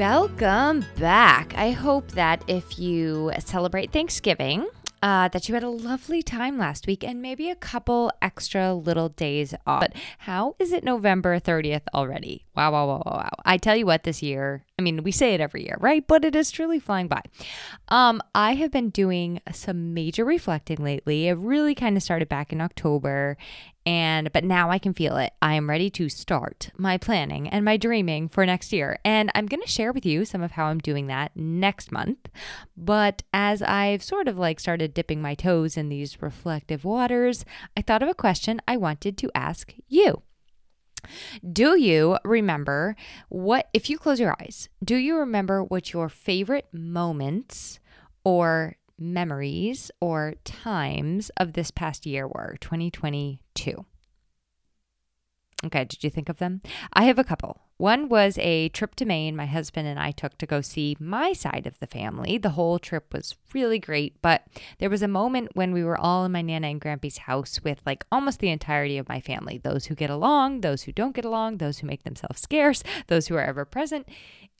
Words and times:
Welcome 0.00 0.86
back. 0.98 1.52
I 1.58 1.72
hope 1.72 2.12
that 2.12 2.42
if 2.48 2.78
you 2.78 3.32
celebrate 3.38 3.92
Thanksgiving, 3.92 4.66
uh, 5.02 5.28
that 5.28 5.46
you 5.46 5.54
had 5.54 5.62
a 5.62 5.68
lovely 5.68 6.22
time 6.22 6.56
last 6.56 6.86
week 6.86 7.04
and 7.04 7.20
maybe 7.20 7.50
a 7.50 7.54
couple 7.54 8.10
extra 8.22 8.72
little 8.72 9.10
days 9.10 9.54
off. 9.66 9.80
But 9.80 9.92
how 10.20 10.56
is 10.58 10.72
it 10.72 10.84
November 10.84 11.38
30th 11.38 11.82
already? 11.94 12.46
Wow, 12.56 12.72
wow, 12.72 12.86
wow, 12.86 13.02
wow, 13.04 13.16
wow. 13.16 13.30
I 13.44 13.58
tell 13.58 13.76
you 13.76 13.84
what, 13.84 14.04
this 14.04 14.22
year, 14.22 14.64
I 14.78 14.82
mean, 14.82 15.02
we 15.02 15.12
say 15.12 15.34
it 15.34 15.40
every 15.42 15.64
year, 15.64 15.76
right? 15.80 16.06
But 16.06 16.24
it 16.24 16.34
is 16.34 16.50
truly 16.50 16.78
flying 16.78 17.06
by. 17.06 17.20
Um, 17.88 18.22
I 18.34 18.54
have 18.54 18.70
been 18.70 18.88
doing 18.88 19.42
some 19.52 19.92
major 19.92 20.24
reflecting 20.24 20.78
lately. 20.82 21.28
It 21.28 21.36
really 21.36 21.74
kind 21.74 21.98
of 21.98 22.02
started 22.02 22.30
back 22.30 22.54
in 22.54 22.62
October 22.62 23.36
and 23.86 24.32
but 24.32 24.44
now 24.44 24.70
I 24.70 24.78
can 24.78 24.92
feel 24.92 25.16
it. 25.16 25.32
I 25.40 25.54
am 25.54 25.68
ready 25.68 25.90
to 25.90 26.08
start 26.08 26.70
my 26.76 26.98
planning 26.98 27.48
and 27.48 27.64
my 27.64 27.76
dreaming 27.76 28.28
for 28.28 28.44
next 28.44 28.72
year. 28.72 28.98
And 29.04 29.30
I'm 29.34 29.46
going 29.46 29.62
to 29.62 29.68
share 29.68 29.92
with 29.92 30.04
you 30.04 30.24
some 30.24 30.42
of 30.42 30.52
how 30.52 30.66
I'm 30.66 30.78
doing 30.78 31.06
that 31.06 31.32
next 31.34 31.90
month. 31.90 32.28
But 32.76 33.22
as 33.32 33.62
I've 33.62 34.02
sort 34.02 34.28
of 34.28 34.38
like 34.38 34.60
started 34.60 34.94
dipping 34.94 35.22
my 35.22 35.34
toes 35.34 35.76
in 35.76 35.88
these 35.88 36.20
reflective 36.20 36.84
waters, 36.84 37.44
I 37.76 37.82
thought 37.82 38.02
of 38.02 38.08
a 38.08 38.14
question 38.14 38.60
I 38.68 38.76
wanted 38.76 39.16
to 39.18 39.30
ask 39.34 39.74
you. 39.88 40.22
Do 41.50 41.78
you 41.78 42.18
remember 42.24 42.94
what, 43.30 43.68
if 43.72 43.88
you 43.88 43.98
close 43.98 44.20
your 44.20 44.36
eyes, 44.40 44.68
do 44.84 44.96
you 44.96 45.16
remember 45.16 45.64
what 45.64 45.92
your 45.94 46.10
favorite 46.10 46.66
moments 46.72 47.80
or 48.24 48.76
memories 49.00 49.90
or 50.00 50.34
times 50.44 51.30
of 51.36 51.54
this 51.54 51.70
past 51.70 52.06
year 52.06 52.28
were 52.28 52.56
2022? 52.60 53.86
Okay, 55.64 55.84
did 55.84 56.04
you 56.04 56.10
think 56.10 56.28
of 56.28 56.38
them? 56.38 56.60
I 56.92 57.04
have 57.04 57.18
a 57.18 57.24
couple. 57.24 57.60
One 57.80 58.10
was 58.10 58.36
a 58.36 58.68
trip 58.68 58.94
to 58.96 59.06
Maine 59.06 59.34
my 59.34 59.46
husband 59.46 59.88
and 59.88 59.98
I 59.98 60.10
took 60.10 60.36
to 60.36 60.44
go 60.44 60.60
see 60.60 60.98
my 61.00 61.32
side 61.32 61.66
of 61.66 61.78
the 61.78 61.86
family. 61.86 62.36
The 62.36 62.50
whole 62.50 62.78
trip 62.78 63.14
was 63.14 63.36
really 63.54 63.78
great, 63.78 64.20
but 64.20 64.46
there 64.80 64.90
was 64.90 65.00
a 65.00 65.08
moment 65.08 65.52
when 65.54 65.72
we 65.72 65.82
were 65.82 65.96
all 65.96 66.26
in 66.26 66.32
my 66.32 66.42
Nana 66.42 66.66
and 66.68 66.78
Grampy's 66.78 67.16
house 67.16 67.58
with 67.64 67.80
like 67.86 68.04
almost 68.12 68.40
the 68.40 68.50
entirety 68.50 68.98
of 68.98 69.08
my 69.08 69.18
family 69.18 69.56
those 69.56 69.86
who 69.86 69.94
get 69.94 70.10
along, 70.10 70.60
those 70.60 70.82
who 70.82 70.92
don't 70.92 71.14
get 71.14 71.24
along, 71.24 71.56
those 71.56 71.78
who 71.78 71.86
make 71.86 72.02
themselves 72.04 72.42
scarce, 72.42 72.82
those 73.06 73.28
who 73.28 73.36
are 73.36 73.42
ever 73.42 73.64
present 73.64 74.06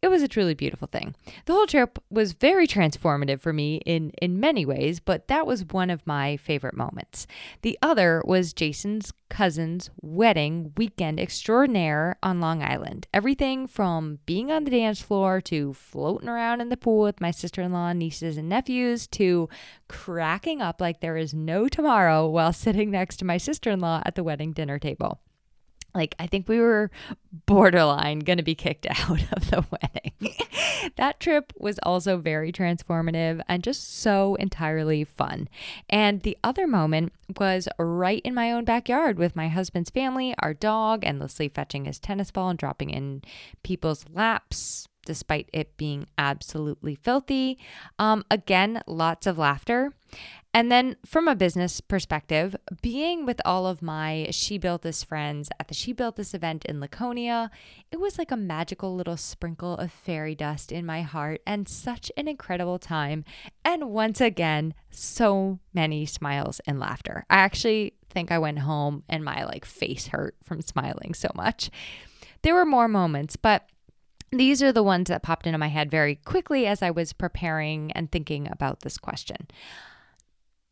it 0.02 0.08
was 0.08 0.22
a 0.22 0.28
truly 0.28 0.54
beautiful 0.54 0.88
thing. 0.88 1.14
The 1.44 1.52
whole 1.52 1.66
trip 1.66 1.98
was 2.10 2.32
very 2.32 2.66
transformative 2.66 3.40
for 3.40 3.52
me 3.52 3.82
in 3.84 4.10
in 4.22 4.40
many 4.40 4.64
ways, 4.64 4.98
but 4.98 5.28
that 5.28 5.46
was 5.46 5.64
one 5.64 5.90
of 5.90 6.06
my 6.06 6.36
favorite 6.38 6.76
moments. 6.76 7.26
The 7.62 7.78
other 7.82 8.22
was 8.24 8.54
Jason's 8.54 9.12
cousin's 9.28 9.90
wedding 10.00 10.72
weekend 10.76 11.20
extraordinaire 11.20 12.16
on 12.22 12.40
Long 12.40 12.62
Island. 12.62 13.08
Everything 13.12 13.66
from 13.66 14.20
being 14.24 14.52
on 14.52 14.64
the 14.64 14.70
dance 14.70 15.00
floor 15.00 15.40
to 15.40 15.74
floating 15.74 16.28
around 16.28 16.60
in 16.60 16.68
the 16.68 16.76
pool 16.76 17.02
with 17.02 17.20
my 17.20 17.32
sister-in-law, 17.32 17.92
nieces 17.92 18.36
and 18.36 18.48
nephews 18.48 19.08
to 19.08 19.48
cracking 19.88 20.62
up 20.62 20.80
like 20.80 21.00
there 21.00 21.16
is 21.16 21.34
no 21.34 21.68
tomorrow 21.68 22.28
while 22.28 22.52
sitting 22.54 22.90
next 22.90 23.16
to 23.16 23.24
my 23.24 23.36
sister-in-law 23.36 24.02
at 24.06 24.14
the 24.14 24.22
wedding 24.22 24.52
dinner 24.52 24.78
table 24.78 25.20
like 25.94 26.14
I 26.18 26.26
think 26.26 26.48
we 26.48 26.60
were 26.60 26.90
borderline 27.46 28.20
going 28.20 28.38
to 28.38 28.42
be 28.42 28.54
kicked 28.54 28.86
out 28.90 29.22
of 29.32 29.50
the 29.50 29.64
wedding. 29.70 30.34
that 30.96 31.20
trip 31.20 31.52
was 31.58 31.78
also 31.82 32.16
very 32.16 32.52
transformative 32.52 33.40
and 33.48 33.62
just 33.62 33.98
so 33.98 34.34
entirely 34.36 35.04
fun. 35.04 35.48
And 35.88 36.22
the 36.22 36.36
other 36.42 36.66
moment 36.66 37.12
was 37.38 37.68
right 37.78 38.22
in 38.24 38.34
my 38.34 38.52
own 38.52 38.64
backyard 38.64 39.18
with 39.18 39.36
my 39.36 39.48
husband's 39.48 39.90
family, 39.90 40.34
our 40.38 40.54
dog 40.54 41.04
endlessly 41.04 41.48
fetching 41.48 41.84
his 41.84 41.98
tennis 41.98 42.30
ball 42.30 42.50
and 42.50 42.58
dropping 42.58 42.90
in 42.90 43.22
people's 43.62 44.04
laps 44.12 44.88
despite 45.04 45.48
it 45.52 45.76
being 45.76 46.06
absolutely 46.18 46.94
filthy. 46.94 47.58
Um, 47.98 48.24
again, 48.30 48.82
lots 48.86 49.26
of 49.26 49.38
laughter. 49.38 49.92
And 50.52 50.70
then 50.70 50.96
from 51.06 51.28
a 51.28 51.36
business 51.36 51.80
perspective, 51.80 52.56
being 52.82 53.24
with 53.24 53.40
all 53.44 53.68
of 53.68 53.82
my 53.82 54.26
She 54.32 54.58
Built 54.58 54.82
This 54.82 55.04
friends 55.04 55.48
at 55.60 55.68
the 55.68 55.74
She 55.74 55.92
Built 55.92 56.16
This 56.16 56.34
event 56.34 56.64
in 56.64 56.80
Laconia, 56.80 57.52
it 57.92 58.00
was 58.00 58.18
like 58.18 58.32
a 58.32 58.36
magical 58.36 58.96
little 58.96 59.16
sprinkle 59.16 59.76
of 59.76 59.92
fairy 59.92 60.34
dust 60.34 60.72
in 60.72 60.84
my 60.84 61.02
heart 61.02 61.40
and 61.46 61.68
such 61.68 62.10
an 62.16 62.26
incredible 62.26 62.80
time. 62.80 63.24
And 63.64 63.90
once 63.90 64.20
again, 64.20 64.74
so 64.90 65.60
many 65.72 66.04
smiles 66.04 66.60
and 66.66 66.80
laughter. 66.80 67.24
I 67.30 67.36
actually 67.36 67.94
think 68.08 68.32
I 68.32 68.38
went 68.38 68.58
home 68.58 69.04
and 69.08 69.24
my 69.24 69.44
like 69.44 69.64
face 69.64 70.08
hurt 70.08 70.34
from 70.42 70.62
smiling 70.62 71.14
so 71.14 71.30
much. 71.36 71.70
There 72.42 72.54
were 72.54 72.66
more 72.66 72.88
moments, 72.88 73.36
but 73.36 73.66
these 74.32 74.62
are 74.64 74.72
the 74.72 74.82
ones 74.82 75.08
that 75.08 75.22
popped 75.22 75.46
into 75.46 75.58
my 75.58 75.68
head 75.68 75.92
very 75.92 76.16
quickly 76.16 76.66
as 76.66 76.82
I 76.82 76.90
was 76.90 77.12
preparing 77.12 77.92
and 77.92 78.10
thinking 78.10 78.48
about 78.50 78.80
this 78.80 78.98
question. 78.98 79.48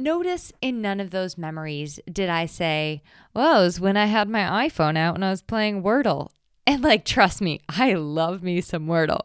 Notice 0.00 0.52
in 0.62 0.80
none 0.80 1.00
of 1.00 1.10
those 1.10 1.36
memories 1.36 1.98
did 2.10 2.28
I 2.28 2.46
say, 2.46 3.02
well, 3.34 3.62
it 3.62 3.64
was 3.64 3.80
when 3.80 3.96
I 3.96 4.06
had 4.06 4.28
my 4.28 4.68
iPhone 4.68 4.96
out 4.96 5.16
and 5.16 5.24
I 5.24 5.30
was 5.30 5.42
playing 5.42 5.82
Wordle. 5.82 6.28
And 6.68 6.84
like, 6.84 7.04
trust 7.04 7.40
me, 7.40 7.62
I 7.68 7.94
love 7.94 8.40
me 8.40 8.60
some 8.60 8.86
Wordle. 8.86 9.22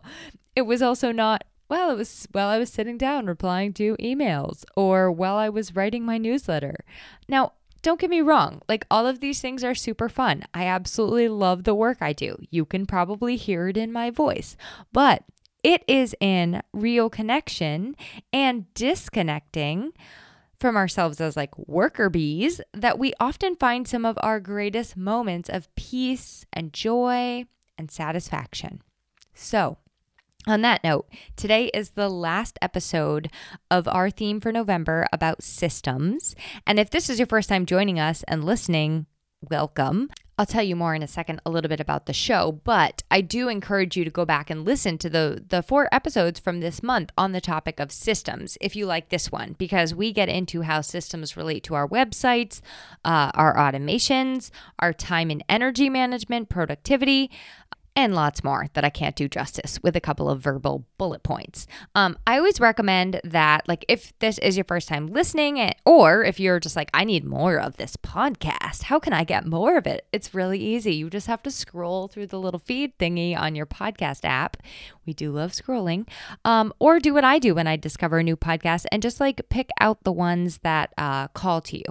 It 0.55 0.63
was 0.63 0.81
also 0.81 1.11
not, 1.11 1.43
well, 1.69 1.91
it 1.91 1.97
was 1.97 2.27
while 2.31 2.47
I 2.47 2.57
was 2.57 2.71
sitting 2.71 2.97
down 2.97 3.27
replying 3.27 3.71
to 3.73 3.95
emails 3.97 4.65
or 4.75 5.11
while 5.11 5.35
I 5.35 5.47
was 5.47 5.75
writing 5.75 6.05
my 6.05 6.17
newsletter. 6.17 6.77
Now, 7.27 7.53
don't 7.83 7.99
get 7.99 8.09
me 8.09 8.21
wrong, 8.21 8.63
like 8.67 8.87
all 8.89 9.05
of 9.05 9.19
these 9.19 9.41
things 9.41 9.63
are 9.63 9.75
super 9.75 10.09
fun. 10.09 10.43
I 10.55 10.65
absolutely 10.65 11.27
love 11.27 11.65
the 11.65 11.75
work 11.75 11.99
I 12.01 12.13
do. 12.13 12.37
You 12.49 12.65
can 12.65 12.87
probably 12.87 13.35
hear 13.35 13.67
it 13.67 13.77
in 13.77 13.93
my 13.93 14.09
voice, 14.09 14.57
but 14.91 15.23
it 15.63 15.83
is 15.87 16.15
in 16.19 16.63
real 16.73 17.11
connection 17.11 17.95
and 18.31 18.73
disconnecting 18.73 19.93
from 20.63 20.77
ourselves 20.77 21.19
as 21.19 21.35
like 21.35 21.57
worker 21.67 22.09
bees 22.09 22.61
that 22.71 22.97
we 22.97 23.11
often 23.19 23.53
find 23.53 23.85
some 23.85 24.05
of 24.05 24.17
our 24.21 24.39
greatest 24.39 24.95
moments 24.95 25.49
of 25.49 25.67
peace 25.75 26.45
and 26.53 26.71
joy 26.71 27.43
and 27.77 27.91
satisfaction. 27.91 28.81
So, 29.33 29.75
on 30.47 30.61
that 30.61 30.81
note, 30.81 31.09
today 31.35 31.65
is 31.73 31.89
the 31.89 32.07
last 32.07 32.57
episode 32.61 33.29
of 33.69 33.89
our 33.89 34.09
theme 34.09 34.39
for 34.39 34.53
November 34.53 35.05
about 35.11 35.43
systems. 35.43 36.33
And 36.65 36.79
if 36.79 36.89
this 36.89 37.09
is 37.09 37.19
your 37.19 37.27
first 37.27 37.49
time 37.49 37.65
joining 37.65 37.99
us 37.99 38.23
and 38.29 38.45
listening, 38.45 39.07
welcome. 39.41 40.11
I'll 40.35 40.47
tell 40.47 40.63
you 40.63 40.75
more 40.75 40.95
in 40.95 41.03
a 41.03 41.07
second 41.07 41.41
a 41.45 41.51
little 41.51 41.69
bit 41.69 41.79
about 41.79 42.07
the 42.07 42.13
show, 42.13 42.59
but 42.63 43.03
I 43.11 43.21
do 43.21 43.49
encourage 43.49 43.95
you 43.95 44.03
to 44.03 44.09
go 44.09 44.25
back 44.25 44.49
and 44.49 44.65
listen 44.65 44.97
to 44.99 45.09
the 45.09 45.43
the 45.47 45.61
four 45.61 45.87
episodes 45.91 46.39
from 46.39 46.59
this 46.59 46.81
month 46.81 47.11
on 47.15 47.33
the 47.33 47.41
topic 47.41 47.79
of 47.79 47.91
systems 47.91 48.57
if 48.59 48.75
you 48.75 48.87
like 48.87 49.09
this 49.09 49.31
one 49.31 49.55
because 49.59 49.93
we 49.93 50.11
get 50.11 50.29
into 50.29 50.61
how 50.61 50.81
systems 50.81 51.37
relate 51.37 51.63
to 51.65 51.75
our 51.75 51.87
websites, 51.87 52.61
uh, 53.05 53.31
our 53.35 53.55
automations, 53.55 54.49
our 54.79 54.91
time 54.91 55.29
and 55.29 55.43
energy 55.47 55.87
management, 55.87 56.49
productivity, 56.49 57.29
and 57.95 58.15
lots 58.15 58.43
more 58.43 58.67
that 58.73 58.83
I 58.83 58.89
can't 58.89 59.15
do 59.15 59.27
justice 59.27 59.79
with 59.83 59.95
a 59.95 60.01
couple 60.01 60.29
of 60.29 60.41
verbal 60.41 60.85
bullet 60.97 61.23
points. 61.23 61.67
Um, 61.95 62.17
I 62.25 62.37
always 62.37 62.59
recommend 62.59 63.21
that, 63.23 63.67
like, 63.67 63.85
if 63.87 64.17
this 64.19 64.37
is 64.39 64.57
your 64.57 64.63
first 64.63 64.87
time 64.87 65.07
listening, 65.07 65.59
eh, 65.59 65.73
or 65.85 66.23
if 66.23 66.39
you're 66.39 66.59
just 66.59 66.75
like, 66.75 66.89
I 66.93 67.03
need 67.03 67.23
more 67.23 67.57
of 67.59 67.77
this 67.77 67.95
podcast, 67.95 68.83
how 68.83 68.99
can 68.99 69.13
I 69.13 69.23
get 69.23 69.45
more 69.45 69.77
of 69.77 69.85
it? 69.85 70.07
It's 70.11 70.33
really 70.33 70.59
easy. 70.59 70.95
You 70.95 71.09
just 71.09 71.27
have 71.27 71.43
to 71.43 71.51
scroll 71.51 72.07
through 72.07 72.27
the 72.27 72.39
little 72.39 72.59
feed 72.59 72.97
thingy 72.97 73.37
on 73.37 73.55
your 73.55 73.65
podcast 73.65 74.21
app. 74.23 74.57
We 75.05 75.13
do 75.13 75.31
love 75.31 75.51
scrolling. 75.51 76.07
Um, 76.45 76.73
or 76.79 76.99
do 76.99 77.13
what 77.13 77.23
I 77.23 77.39
do 77.39 77.55
when 77.55 77.67
I 77.67 77.75
discover 77.75 78.19
a 78.19 78.23
new 78.23 78.37
podcast 78.37 78.85
and 78.91 79.01
just 79.01 79.19
like 79.19 79.41
pick 79.49 79.69
out 79.79 80.03
the 80.03 80.11
ones 80.11 80.59
that 80.59 80.93
uh, 80.97 81.27
call 81.29 81.61
to 81.61 81.77
you. 81.77 81.83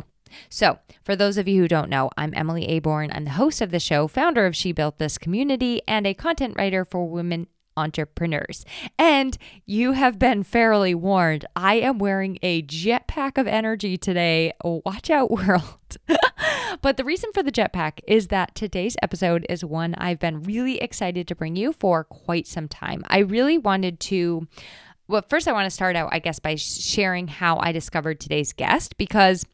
So, 0.48 0.78
for 1.04 1.16
those 1.16 1.38
of 1.38 1.48
you 1.48 1.62
who 1.62 1.68
don't 1.68 1.90
know, 1.90 2.10
I'm 2.16 2.32
Emily 2.34 2.66
Aborn. 2.68 3.10
I'm 3.12 3.24
the 3.24 3.30
host 3.30 3.60
of 3.60 3.70
the 3.70 3.80
show, 3.80 4.08
founder 4.08 4.46
of 4.46 4.56
She 4.56 4.72
Built 4.72 4.98
This 4.98 5.18
community, 5.18 5.82
and 5.86 6.06
a 6.06 6.14
content 6.14 6.54
writer 6.56 6.84
for 6.84 7.08
women 7.08 7.46
entrepreneurs. 7.76 8.64
And 8.98 9.36
you 9.66 9.92
have 9.92 10.18
been 10.18 10.42
fairly 10.42 10.94
warned. 10.94 11.46
I 11.56 11.74
am 11.76 11.98
wearing 11.98 12.38
a 12.42 12.62
jetpack 12.62 13.38
of 13.38 13.46
energy 13.46 13.96
today. 13.96 14.52
Watch 14.62 15.10
out, 15.10 15.30
world. 15.30 15.96
but 16.80 16.96
the 16.96 17.04
reason 17.04 17.30
for 17.32 17.42
the 17.42 17.52
jetpack 17.52 18.00
is 18.06 18.28
that 18.28 18.54
today's 18.54 18.96
episode 19.02 19.46
is 19.48 19.64
one 19.64 19.94
I've 19.96 20.18
been 20.18 20.42
really 20.42 20.78
excited 20.80 21.28
to 21.28 21.34
bring 21.34 21.56
you 21.56 21.72
for 21.72 22.04
quite 22.04 22.46
some 22.46 22.68
time. 22.68 23.04
I 23.08 23.18
really 23.18 23.58
wanted 23.58 24.00
to. 24.00 24.46
Well, 25.08 25.24
first, 25.28 25.48
I 25.48 25.52
want 25.52 25.66
to 25.66 25.70
start 25.70 25.96
out, 25.96 26.10
I 26.12 26.20
guess, 26.20 26.38
by 26.38 26.54
sharing 26.54 27.26
how 27.26 27.58
I 27.58 27.72
discovered 27.72 28.20
today's 28.20 28.52
guest 28.52 28.96
because 28.96 29.44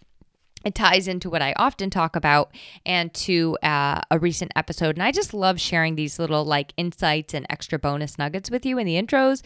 it 0.65 0.75
ties 0.75 1.09
into 1.09 1.31
what 1.31 1.43
I 1.43 1.55
often 1.57 1.91
talk 1.91 2.17
about 2.17 2.51
and 2.85 3.13
to 3.15 3.57
uh, 3.63 4.01
a 4.11 4.19
recent 4.19 4.53
episode. 4.57 4.97
And 4.97 5.03
I 5.03 5.13
just 5.13 5.33
love 5.33 5.61
sharing 5.61 5.95
these 5.95 6.19
little 6.19 6.45
like 6.45 6.73
insights 6.77 7.35
and 7.35 7.47
extra 7.49 7.79
bonus 7.79 8.19
nuggets 8.19 8.51
with 8.51 8.67
you 8.67 8.79
in 8.79 8.87
the 8.87 9.01
intros 9.01 9.43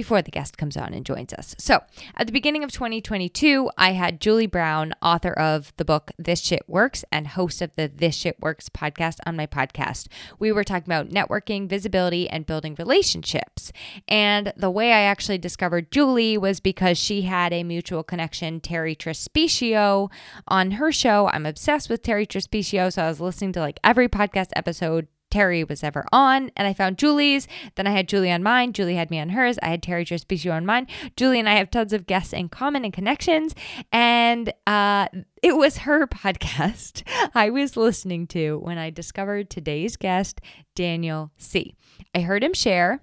before 0.00 0.22
the 0.22 0.30
guest 0.30 0.56
comes 0.56 0.78
on 0.78 0.94
and 0.94 1.04
joins 1.04 1.30
us. 1.34 1.54
So, 1.58 1.80
at 2.16 2.26
the 2.26 2.32
beginning 2.32 2.64
of 2.64 2.72
2022, 2.72 3.70
I 3.76 3.92
had 3.92 4.18
Julie 4.18 4.46
Brown, 4.46 4.94
author 5.02 5.34
of 5.34 5.74
the 5.76 5.84
book 5.84 6.10
This 6.18 6.40
Shit 6.40 6.62
Works 6.66 7.04
and 7.12 7.26
host 7.26 7.60
of 7.60 7.76
the 7.76 7.86
This 7.94 8.16
Shit 8.16 8.40
Works 8.40 8.70
podcast 8.70 9.18
on 9.26 9.36
my 9.36 9.46
podcast. 9.46 10.06
We 10.38 10.52
were 10.52 10.64
talking 10.64 10.90
about 10.90 11.10
networking, 11.10 11.68
visibility, 11.68 12.30
and 12.30 12.46
building 12.46 12.76
relationships. 12.78 13.72
And 14.08 14.54
the 14.56 14.70
way 14.70 14.90
I 14.90 15.00
actually 15.00 15.36
discovered 15.36 15.92
Julie 15.92 16.38
was 16.38 16.60
because 16.60 16.96
she 16.96 17.20
had 17.20 17.52
a 17.52 17.62
mutual 17.62 18.02
connection, 18.02 18.58
Terri 18.58 18.96
Trespicio, 18.96 20.10
on 20.48 20.70
her 20.72 20.90
show. 20.90 21.28
I'm 21.28 21.44
obsessed 21.44 21.90
with 21.90 22.02
Terri 22.02 22.26
Trespicio, 22.26 22.90
so 22.90 23.02
I 23.02 23.08
was 23.08 23.20
listening 23.20 23.52
to 23.52 23.60
like 23.60 23.78
every 23.84 24.08
podcast 24.08 24.48
episode 24.56 25.08
Terri 25.30 25.68
was 25.68 25.82
ever 25.82 26.04
on, 26.12 26.50
and 26.56 26.66
I 26.66 26.72
found 26.72 26.98
Julie's. 26.98 27.48
Then 27.76 27.86
I 27.86 27.90
had 27.90 28.08
Julie 28.08 28.30
on 28.30 28.42
mine. 28.42 28.72
Julie 28.72 28.96
had 28.96 29.10
me 29.10 29.18
on 29.18 29.30
hers. 29.30 29.58
I 29.62 29.68
had 29.68 29.82
Terri 29.82 30.06
Trespicio 30.06 30.52
on 30.52 30.66
mine. 30.66 30.86
Julie 31.16 31.38
and 31.38 31.48
I 31.48 31.54
have 31.54 31.70
tons 31.70 31.92
of 31.92 32.06
guests 32.06 32.32
in 32.32 32.48
common 32.48 32.84
and 32.84 32.92
connections. 32.92 33.54
And 33.92 34.52
uh, 34.66 35.08
it 35.42 35.56
was 35.56 35.78
her 35.78 36.06
podcast 36.06 37.02
I 37.34 37.50
was 37.50 37.76
listening 37.76 38.26
to 38.28 38.58
when 38.58 38.78
I 38.78 38.90
discovered 38.90 39.50
today's 39.50 39.96
guest, 39.96 40.40
Daniel 40.74 41.30
Sih. 41.38 41.74
I 42.14 42.20
heard 42.20 42.42
him 42.42 42.54
share 42.54 43.02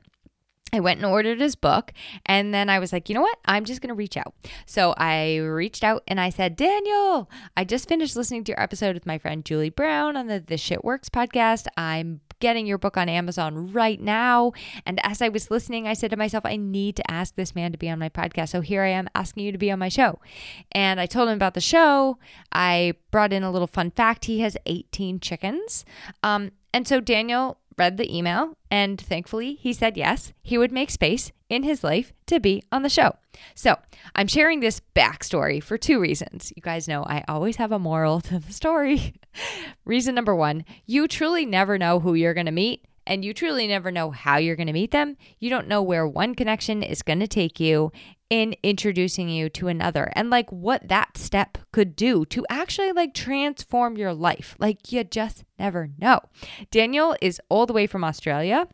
I 0.74 0.80
went 0.80 0.98
and 0.98 1.06
ordered 1.06 1.40
his 1.40 1.56
book. 1.56 1.94
And 2.26 2.54
then 2.54 2.70
I 2.70 2.80
was 2.80 2.92
like, 2.92 3.10
you 3.10 3.16
know 3.16 3.22
what? 3.22 3.38
I'm 3.46 3.66
just 3.66 3.82
going 3.82 3.90
to 3.90 3.96
reach 3.96 4.18
out. 4.18 4.34
So 4.66 4.94
I 4.98 5.38
reached 5.38 5.84
out 5.84 6.04
and 6.08 6.20
I 6.20 6.30
said, 6.30 6.56
Daniel, 6.56 7.30
I 7.56 7.64
just 7.64 7.88
finished 7.88 8.16
listening 8.16 8.44
to 8.46 8.52
your 8.52 8.62
episode 8.62 8.94
with 8.94 9.06
my 9.06 9.18
friend 9.18 9.46
Julie 9.46 9.70
Brown 9.70 10.18
on 10.18 10.28
the 10.28 10.40
This 10.40 10.62
Shit 10.62 10.84
Works 10.84 11.10
podcast. 11.10 11.68
I'm 11.78 12.22
getting 12.40 12.68
your 12.68 12.78
book 12.78 12.98
on 12.98 13.10
Amazon 13.10 13.72
right 13.72 14.00
now. 14.00 14.52
And 14.86 15.00
as 15.04 15.22
I 15.22 15.30
was 15.30 15.50
listening, 15.50 15.88
I 15.88 15.94
said 15.94 16.12
to 16.12 16.18
myself, 16.18 16.46
I 16.46 16.56
need 16.56 16.96
to 16.98 17.12
ask 17.12 17.36
this 17.36 17.56
man 17.56 17.72
to 17.72 17.78
be 17.78 17.90
on 17.90 18.00
my 18.00 18.10
podcast. 18.10 18.50
So 18.50 18.62
here 18.62 18.84
I 18.84 18.90
am 18.90 19.08
asking 19.16 19.46
you 19.46 19.52
to 19.52 19.58
be 19.58 19.72
on 19.72 19.80
my 19.80 19.90
show. 19.90 20.20
And 20.72 21.00
I 21.00 21.06
told 21.06 21.30
him 21.30 21.36
about 21.36 21.54
the 21.54 21.62
show. 21.62 22.20
I 22.52 22.94
brought 23.12 23.34
in 23.34 23.44
a 23.44 23.52
little 23.52 23.68
fun 23.68 23.92
fact. 23.92 24.26
He 24.26 24.42
has 24.42 24.58
18 24.66 25.20
chickens. 25.20 25.86
Um, 26.24 26.52
and 26.74 26.88
so 26.88 27.00
Daniel 27.00 27.58
read 27.78 27.98
the 27.98 28.16
email, 28.16 28.54
and 28.72 29.00
thankfully 29.00 29.56
he 29.56 29.74
said 29.74 29.98
yes, 29.98 30.34
he 30.42 30.58
would 30.58 30.72
make 30.72 30.90
space 30.90 31.32
in 31.50 31.64
his 31.64 31.84
life 31.84 32.12
to 32.26 32.40
be 32.40 32.64
on 32.72 32.82
the 32.84 32.90
show. 32.90 33.16
So 33.56 33.78
I'm 34.16 34.28
sharing 34.28 34.60
this 34.60 34.82
backstory 34.96 35.62
for 35.62 35.78
two 35.78 36.00
reasons. 36.00 36.52
You 36.56 36.62
guys 36.62 36.88
know 36.88 37.04
I 37.04 37.24
always 37.28 37.58
have 37.58 37.72
a 37.72 37.80
moral 37.80 38.22
to 38.22 38.40
the 38.40 38.54
story. 38.54 39.14
Reason 39.86 40.14
number 40.16 40.36
one 40.36 40.66
you 40.86 41.08
truly 41.08 41.46
never 41.46 41.78
know 41.78 42.00
who 42.00 42.14
you're 42.14 42.34
going 42.34 42.48
to 42.48 42.52
meet 42.52 42.86
and 43.08 43.24
you 43.24 43.34
truly 43.34 43.68
never 43.68 43.90
know 43.90 44.12
how 44.12 44.38
you're 44.38 44.56
going 44.56 44.68
to 44.68 44.74
meet 44.74 44.92
them. 44.92 45.16
You 45.40 45.50
don't 45.50 45.68
know 45.68 45.82
where 45.82 46.08
one 46.08 46.36
connection 46.36 46.84
is 46.84 47.02
going 47.02 47.22
to 47.22 47.28
take 47.28 47.60
you 47.60 47.92
in 48.30 48.56
introducing 48.64 49.30
you 49.30 49.50
to 49.50 49.68
another 49.68 50.12
and 50.14 50.30
like 50.30 50.52
what 50.52 50.88
that 50.88 51.18
step 51.18 51.58
could 51.72 51.96
do 51.96 52.26
to 52.26 52.46
actually 52.50 52.92
like 52.92 53.14
transform 53.14 53.98
your 53.98 54.14
life. 54.14 54.56
Like 54.60 54.92
you 54.92 55.04
just 55.04 55.44
never 55.58 55.90
know. 55.98 56.20
Daniel 56.72 57.16
is 57.22 57.42
all 57.50 57.66
the 57.66 57.74
way 57.74 57.88
from 57.88 58.04
Australia. 58.04 58.68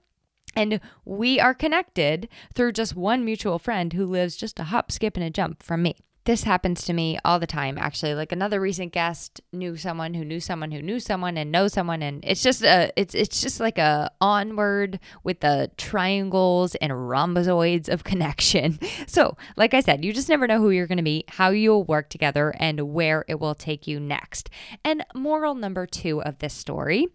And 0.55 0.79
we 1.03 1.39
are 1.39 1.55
connected 1.55 2.29
through 2.53 2.73
just 2.73 2.95
one 2.95 3.25
mutual 3.25 3.57
friend 3.57 3.91
who 3.93 4.05
lives 4.05 4.35
just 4.35 4.59
a 4.59 4.65
hop, 4.65 4.91
skip, 4.91 5.17
and 5.17 5.25
a 5.25 5.31
jump 5.31 5.63
from 5.63 5.81
me 5.81 5.95
this 6.25 6.43
happens 6.43 6.83
to 6.85 6.93
me 6.93 7.19
all 7.25 7.39
the 7.39 7.47
time 7.47 7.77
actually. 7.77 8.13
Like 8.15 8.31
another 8.31 8.59
recent 8.59 8.93
guest 8.93 9.41
knew 9.51 9.75
someone 9.75 10.13
who 10.13 10.23
knew 10.23 10.39
someone 10.39 10.71
who 10.71 10.81
knew 10.81 10.99
someone 10.99 11.37
and 11.37 11.51
knows 11.51 11.73
someone 11.73 12.01
and 12.01 12.23
it's 12.23 12.41
just 12.41 12.63
a 12.63 12.91
it's 12.95 13.13
it's 13.13 13.41
just 13.41 13.59
like 13.59 13.77
a 13.77 14.09
onward 14.21 14.99
with 15.23 15.41
the 15.41 15.69
triangles 15.77 16.75
and 16.75 17.09
rhombozoids 17.09 17.89
of 17.89 18.03
connection. 18.03 18.79
So 19.05 19.37
like 19.57 19.73
i 19.73 19.79
said 19.79 20.03
you 20.03 20.13
just 20.13 20.29
never 20.29 20.47
know 20.47 20.59
who 20.59 20.69
you're 20.69 20.87
going 20.87 20.97
to 20.97 21.03
meet 21.03 21.29
how 21.29 21.49
you'll 21.49 21.83
work 21.83 22.09
together 22.09 22.53
and 22.57 22.93
where 22.93 23.25
it 23.27 23.39
will 23.39 23.55
take 23.55 23.85
you 23.85 23.99
next. 23.99 24.49
And 24.83 25.05
moral 25.13 25.55
number 25.55 25.85
two 25.85 26.21
of 26.23 26.39
this 26.39 26.53
story 26.53 27.07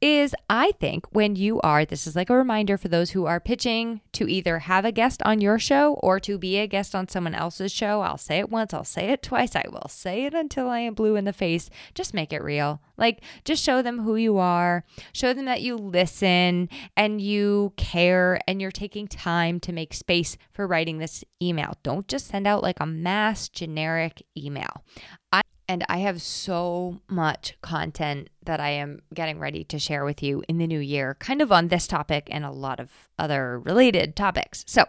is 0.00 0.34
i 0.48 0.72
think 0.72 1.06
when 1.12 1.34
you 1.34 1.60
are 1.62 1.84
this 1.84 2.06
is 2.06 2.14
like 2.14 2.30
a 2.30 2.36
reminder 2.36 2.76
for 2.76 2.88
those 2.88 3.10
who 3.10 3.26
are 3.26 3.40
pitching 3.40 4.00
to 4.12 4.28
either 4.28 4.60
have 4.60 4.84
a 4.84 4.92
guest 4.92 5.22
on 5.24 5.40
your 5.40 5.58
show 5.58 5.94
or 5.94 6.20
to 6.20 6.38
be 6.38 6.58
a 6.58 6.66
guest 6.66 6.94
on 6.94 7.08
someone 7.08 7.34
else's 7.34 7.72
show 7.72 8.00
i'll 8.02 8.18
say 8.18 8.38
it 8.38 8.49
once, 8.50 8.74
I'll 8.74 8.84
say 8.84 9.10
it 9.10 9.22
twice, 9.22 9.54
I 9.54 9.64
will 9.70 9.88
say 9.88 10.24
it 10.24 10.34
until 10.34 10.68
I 10.68 10.80
am 10.80 10.94
blue 10.94 11.16
in 11.16 11.24
the 11.24 11.32
face. 11.32 11.70
Just 11.94 12.14
make 12.14 12.32
it 12.32 12.42
real. 12.42 12.80
Like, 12.96 13.22
just 13.44 13.62
show 13.62 13.82
them 13.82 14.00
who 14.00 14.16
you 14.16 14.38
are, 14.38 14.84
show 15.12 15.32
them 15.32 15.46
that 15.46 15.62
you 15.62 15.76
listen 15.76 16.68
and 16.96 17.20
you 17.20 17.72
care 17.76 18.40
and 18.46 18.60
you're 18.60 18.70
taking 18.70 19.08
time 19.08 19.60
to 19.60 19.72
make 19.72 19.94
space 19.94 20.36
for 20.52 20.66
writing 20.66 20.98
this 20.98 21.24
email. 21.42 21.74
Don't 21.82 22.08
just 22.08 22.26
send 22.28 22.46
out 22.46 22.62
like 22.62 22.80
a 22.80 22.86
mass 22.86 23.48
generic 23.48 24.22
email. 24.36 24.84
I 25.32 25.42
and 25.70 25.84
I 25.88 25.98
have 25.98 26.20
so 26.20 27.00
much 27.06 27.56
content 27.62 28.28
that 28.44 28.58
I 28.58 28.70
am 28.70 29.02
getting 29.14 29.38
ready 29.38 29.62
to 29.62 29.78
share 29.78 30.04
with 30.04 30.20
you 30.20 30.42
in 30.48 30.58
the 30.58 30.66
new 30.66 30.80
year, 30.80 31.14
kind 31.20 31.40
of 31.40 31.52
on 31.52 31.68
this 31.68 31.86
topic 31.86 32.26
and 32.28 32.44
a 32.44 32.50
lot 32.50 32.80
of 32.80 32.90
other 33.20 33.60
related 33.60 34.16
topics. 34.16 34.64
So, 34.66 34.84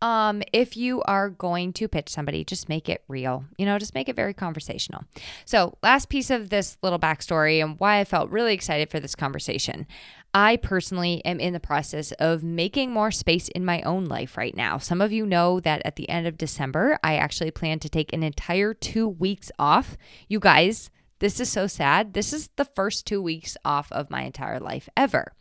um, 0.00 0.44
if 0.52 0.76
you 0.76 1.02
are 1.02 1.30
going 1.30 1.72
to 1.72 1.88
pitch 1.88 2.10
somebody, 2.10 2.44
just 2.44 2.68
make 2.68 2.88
it 2.88 3.02
real, 3.08 3.44
you 3.58 3.66
know, 3.66 3.76
just 3.76 3.96
make 3.96 4.08
it 4.08 4.14
very 4.14 4.34
conversational. 4.34 5.02
So, 5.46 5.78
last 5.82 6.08
piece 6.08 6.30
of 6.30 6.48
this 6.48 6.78
little 6.80 7.00
backstory 7.00 7.60
and 7.60 7.76
why 7.80 7.98
I 7.98 8.04
felt 8.04 8.30
really 8.30 8.54
excited 8.54 8.92
for 8.92 9.00
this 9.00 9.16
conversation. 9.16 9.84
I 10.34 10.56
personally 10.56 11.24
am 11.24 11.38
in 11.38 11.52
the 11.52 11.60
process 11.60 12.10
of 12.12 12.42
making 12.42 12.90
more 12.90 13.12
space 13.12 13.46
in 13.48 13.64
my 13.64 13.80
own 13.82 14.06
life 14.06 14.36
right 14.36 14.56
now. 14.56 14.78
Some 14.78 15.00
of 15.00 15.12
you 15.12 15.24
know 15.24 15.60
that 15.60 15.80
at 15.84 15.94
the 15.94 16.08
end 16.08 16.26
of 16.26 16.36
December, 16.36 16.98
I 17.04 17.14
actually 17.16 17.52
plan 17.52 17.78
to 17.78 17.88
take 17.88 18.12
an 18.12 18.24
entire 18.24 18.74
two 18.74 19.08
weeks 19.08 19.52
off. 19.60 19.96
You 20.26 20.40
guys, 20.40 20.90
this 21.20 21.38
is 21.38 21.50
so 21.50 21.68
sad. 21.68 22.14
This 22.14 22.32
is 22.32 22.50
the 22.56 22.64
first 22.64 23.06
two 23.06 23.22
weeks 23.22 23.56
off 23.64 23.92
of 23.92 24.10
my 24.10 24.22
entire 24.22 24.58
life 24.58 24.88
ever. 24.96 25.32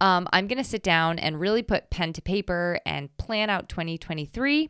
Um, 0.00 0.28
I'm 0.30 0.46
going 0.46 0.62
to 0.62 0.68
sit 0.68 0.82
down 0.82 1.18
and 1.18 1.40
really 1.40 1.62
put 1.62 1.88
pen 1.88 2.12
to 2.12 2.20
paper 2.20 2.78
and 2.84 3.16
plan 3.16 3.48
out 3.48 3.70
2023 3.70 4.68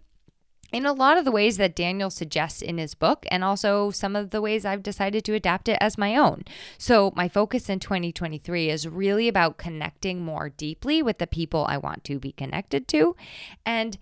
in 0.75 0.85
a 0.85 0.93
lot 0.93 1.17
of 1.17 1.25
the 1.25 1.31
ways 1.31 1.57
that 1.57 1.77
Daniel 1.77 2.11
suggests 2.11 2.61
in 2.61 2.79
his 2.79 2.95
book, 2.95 3.25
and 3.31 3.45
also 3.45 3.93
some 3.93 4.17
of 4.17 4.31
the 4.31 4.41
ways 4.41 4.65
I've 4.65 4.83
decided 4.83 5.25
to 5.25 5.35
adapt 5.35 5.69
it 5.69 5.79
as 5.81 5.97
my 5.97 6.17
own. 6.17 6.43
So, 6.79 7.13
my 7.15 7.29
focus 7.29 7.69
in 7.69 7.79
2023 7.79 8.71
is 8.71 8.89
really 8.89 9.29
about 9.29 9.57
connecting 9.57 10.25
more 10.25 10.49
deeply 10.49 11.01
with 11.01 11.19
the 11.19 11.29
people 11.29 11.65
I 11.65 11.79
want 11.79 12.03
to 12.05 12.19
be 12.19 12.33
connected 12.33 12.89
to. 12.89 13.15
And 13.65 13.99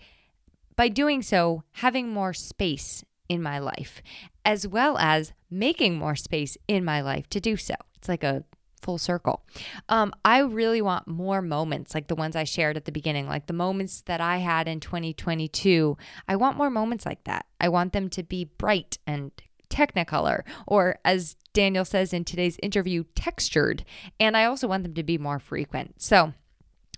by 0.75 0.89
doing 0.89 1.21
so, 1.21 1.63
having 1.73 2.09
more 2.09 2.33
space 2.33 3.05
in 3.29 3.43
my 3.43 3.59
life, 3.59 4.03
as 4.45 4.67
well 4.67 4.97
as 4.97 5.35
making 5.51 5.97
more 5.97 6.17
space 6.17 6.57
in 6.69 6.85
my 6.87 7.03
life 7.03 7.29
to 7.29 7.41
do 7.41 7.59
so. 7.59 7.75
It's 7.97 8.09
like 8.09 8.25
a 8.25 8.45
full 8.83 8.99
circle. 8.99 9.43
Um, 9.89 10.13
I 10.25 10.41
really 10.41 10.83
want 10.83 11.07
more 11.07 11.41
moments 11.41 11.95
like 11.95 12.09
the 12.09 12.15
ones 12.15 12.37
I 12.37 12.45
shared 12.45 12.77
at 12.77 12.85
the 12.85 12.93
beginning, 12.93 13.29
like 13.29 13.47
the 13.47 13.53
moments 13.53 14.03
that 14.03 14.21
I 14.21 14.39
had 14.39 14.69
in 14.69 14.81
2022. 14.81 15.97
I 16.29 16.37
want 16.37 16.57
more 16.57 16.71
moments 16.71 17.07
like 17.07 17.25
that. 17.25 17.47
I 17.61 17.69
want 17.69 17.93
them 17.93 18.09
to 18.11 18.23
be 18.23 18.45
bright 18.45 18.99
and 19.07 19.31
technicolor, 19.71 20.43
or 20.67 20.99
as 21.05 21.37
Daniel 21.53 21.85
says 21.85 22.13
in 22.13 22.25
today's 22.25 22.59
interview, 22.63 23.05
textured. 23.15 23.85
And 24.21 24.37
I 24.37 24.45
also 24.45 24.69
want 24.69 24.83
them 24.83 24.95
to 24.95 25.03
be 25.03 25.19
more 25.19 25.39
frequent. 25.39 26.01
So, 26.01 26.35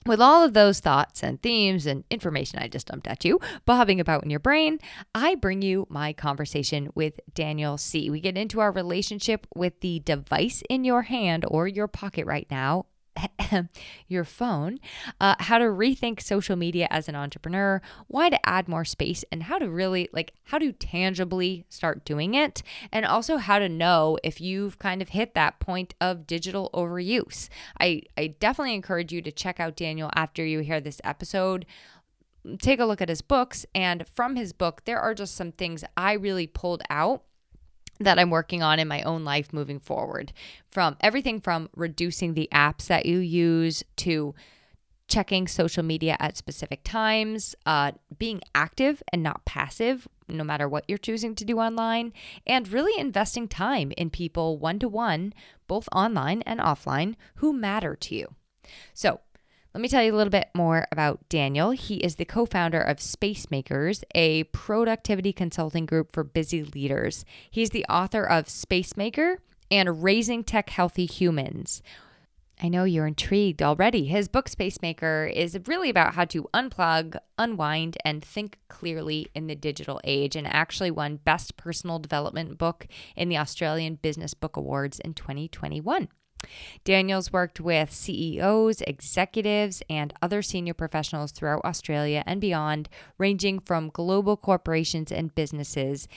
with 0.07 0.21
all 0.21 0.43
of 0.45 0.55
those 0.55 0.81
thoughts 0.81 1.23
and 1.23 1.41
themes 1.41 1.87
and 1.87 2.05
information 2.11 2.59
I 2.59 2.69
just 2.69 2.89
dumped 2.89 3.07
at 3.07 3.25
you 3.25 3.41
bobbing 3.65 4.01
about 4.01 4.25
in 4.25 4.31
your 4.31 4.41
brain, 4.41 4.79
I 5.15 5.35
bring 5.35 5.63
you 5.63 5.87
my 5.89 6.13
conversation 6.13 6.91
with 6.95 7.21
Daniel 7.33 7.77
Sih. 7.79 8.11
We 8.11 8.21
get 8.21 8.37
into 8.37 8.61
our 8.61 8.73
relationship 8.73 9.47
with 9.55 9.81
the 9.81 10.01
device 10.01 10.63
in 10.69 10.85
your 10.85 11.03
hand 11.03 11.45
or 11.49 11.67
your 11.67 11.89
pocket 11.89 12.27
right 12.27 12.47
now 12.51 12.87
your 14.09 14.25
phone, 14.25 14.79
uh, 15.21 15.35
how 15.39 15.59
to 15.59 15.65
rethink 15.65 16.21
social 16.21 16.57
media 16.57 16.89
as 16.91 17.09
an 17.09 17.15
entrepreneur, 17.15 17.81
why 18.07 18.29
to 18.29 18.49
add 18.49 18.69
more 18.69 18.85
space, 18.85 19.25
and 19.31 19.45
how 19.45 19.59
to 19.59 19.69
really 19.69 20.09
like 20.13 20.33
how 20.45 20.59
to 20.59 20.73
tangibly 20.73 21.65
start 21.69 22.05
doing 22.05 22.35
it, 22.35 22.63
and 22.93 23.05
also 23.05 23.37
how 23.37 23.59
to 23.59 23.69
know 23.69 24.19
if 24.23 24.41
you've 24.41 24.79
kind 24.79 25.03
of 25.03 25.11
hit 25.11 25.35
that 25.35 25.61
point 25.61 25.95
of 26.01 26.27
digital 26.27 26.71
overuse. 26.75 27.49
I, 27.81 28.03
I 28.17 28.29
definitely 28.29 28.75
encourage 28.75 29.13
you 29.13 29.23
to 29.23 29.33
check 29.33 29.61
out 29.61 29.77
Daniel 29.77 30.11
after 30.15 30.45
you 30.45 30.61
hear 30.61 30.81
this 30.81 31.01
episode 31.05 31.67
take 32.59 32.79
a 32.79 32.85
look 32.85 33.01
at 33.01 33.09
his 33.09 33.23
books. 33.23 33.65
And 33.75 34.07
from 34.07 34.37
his 34.37 34.53
book, 34.53 34.85
there 34.85 35.01
are 35.01 35.15
just 35.15 35.35
some 35.35 35.53
things 35.53 35.83
I 35.97 36.13
really 36.13 36.47
pulled 36.47 36.83
out 36.91 37.23
that 38.01 38.19
I'm 38.19 38.31
working 38.31 38.63
on 38.63 38.79
in 38.79 38.89
my 38.89 39.03
own 39.03 39.25
life 39.25 39.53
moving 39.53 39.79
forward. 39.79 40.33
From 40.71 40.97
everything 41.01 41.41
from 41.41 41.69
reducing 41.75 42.35
the 42.35 42.49
apps 42.53 42.87
that 42.87 43.07
you 43.07 43.19
use 43.19 43.85
to 43.97 44.35
checking 45.07 45.47
social 45.47 45.83
media 45.83 46.17
at 46.19 46.37
specific 46.37 46.83
times, 46.83 47.55
uh, 47.67 47.93
being 48.19 48.41
active 48.55 49.03
and 49.13 49.23
not 49.23 49.45
passive, 49.45 50.09
no 50.29 50.43
matter 50.43 50.69
what 50.69 50.85
you're 50.89 50.99
choosing 50.99 51.35
to 51.35 51.45
do 51.45 51.59
online, 51.59 52.13
and 52.47 52.73
really 52.73 52.99
investing 52.99 53.47
time 53.47 53.93
in 53.97 54.09
people 54.11 54.59
one 54.59 54.79
to 54.79 54.89
one, 54.89 55.35
both 55.67 55.89
online 55.93 56.43
and 56.43 56.59
offline, 56.61 57.15
who 57.37 57.53
matter 57.53 57.95
to 57.95 58.15
you. 58.15 58.35
So, 58.95 59.21
let 59.75 59.81
me 59.81 59.89
tell 59.89 60.05
you 60.05 60.15
a 60.15 60.17
little 60.17 60.31
bit 60.31 60.51
more 60.55 60.87
about 60.93 61.29
Daniel. 61.29 61.73
He 61.73 61.97
is 61.97 62.15
the 62.15 62.25
co 62.25 62.47
founder 62.47 62.81
of 62.81 63.01
Space 63.01 63.51
Makers, 63.51 64.05
a 64.15 64.45
productivity 64.45 65.33
consulting 65.33 65.85
group 65.85 66.13
for 66.13 66.23
busy 66.23 66.63
leaders. 66.63 67.25
He's 67.51 67.71
the 67.71 67.85
author 67.87 68.25
of 68.25 68.49
Space 68.49 68.97
Maker 68.97 69.41
and 69.73 70.05
Raising 70.05 70.45
Tech 70.45 70.71
Healthy 70.71 71.07
Humans. 71.07 71.83
I 72.63 72.69
know 72.69 72.85
you're 72.85 73.09
intrigued 73.09 73.63
already. 73.63 74.05
His 74.05 74.29
book, 74.29 74.49
Spacemaker, 74.49 75.27
is 75.27 75.59
really 75.67 75.91
about 75.91 76.15
how 76.15 76.25
to 76.27 76.49
unplug, 76.55 77.17
unwind, 77.37 77.99
and 78.05 78.25
think 78.25 78.59
clearly 78.69 79.27
in 79.35 79.49
the 79.49 79.57
digital 79.57 80.01
age, 80.05 80.37
and 80.37 80.47
actually 80.47 80.93
won 80.93 81.17
Best 81.17 81.57
Personal 81.57 81.99
Development 81.99 82.57
Book 82.57 82.87
in 83.17 83.29
the 83.29 83.39
Australian 83.39 83.97
Business 83.97 84.35
Book 84.35 84.57
Awards 84.57 85.01
in 85.01 85.15
2021. 85.15 86.09
Daniels 86.85 87.33
worked 87.33 87.61
with 87.61 87.93
CEOs, 87.93 88.81
executives, 88.83 89.83
and 89.89 90.13
other 90.23 90.43
senior 90.43 90.75
professionals 90.75 91.33
throughout 91.33 91.65
Australia 91.65 92.23
and 92.27 92.41
beyond, 92.41 92.89
ranging 93.19 93.59
from 93.59 93.91
global 93.91 94.37
corporations 94.37 95.11
and 95.13 95.35
businesses 95.35 96.09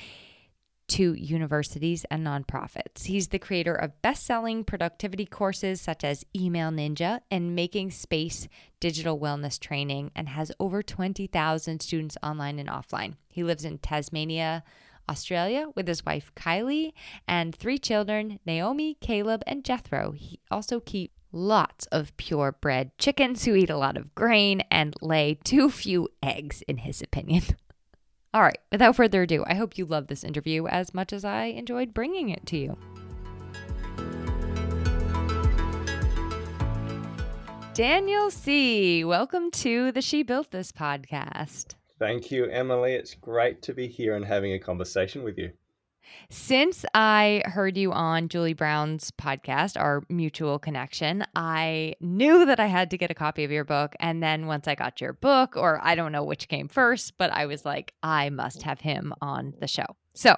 to 0.87 1.13
universities 1.13 2.05
and 2.09 2.25
nonprofits. 2.25 3.05
He's 3.05 3.27
the 3.27 3.39
creator 3.39 3.75
of 3.75 4.01
best 4.01 4.25
selling 4.25 4.63
productivity 4.63 5.25
courses 5.25 5.81
such 5.81 6.03
as 6.03 6.25
Email 6.35 6.71
Ninja 6.71 7.19
and 7.29 7.55
Making 7.55 7.91
Space 7.91 8.47
Digital 8.79 9.19
Wellness 9.19 9.59
Training 9.59 10.11
and 10.15 10.29
has 10.29 10.51
over 10.59 10.81
20,000 10.81 11.81
students 11.81 12.17
online 12.23 12.57
and 12.57 12.69
offline. 12.69 13.15
He 13.29 13.43
lives 13.43 13.65
in 13.65 13.79
Tasmania, 13.79 14.63
Australia 15.09 15.67
with 15.75 15.87
his 15.87 16.05
wife 16.05 16.31
Kylie 16.35 16.93
and 17.27 17.55
three 17.55 17.77
children 17.77 18.39
Naomi, 18.45 18.97
Caleb, 19.01 19.43
and 19.47 19.63
Jethro. 19.63 20.11
He 20.11 20.39
also 20.51 20.79
keeps 20.79 21.13
lots 21.31 21.85
of 21.87 22.15
purebred 22.17 22.97
chickens 22.97 23.45
who 23.45 23.55
eat 23.55 23.69
a 23.69 23.77
lot 23.77 23.97
of 23.97 24.15
grain 24.15 24.61
and 24.71 24.95
lay 25.01 25.35
too 25.43 25.69
few 25.69 26.09
eggs, 26.23 26.63
in 26.67 26.77
his 26.77 27.01
opinion. 27.01 27.43
All 28.33 28.41
right, 28.41 28.59
without 28.71 28.95
further 28.95 29.23
ado, 29.23 29.43
I 29.47 29.55
hope 29.55 29.77
you 29.77 29.85
love 29.85 30.07
this 30.07 30.23
interview 30.23 30.67
as 30.67 30.93
much 30.93 31.13
as 31.13 31.25
I 31.25 31.45
enjoyed 31.45 31.93
bringing 31.93 32.29
it 32.29 32.45
to 32.47 32.57
you. 32.57 32.77
Daniel 37.73 38.31
Sih., 38.31 39.03
welcome 39.03 39.51
to 39.51 39.91
the 39.91 40.01
She 40.01 40.23
Built 40.23 40.51
This 40.51 40.71
podcast. 40.71 41.76
Thank 41.99 42.31
you, 42.31 42.45
Emily. 42.45 42.93
It's 42.93 43.15
great 43.15 43.61
to 43.63 43.73
be 43.73 43.87
here 43.87 44.15
and 44.15 44.23
having 44.23 44.53
a 44.53 44.59
conversation 44.59 45.23
with 45.23 45.37
you. 45.37 45.51
Since 46.29 46.85
I 46.93 47.41
heard 47.45 47.75
you 47.75 47.91
on 47.91 48.29
Julie 48.29 48.53
Brown's 48.53 49.11
podcast, 49.11 49.79
our 49.79 50.03
mutual 50.09 50.59
connection, 50.59 51.25
I 51.35 51.95
knew 51.99 52.45
that 52.45 52.59
I 52.59 52.67
had 52.67 52.91
to 52.91 52.97
get 52.97 53.11
a 53.11 53.15
copy 53.15 53.43
of 53.43 53.51
your 53.51 53.65
book. 53.65 53.95
And 53.99 54.21
then 54.21 54.45
once 54.45 54.67
I 54.67 54.75
got 54.75 55.01
your 55.01 55.13
book, 55.13 55.57
or 55.57 55.79
I 55.83 55.95
don't 55.95 56.11
know 56.11 56.23
which 56.23 56.47
came 56.47 56.67
first, 56.67 57.17
but 57.17 57.31
I 57.31 57.45
was 57.45 57.65
like, 57.65 57.93
I 58.03 58.29
must 58.29 58.61
have 58.63 58.79
him 58.79 59.13
on 59.21 59.53
the 59.59 59.67
show. 59.67 59.85
So 60.15 60.35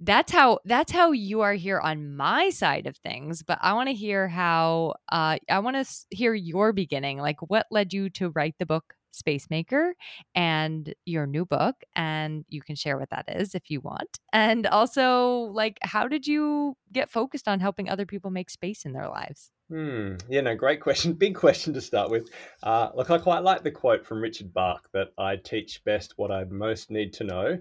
that's 0.00 0.32
how 0.32 0.58
that's 0.64 0.90
how 0.90 1.12
you 1.12 1.42
are 1.42 1.54
here 1.54 1.78
on 1.78 2.16
my 2.16 2.50
side 2.50 2.88
of 2.88 2.96
things 2.96 3.44
but 3.44 3.56
i 3.62 3.72
want 3.72 3.88
to 3.88 3.94
hear 3.94 4.26
how 4.26 4.92
uh, 5.12 5.38
i 5.48 5.60
want 5.60 5.76
to 5.76 5.86
hear 6.10 6.34
your 6.34 6.72
beginning 6.72 7.18
like 7.18 7.36
what 7.48 7.64
led 7.70 7.92
you 7.92 8.10
to 8.10 8.30
write 8.30 8.56
the 8.58 8.66
book 8.66 8.94
Space 9.14 9.48
Maker 9.50 9.94
and 10.34 10.94
your 11.06 11.26
new 11.26 11.44
book. 11.44 11.76
And 11.94 12.44
you 12.48 12.62
can 12.62 12.76
share 12.76 12.98
what 12.98 13.10
that 13.10 13.24
is 13.28 13.54
if 13.54 13.70
you 13.70 13.80
want. 13.80 14.18
And 14.32 14.66
also, 14.66 15.50
like, 15.52 15.78
how 15.82 16.08
did 16.08 16.26
you 16.26 16.76
get 16.92 17.10
focused 17.10 17.48
on 17.48 17.60
helping 17.60 17.88
other 17.88 18.06
people 18.06 18.30
make 18.30 18.50
space 18.50 18.84
in 18.84 18.92
their 18.92 19.08
lives? 19.08 19.50
Hmm. 19.70 20.16
Yeah, 20.28 20.42
no, 20.42 20.54
great 20.54 20.80
question. 20.80 21.12
Big 21.14 21.34
question 21.34 21.72
to 21.74 21.80
start 21.80 22.10
with. 22.10 22.28
Uh, 22.62 22.90
look, 22.94 23.10
I 23.10 23.18
quite 23.18 23.42
like 23.42 23.62
the 23.62 23.70
quote 23.70 24.04
from 24.04 24.20
Richard 24.20 24.52
Bach 24.52 24.88
that 24.92 25.08
I 25.16 25.36
teach 25.36 25.82
best 25.84 26.14
what 26.16 26.30
I 26.30 26.44
most 26.44 26.90
need 26.90 27.12
to 27.14 27.24
know. 27.24 27.58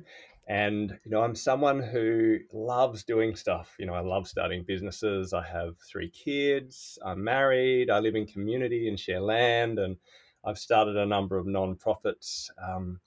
And, 0.48 1.00
you 1.06 1.12
know, 1.12 1.22
I'm 1.22 1.36
someone 1.36 1.82
who 1.82 2.40
loves 2.52 3.06
doing 3.06 3.36
stuff. 3.36 3.74
You 3.80 3.86
know, 3.86 3.94
I 3.94 4.02
love 4.02 4.28
starting 4.28 4.64
businesses. 4.64 5.34
I 5.34 5.44
have 5.48 5.78
three 5.90 6.10
kids. 6.10 7.00
I'm 7.06 7.24
married. 7.24 7.90
I 7.90 8.00
live 8.00 8.16
in 8.16 8.26
community 8.26 8.90
and 8.90 9.00
share 9.00 9.22
land. 9.22 9.80
And 9.80 9.96
I've 10.44 10.60
started 10.60 10.98
a 10.98 11.06
number 11.06 11.38
of 11.38 11.48
non-profits. 11.48 12.52
Um, 12.62 13.00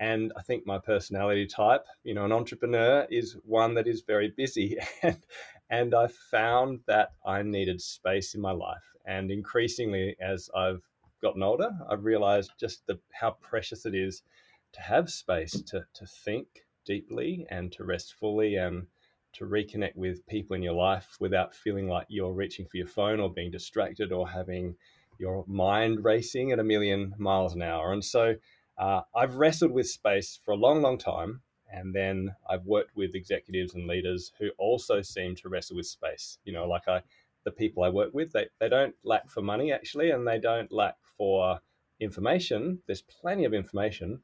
and 0.00 0.32
I 0.36 0.42
think 0.42 0.66
my 0.66 0.78
personality 0.78 1.46
type, 1.46 1.86
you 2.02 2.14
know, 2.14 2.24
an 2.24 2.32
entrepreneur 2.32 3.06
is 3.10 3.36
one 3.44 3.74
that 3.74 3.86
is 3.86 4.02
very 4.02 4.32
busy. 4.36 4.78
And, 5.02 5.18
and 5.70 5.94
I 5.94 6.08
found 6.08 6.80
that 6.86 7.12
I 7.24 7.42
needed 7.42 7.80
space 7.80 8.34
in 8.34 8.40
my 8.40 8.52
life. 8.52 8.84
And 9.06 9.30
increasingly, 9.30 10.14
as 10.20 10.50
I've 10.54 10.82
gotten 11.22 11.42
older, 11.42 11.70
I've 11.88 12.04
realized 12.04 12.52
just 12.60 12.86
the, 12.86 12.98
how 13.12 13.32
precious 13.40 13.86
it 13.86 13.94
is 13.94 14.22
to 14.74 14.80
have 14.82 15.10
space 15.10 15.60
to, 15.62 15.84
to 15.94 16.06
think 16.06 16.46
deeply 16.84 17.46
and 17.50 17.72
to 17.72 17.84
rest 17.84 18.14
fully 18.14 18.56
and 18.56 18.86
to 19.32 19.46
reconnect 19.46 19.96
with 19.96 20.26
people 20.26 20.54
in 20.54 20.62
your 20.62 20.74
life 20.74 21.16
without 21.18 21.54
feeling 21.54 21.88
like 21.88 22.06
you're 22.08 22.32
reaching 22.32 22.66
for 22.66 22.76
your 22.76 22.86
phone 22.86 23.20
or 23.20 23.32
being 23.32 23.50
distracted 23.50 24.12
or 24.12 24.28
having 24.28 24.76
your 25.18 25.44
mind 25.46 26.04
racing 26.04 26.52
at 26.52 26.58
a 26.58 26.64
million 26.64 27.14
miles 27.18 27.54
an 27.54 27.62
hour. 27.62 27.92
And 27.92 28.04
so 28.04 28.34
uh, 28.78 29.02
I've 29.14 29.36
wrestled 29.36 29.72
with 29.72 29.88
space 29.88 30.38
for 30.44 30.52
a 30.52 30.56
long, 30.56 30.82
long 30.82 30.98
time. 30.98 31.40
And 31.72 31.94
then 31.94 32.34
I've 32.48 32.64
worked 32.66 32.94
with 32.96 33.14
executives 33.14 33.74
and 33.74 33.88
leaders 33.88 34.32
who 34.38 34.50
also 34.58 35.02
seem 35.02 35.34
to 35.36 35.48
wrestle 35.48 35.76
with 35.76 35.86
space. 35.86 36.38
You 36.44 36.52
know, 36.52 36.66
like 36.66 36.86
I, 36.86 37.02
the 37.44 37.50
people 37.50 37.82
I 37.82 37.88
work 37.88 38.14
with, 38.14 38.32
they, 38.32 38.46
they 38.60 38.68
don't 38.68 38.94
lack 39.02 39.28
for 39.28 39.42
money 39.42 39.72
actually, 39.72 40.10
and 40.10 40.26
they 40.26 40.38
don't 40.38 40.70
lack 40.70 40.96
for 41.16 41.58
information. 42.00 42.78
There's 42.86 43.02
plenty 43.02 43.44
of 43.44 43.54
information. 43.54 44.20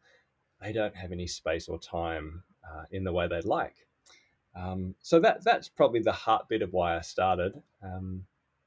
They 0.61 0.73
don't 0.73 0.95
have 0.95 1.13
any 1.13 1.27
space 1.27 1.69
or 1.69 1.79
time 1.79 2.45
uh, 2.65 2.85
in 2.93 3.05
the 3.05 3.13
way 3.13 3.27
they'd 3.27 3.45
like. 3.45 3.75
Um, 4.55 4.95
so 5.01 5.21
that 5.21 5.45
that's 5.45 5.69
probably 5.69 6.01
the 6.01 6.13
heartbeat 6.13 6.63
of 6.63 6.73
why 6.73 6.97
I 6.97 7.01
started. 7.01 7.61
Um, 7.83 8.25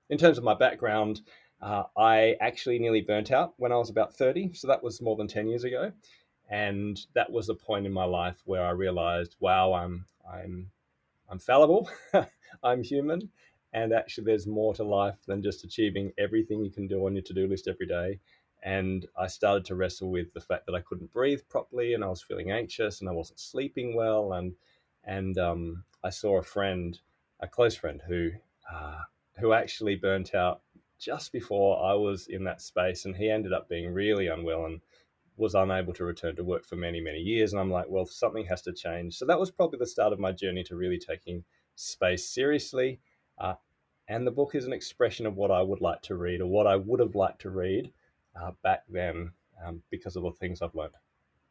in 0.09 0.17
terms 0.17 0.37
of 0.37 0.43
my 0.43 0.53
background, 0.53 1.21
uh, 1.63 1.83
I 1.97 2.35
actually 2.41 2.77
nearly 2.77 2.99
burnt 2.99 3.31
out 3.31 3.53
when 3.55 3.71
I 3.71 3.77
was 3.77 3.89
about 3.89 4.13
30. 4.13 4.53
So 4.53 4.67
that 4.67 4.83
was 4.83 5.01
more 5.01 5.15
than 5.15 5.29
10 5.29 5.47
years 5.47 5.63
ago. 5.63 5.93
And 6.49 6.99
that 7.15 7.31
was 7.31 7.47
a 7.47 7.55
point 7.55 7.85
in 7.85 7.93
my 7.93 8.03
life 8.03 8.41
where 8.43 8.65
I 8.65 8.71
realized, 8.71 9.37
wow, 9.39 9.71
I'm, 9.71 10.05
I'm, 10.29 10.69
I'm 11.29 11.39
fallible. 11.39 11.89
I'm 12.63 12.83
human. 12.83 13.29
And 13.71 13.93
actually, 13.93 14.25
there's 14.25 14.45
more 14.45 14.73
to 14.75 14.83
life 14.83 15.15
than 15.25 15.41
just 15.41 15.63
achieving 15.63 16.11
everything 16.17 16.63
you 16.63 16.69
can 16.69 16.85
do 16.85 17.05
on 17.05 17.15
your 17.15 17.23
to 17.23 17.33
do 17.33 17.47
list 17.47 17.69
every 17.69 17.87
day. 17.87 18.19
And 18.61 19.07
I 19.17 19.27
started 19.27 19.63
to 19.65 19.75
wrestle 19.75 20.11
with 20.11 20.33
the 20.33 20.41
fact 20.41 20.65
that 20.65 20.75
I 20.75 20.81
couldn't 20.81 21.13
breathe 21.13 21.41
properly 21.49 21.93
and 21.93 22.03
I 22.03 22.07
was 22.07 22.21
feeling 22.21 22.51
anxious 22.51 22.99
and 22.99 23.09
I 23.09 23.13
wasn't 23.13 23.39
sleeping 23.39 23.95
well. 23.95 24.33
And, 24.33 24.53
and 25.05 25.37
um, 25.37 25.85
I 26.03 26.09
saw 26.09 26.39
a 26.39 26.43
friend, 26.43 26.99
a 27.39 27.47
close 27.47 27.75
friend, 27.75 28.01
who, 28.05 28.31
uh, 28.71 28.99
who 29.39 29.53
actually 29.53 29.95
burnt 29.95 30.35
out 30.35 30.61
just 31.03 31.31
before 31.31 31.83
I 31.83 31.93
was 31.93 32.27
in 32.27 32.43
that 32.45 32.61
space, 32.61 33.05
and 33.05 33.15
he 33.15 33.29
ended 33.29 33.53
up 33.53 33.67
being 33.67 33.93
really 33.93 34.27
unwell 34.27 34.65
and 34.65 34.79
was 35.35 35.55
unable 35.55 35.93
to 35.93 36.05
return 36.05 36.35
to 36.35 36.43
work 36.43 36.65
for 36.65 36.75
many, 36.75 37.01
many 37.01 37.19
years. 37.19 37.51
And 37.53 37.59
I'm 37.59 37.71
like, 37.71 37.85
well, 37.89 38.05
something 38.05 38.45
has 38.45 38.61
to 38.63 38.73
change. 38.73 39.15
So 39.15 39.25
that 39.25 39.39
was 39.39 39.51
probably 39.51 39.79
the 39.79 39.87
start 39.87 40.13
of 40.13 40.19
my 40.19 40.31
journey 40.31 40.63
to 40.65 40.75
really 40.75 40.99
taking 40.99 41.43
space 41.75 42.29
seriously. 42.29 42.99
Uh, 43.37 43.55
and 44.07 44.27
the 44.27 44.31
book 44.31 44.53
is 44.53 44.65
an 44.65 44.73
expression 44.73 45.25
of 45.25 45.35
what 45.35 45.51
I 45.51 45.61
would 45.61 45.81
like 45.81 46.01
to 46.03 46.15
read 46.15 46.41
or 46.41 46.47
what 46.47 46.67
I 46.67 46.75
would 46.75 46.99
have 46.99 47.15
liked 47.15 47.41
to 47.41 47.49
read 47.49 47.91
uh, 48.39 48.51
back 48.63 48.83
then 48.89 49.31
um, 49.65 49.81
because 49.89 50.15
of 50.15 50.23
the 50.23 50.31
things 50.31 50.61
I've 50.61 50.75
learned. 50.75 50.93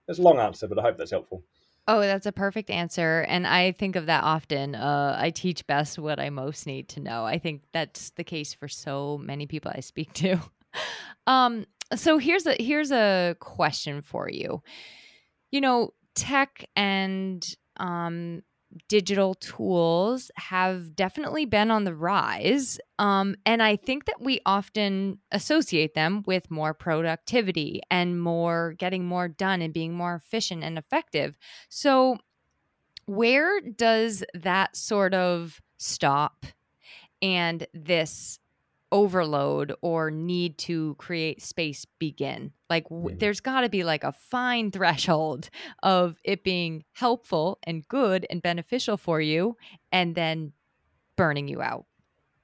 It's 0.08 0.18
a 0.18 0.22
long 0.22 0.38
answer, 0.38 0.68
but 0.68 0.78
I 0.78 0.82
hope 0.82 0.96
that's 0.96 1.10
helpful. 1.10 1.42
Oh, 1.88 2.00
that's 2.00 2.26
a 2.26 2.32
perfect 2.32 2.70
answer. 2.70 3.26
And 3.28 3.46
I 3.46 3.72
think 3.72 3.96
of 3.96 4.06
that 4.06 4.22
often. 4.22 4.74
Uh, 4.74 5.16
I 5.18 5.30
teach 5.30 5.66
best 5.66 5.98
what 5.98 6.20
I 6.20 6.30
most 6.30 6.66
need 6.66 6.88
to 6.90 7.00
know. 7.00 7.24
I 7.24 7.38
think 7.38 7.62
that's 7.72 8.10
the 8.10 8.24
case 8.24 8.54
for 8.54 8.68
so 8.68 9.18
many 9.18 9.46
people 9.46 9.72
I 9.74 9.80
speak 9.80 10.12
to. 10.14 10.38
um, 11.26 11.66
so 11.94 12.18
here's 12.18 12.46
a 12.46 12.54
here's 12.54 12.92
a 12.92 13.36
question 13.40 14.00
for 14.02 14.30
you. 14.30 14.62
You 15.50 15.60
know, 15.60 15.92
tech 16.14 16.64
and 16.76 17.44
um, 17.76 18.42
digital 18.88 19.34
tools 19.34 20.30
have 20.36 20.94
definitely 20.94 21.44
been 21.46 21.70
on 21.70 21.84
the 21.84 21.94
rise. 21.94 22.78
Um, 22.98 23.36
and 23.44 23.62
I 23.62 23.76
think 23.76 24.06
that 24.06 24.20
we 24.20 24.40
often 24.46 25.18
associate 25.30 25.94
them 25.94 26.22
with 26.26 26.50
more 26.50 26.74
productivity 26.74 27.80
and 27.90 28.20
more 28.20 28.74
getting 28.78 29.04
more 29.04 29.28
done 29.28 29.62
and 29.62 29.72
being 29.72 29.94
more 29.94 30.14
efficient 30.14 30.64
and 30.64 30.78
effective. 30.78 31.36
So, 31.68 32.18
where 33.06 33.60
does 33.60 34.22
that 34.34 34.76
sort 34.76 35.12
of 35.12 35.60
stop 35.78 36.46
and 37.20 37.66
this 37.74 38.38
overload 38.92 39.74
or 39.82 40.10
need 40.10 40.58
to 40.58 40.94
create 40.96 41.42
space 41.42 41.84
begin? 41.98 42.52
Like, 42.70 42.84
w- 42.84 43.16
Mm. 43.16 43.18
there's 43.18 43.40
got 43.40 43.62
to 43.62 43.68
be 43.68 43.82
like 43.84 44.04
a 44.04 44.12
fine 44.12 44.70
threshold 44.72 45.50
of 45.82 46.18
it 46.24 46.44
being 46.44 46.84
helpful 46.92 47.58
and 47.64 47.86
good 47.88 48.26
and 48.30 48.40
beneficial 48.42 48.96
for 48.96 49.20
you 49.20 49.56
and 49.90 50.14
then 50.14 50.52
burning 51.16 51.48
you 51.48 51.62
out. 51.62 51.86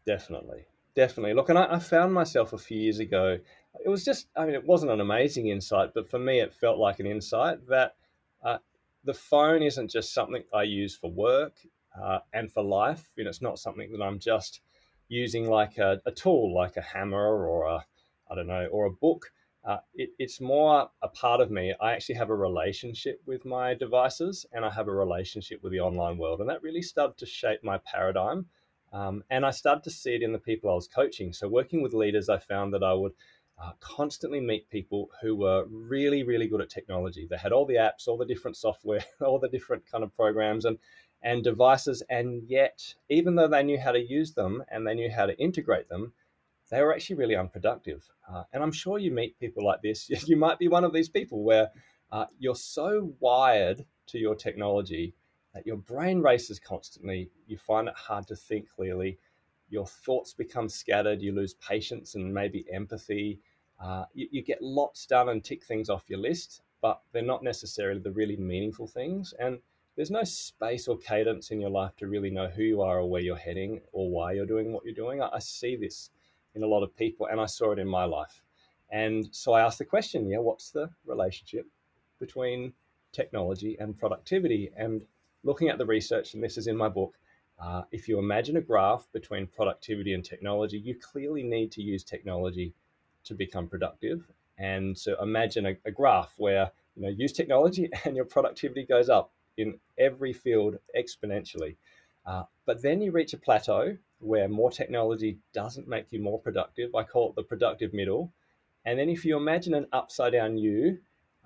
Definitely, 0.07 0.67
definitely. 0.95 1.35
Look, 1.35 1.49
and 1.51 1.59
I, 1.59 1.75
I 1.75 1.79
found 1.79 2.13
myself 2.15 2.53
a 2.53 2.59
few 2.59 2.81
years 2.81 2.99
ago. 2.99 3.39
It 3.85 3.89
was 3.89 4.05
just, 4.05 4.29
I 4.37 4.47
mean, 4.47 4.55
it 4.55 4.65
wasn't 4.65 4.93
an 4.93 5.01
amazing 5.01 5.49
insight, 5.49 5.91
but 5.95 6.09
for 6.09 6.19
me, 6.19 6.41
it 6.41 6.55
felt 6.55 6.79
like 6.79 6.99
an 7.01 7.07
insight 7.07 7.67
that 7.69 7.97
uh, 8.43 8.59
the 9.05 9.15
phone 9.15 9.63
isn't 9.63 9.91
just 9.91 10.15
something 10.15 10.43
I 10.55 10.63
use 10.63 10.97
for 10.97 11.11
work 11.11 11.55
uh, 12.01 12.21
and 12.33 12.51
for 12.51 12.63
life. 12.63 13.07
You 13.17 13.25
know, 13.25 13.31
it's 13.31 13.43
not 13.43 13.59
something 13.59 13.93
that 13.93 14.03
I'm 14.03 14.19
just 14.19 14.61
using 15.09 15.49
like 15.49 15.79
a, 15.79 16.01
a 16.07 16.11
tool, 16.11 16.55
like 16.55 16.77
a 16.77 16.83
hammer 16.83 17.47
or 17.47 17.67
a, 17.67 17.85
I 18.31 18.35
don't 18.35 18.47
know, 18.47 18.67
or 18.71 18.87
a 18.87 18.91
book. 18.93 19.27
Uh, 19.65 19.79
it, 19.95 20.11
it's 20.19 20.41
more 20.41 20.89
a 21.03 21.09
part 21.09 21.41
of 21.41 21.51
me. 21.51 21.75
I 21.81 21.93
actually 21.93 22.15
have 22.17 22.31
a 22.31 22.37
relationship 22.37 23.21
with 23.27 23.45
my 23.45 23.75
devices 23.75 24.47
and 24.53 24.65
I 24.65 24.71
have 24.71 24.89
a 24.89 24.95
relationship 24.95 25.63
with 25.63 25.73
the 25.73 25.81
online 25.81 26.17
world. 26.17 26.41
And 26.41 26.49
that 26.49 26.63
really 26.63 26.83
started 26.83 27.19
to 27.19 27.27
shape 27.27 27.63
my 27.63 27.79
paradigm 27.79 28.47
um, 28.93 29.23
and 29.31 29.45
I 29.45 29.51
started 29.51 29.85
to 29.85 29.91
see 29.91 30.15
it 30.15 30.23
in 30.23 30.33
the 30.33 30.39
people 30.39 30.71
I 30.71 30.75
was 30.75 30.89
coaching. 30.89 31.33
So, 31.33 31.49
working 31.49 31.83
with 31.83 31.93
leaders, 31.93 32.29
I 32.29 32.39
found 32.39 32.73
that 32.75 32.83
I 32.83 32.95
would 32.95 33.13
uh, 33.63 33.73
constantly 33.81 34.41
meet 34.41 34.71
people 34.71 35.11
who 35.21 35.37
were 35.37 35.67
really, 35.69 36.23
really 36.23 36.47
good 36.47 36.61
at 36.61 36.71
technology. 36.71 37.27
They 37.29 37.37
had 37.37 37.53
all 37.53 37.67
the 37.67 37.75
apps, 37.75 38.07
all 38.07 38.17
the 38.17 38.25
different 38.25 38.57
software, 38.57 39.05
all 39.21 39.39
the 39.39 39.49
different 39.49 39.85
kind 39.91 40.05
of 40.05 40.15
programs 40.17 40.65
and, 40.65 40.79
and 41.23 41.43
devices. 41.43 42.03
And 42.09 42.43
yet, 42.49 42.95
even 43.09 43.35
though 43.35 43.49
they 43.49 43.63
knew 43.63 43.79
how 43.79 43.93
to 43.93 44.01
use 44.01 44.33
them 44.33 44.63
and 44.69 44.87
they 44.87 44.95
knew 44.95 45.11
how 45.11 45.27
to 45.27 45.39
integrate 45.39 45.89
them, 45.89 46.13
they 46.71 46.83
were 46.83 46.95
actually 46.95 47.17
really 47.17 47.37
unproductive. 47.37 48.09
Uh, 48.31 48.45
and 48.53 48.63
I'm 48.63 48.73
sure 48.73 48.99
you 48.99 49.11
meet 49.11 49.39
people 49.39 49.65
like 49.65 49.83
this. 49.83 50.11
You 50.29 50.37
might 50.37 50.59
be 50.59 50.69
one 50.69 50.85
of 50.85 50.93
these 50.93 51.09
people 51.09 51.43
where 51.43 51.71
uh, 52.13 52.27
you're 52.39 52.55
so 52.55 53.15
wired 53.21 53.85
to 54.09 54.19
your 54.19 54.35
technology 54.35 55.15
that 55.55 55.67
your 55.67 55.77
brain 55.77 56.21
races 56.21 56.59
constantly. 56.59 57.31
You 57.47 57.57
find 57.57 57.89
it 57.89 57.95
hard 57.95 58.27
to 58.29 58.37
think 58.37 58.69
clearly. 58.69 59.19
Your 59.71 59.87
thoughts 59.87 60.33
become 60.33 60.69
scattered. 60.69 61.23
You 61.23 61.35
lose 61.35 61.55
patience 61.55 62.15
and 62.15 62.33
maybe 62.33 62.65
empathy. 62.73 63.41
Uh, 63.81 64.05
you, 64.15 64.29
you 64.31 64.43
get 64.43 64.63
lots 64.63 65.07
done 65.07 65.29
and 65.29 65.45
tick 65.45 65.65
things 65.65 65.89
off 65.89 66.05
your 66.09 66.19
list, 66.19 66.63
but 66.81 67.01
they're 67.13 67.23
not 67.23 67.43
necessarily 67.43 68.01
the 68.01 68.13
really 68.13 68.37
meaningful 68.37 68.87
things. 68.87 69.35
And 69.39 69.59
there's 69.99 70.13
no 70.13 70.23
space 70.23 70.87
or 70.87 70.97
cadence 70.97 71.51
in 71.51 71.61
your 71.61 71.71
life 71.71 71.91
to 71.97 72.07
really 72.07 72.31
know 72.31 72.47
who 72.47 72.63
you 72.63 72.83
are 72.83 73.01
or 73.01 73.11
where 73.11 73.21
you're 73.21 73.35
heading 73.35 73.81
or 73.91 74.09
why 74.09 74.31
you're 74.31 74.47
doing 74.47 74.73
what 74.73 74.85
you're 74.85 74.95
doing. 74.95 75.21
I, 75.21 75.29
I 75.33 75.41
see 75.41 75.75
this 75.75 76.11
in 76.55 76.63
a 76.63 76.69
lot 76.69 76.85
of 76.85 76.97
people, 76.97 77.27
and 77.27 77.41
I 77.41 77.47
saw 77.47 77.73
it 77.73 77.81
in 77.81 77.89
my 77.89 78.05
life. 78.05 78.41
And 78.93 79.29
so 79.33 79.55
I 79.55 79.61
asked 79.61 79.79
the 79.79 79.85
question, 79.85 80.29
yeah, 80.29 80.39
what's 80.39 80.71
the 80.71 80.89
relationship 81.05 81.67
between 82.21 82.73
technology 83.11 83.77
and 83.81 83.99
productivity? 83.99 84.71
And 84.77 85.03
looking 85.43 85.69
at 85.69 85.79
the 85.79 85.87
research, 85.87 86.35
and 86.35 86.45
this 86.45 86.57
is 86.57 86.69
in 86.69 86.77
my 86.77 86.89
book, 86.89 87.17
uh, 87.61 87.83
if 87.91 88.07
you 88.07 88.21
imagine 88.21 88.57
a 88.57 88.61
graph 88.61 89.09
between 89.13 89.49
productivity 89.49 90.15
and 90.15 90.25
technology, 90.25 90.79
you 90.79 90.95
clearly 90.95 91.43
need 91.43 91.73
to 91.73 91.83
use 91.83 92.05
technology 92.05 92.73
to 93.25 93.35
become 93.35 93.67
productive. 93.67 94.31
And 94.59 94.97
so 94.97 95.21
imagine 95.21 95.67
a, 95.67 95.77
a 95.85 95.91
graph 95.91 96.35
where 96.37 96.71
you 96.95 97.03
know 97.03 97.09
use 97.09 97.33
technology 97.33 97.91
and 98.05 98.15
your 98.15 98.27
productivity 98.27 98.85
goes 98.85 99.09
up 99.09 99.33
in 99.59 99.79
every 99.99 100.33
field 100.33 100.79
exponentially. 100.97 101.77
Uh, 102.27 102.45
but 102.67 102.83
then 102.83 103.01
you 103.01 103.11
reach 103.11 103.33
a 103.33 103.39
plateau 103.39 103.97
where 104.21 104.49
more 104.49 104.71
technology 104.71 105.39
doesn't 105.53 105.89
make 105.89 106.07
you 106.11 106.21
more 106.21 106.39
productive. 106.41 106.95
I 106.95 107.03
call 107.03 107.31
it 107.31 107.37
the 107.37 107.43
productive 107.43 107.95
middle. 107.95 108.33
And 108.85 108.99
then 108.99 109.09
if 109.09 109.25
you 109.25 109.37
imagine 109.37 109.75
an 109.75 109.87
upside 109.93 110.33
down 110.33 110.59
U, 110.59 110.99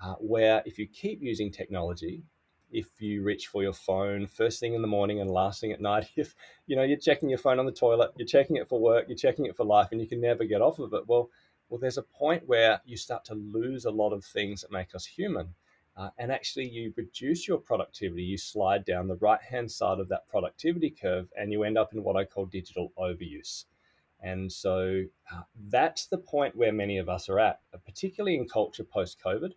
uh, 0.03 0.15
where 0.15 0.63
if 0.67 0.79
you 0.79 0.87
keep 0.87 1.23
using 1.23 1.51
technology, 1.51 2.25
if 2.71 3.01
you 3.01 3.23
reach 3.23 3.49
for 3.49 3.63
your 3.63 3.75
phone 3.75 4.27
first 4.27 4.59
thing 4.59 4.75
in 4.75 4.83
the 4.83 4.89
morning 4.89 5.21
and 5.21 5.31
last 5.31 5.61
thing 5.61 5.73
at 5.73 5.81
night, 5.81 6.09
if 6.17 6.35
you 6.67 6.75
know 6.77 6.83
you're 6.83 6.99
checking 6.99 7.29
your 7.29 7.39
phone 7.39 7.59
on 7.59 7.67
the 7.67 7.73
toilet, 7.73 8.11
you're 8.17 8.27
checking 8.27 8.57
it 8.57 8.69
for 8.69 8.81
work, 8.81 9.07
you're 9.09 9.17
checking 9.17 9.47
it 9.47 9.57
for 9.57 9.65
life, 9.65 9.89
and 9.93 10.01
you 10.01 10.07
can 10.07 10.21
never 10.21 10.45
get 10.45 10.63
off 10.63 10.79
of 10.79 10.93
it. 10.95 11.07
Well, 11.07 11.31
well, 11.69 11.79
there's 11.79 11.99
a 11.99 12.03
point 12.03 12.47
where 12.47 12.81
you 12.85 12.97
start 12.97 13.25
to 13.27 13.35
lose 13.35 13.85
a 13.85 13.91
lot 13.91 14.13
of 14.13 14.25
things 14.25 14.61
that 14.61 14.71
make 14.71 14.95
us 14.95 15.07
human. 15.07 15.55
Uh, 15.97 16.09
and 16.19 16.33
actually, 16.33 16.69
you 16.69 16.93
reduce 16.97 17.47
your 17.47 17.59
productivity. 17.59 18.23
You 18.23 18.39
slide 18.39 18.85
down 18.85 19.09
the 19.09 19.17
right 19.17 19.43
hand 19.43 19.71
side 19.71 20.01
of 20.01 20.09
that 20.09 20.27
productivity 20.29 20.91
curve, 20.91 21.29
and 21.39 21.53
you 21.53 21.65
end 21.65 21.77
up 21.77 21.93
in 21.93 22.03
what 22.03 22.17
I 22.17 22.25
call 22.25 22.47
digital 22.47 22.93
overuse. 22.99 23.67
And 24.21 24.51
so 24.51 25.05
uh, 25.33 25.43
that's 25.69 26.07
the 26.07 26.19
point 26.19 26.57
where 26.57 26.73
many 26.73 26.99
of 26.99 27.09
us 27.09 27.29
are 27.29 27.41
at, 27.41 27.61
particularly 27.85 28.37
in 28.37 28.49
culture 28.49 28.85
post 28.85 29.19
COVID 29.25 29.53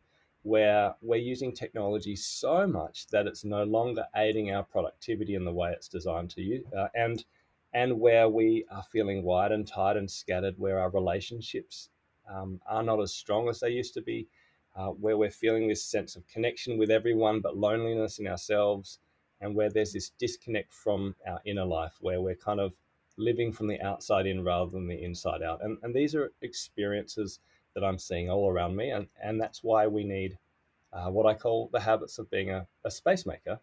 where 0.45 0.93
we're 1.01 1.15
using 1.15 1.51
technology 1.51 2.15
so 2.15 2.67
much 2.67 3.07
that 3.07 3.25
it's 3.25 3.43
no 3.43 3.63
longer 3.63 4.05
aiding 4.15 4.51
our 4.51 4.63
productivity 4.63 5.33
in 5.33 5.43
the 5.43 5.51
way 5.51 5.71
it's 5.71 5.87
designed 5.87 6.29
to 6.29 6.41
use, 6.41 6.63
uh, 6.77 6.87
and 6.93 7.25
and 7.73 7.99
where 7.99 8.29
we 8.29 8.63
are 8.69 8.83
feeling 8.83 9.23
wired 9.23 9.51
and 9.51 9.67
tired 9.67 9.97
and 9.97 10.09
scattered, 10.09 10.53
where 10.59 10.77
our 10.79 10.91
relationships 10.91 11.89
um, 12.31 12.61
are 12.67 12.83
not 12.83 13.01
as 13.01 13.11
strong 13.11 13.49
as 13.49 13.59
they 13.59 13.71
used 13.71 13.95
to 13.95 14.03
be, 14.03 14.27
uh, 14.75 14.89
where 14.89 15.17
we're 15.17 15.29
feeling 15.29 15.67
this 15.67 15.83
sense 15.83 16.15
of 16.15 16.27
connection 16.27 16.77
with 16.77 16.91
everyone 16.91 17.39
but 17.39 17.57
loneliness 17.57 18.19
in 18.19 18.27
ourselves, 18.27 18.99
and 19.41 19.55
where 19.55 19.69
there's 19.69 19.93
this 19.93 20.11
disconnect 20.19 20.73
from 20.73 21.15
our 21.27 21.41
inner 21.45 21.65
life, 21.65 21.95
where 22.01 22.21
we're 22.21 22.35
kind 22.35 22.59
of 22.59 22.75
living 23.17 23.51
from 23.51 23.67
the 23.67 23.81
outside 23.81 24.25
in 24.25 24.43
rather 24.43 24.71
than 24.71 24.87
the 24.87 25.03
inside 25.03 25.41
out. 25.41 25.63
And, 25.63 25.77
and 25.83 25.93
these 25.93 26.15
are 26.15 26.31
experiences 26.41 27.39
that 27.73 27.83
I'm 27.83 27.97
seeing 27.97 28.29
all 28.29 28.49
around 28.49 28.75
me. 28.75 28.91
And, 28.91 29.07
and 29.21 29.39
that's 29.39 29.63
why 29.63 29.87
we 29.87 30.03
need 30.03 30.37
uh, 30.93 31.09
what 31.09 31.25
I 31.25 31.33
call 31.33 31.69
the 31.71 31.79
habits 31.79 32.19
of 32.19 32.29
being 32.29 32.51
a, 32.51 32.65
a 32.83 32.91
space 32.91 33.25
maker, 33.25 33.59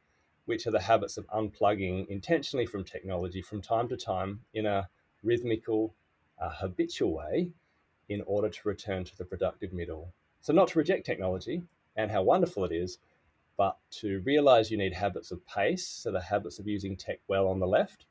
which 0.47 0.67
are 0.67 0.71
the 0.71 0.81
habits 0.81 1.17
of 1.17 1.27
unplugging 1.29 2.07
intentionally 2.09 2.67
from 2.67 2.85
technology 2.85 3.43
from 3.43 3.63
time 3.63 3.89
to 3.89 3.97
time 3.97 4.41
in 4.55 4.67
a 4.67 4.89
rhythmical, 5.23 5.95
uh, 6.41 6.51
habitual 6.51 7.13
way 7.13 7.51
in 8.09 8.23
order 8.27 8.49
to 8.49 8.69
return 8.69 9.05
to 9.05 9.17
the 9.17 9.25
productive 9.25 9.73
middle. 9.73 10.13
So, 10.43 10.53
not 10.53 10.69
to 10.69 10.79
reject 10.79 11.07
technology 11.07 11.63
and 11.97 12.11
how 12.11 12.23
wonderful 12.23 12.65
it 12.67 12.73
is, 12.73 12.99
but 13.57 13.79
to 13.93 14.21
realize 14.21 14.71
you 14.71 14.77
need 14.77 14.93
habits 14.93 15.31
of 15.33 15.47
pace. 15.47 15.87
So, 15.87 16.13
the 16.13 16.21
habits 16.21 16.59
of 16.59 16.69
using 16.69 16.97
tech 16.97 17.21
well 17.29 17.49
on 17.49 17.61
the 17.61 17.67
left 17.67 18.07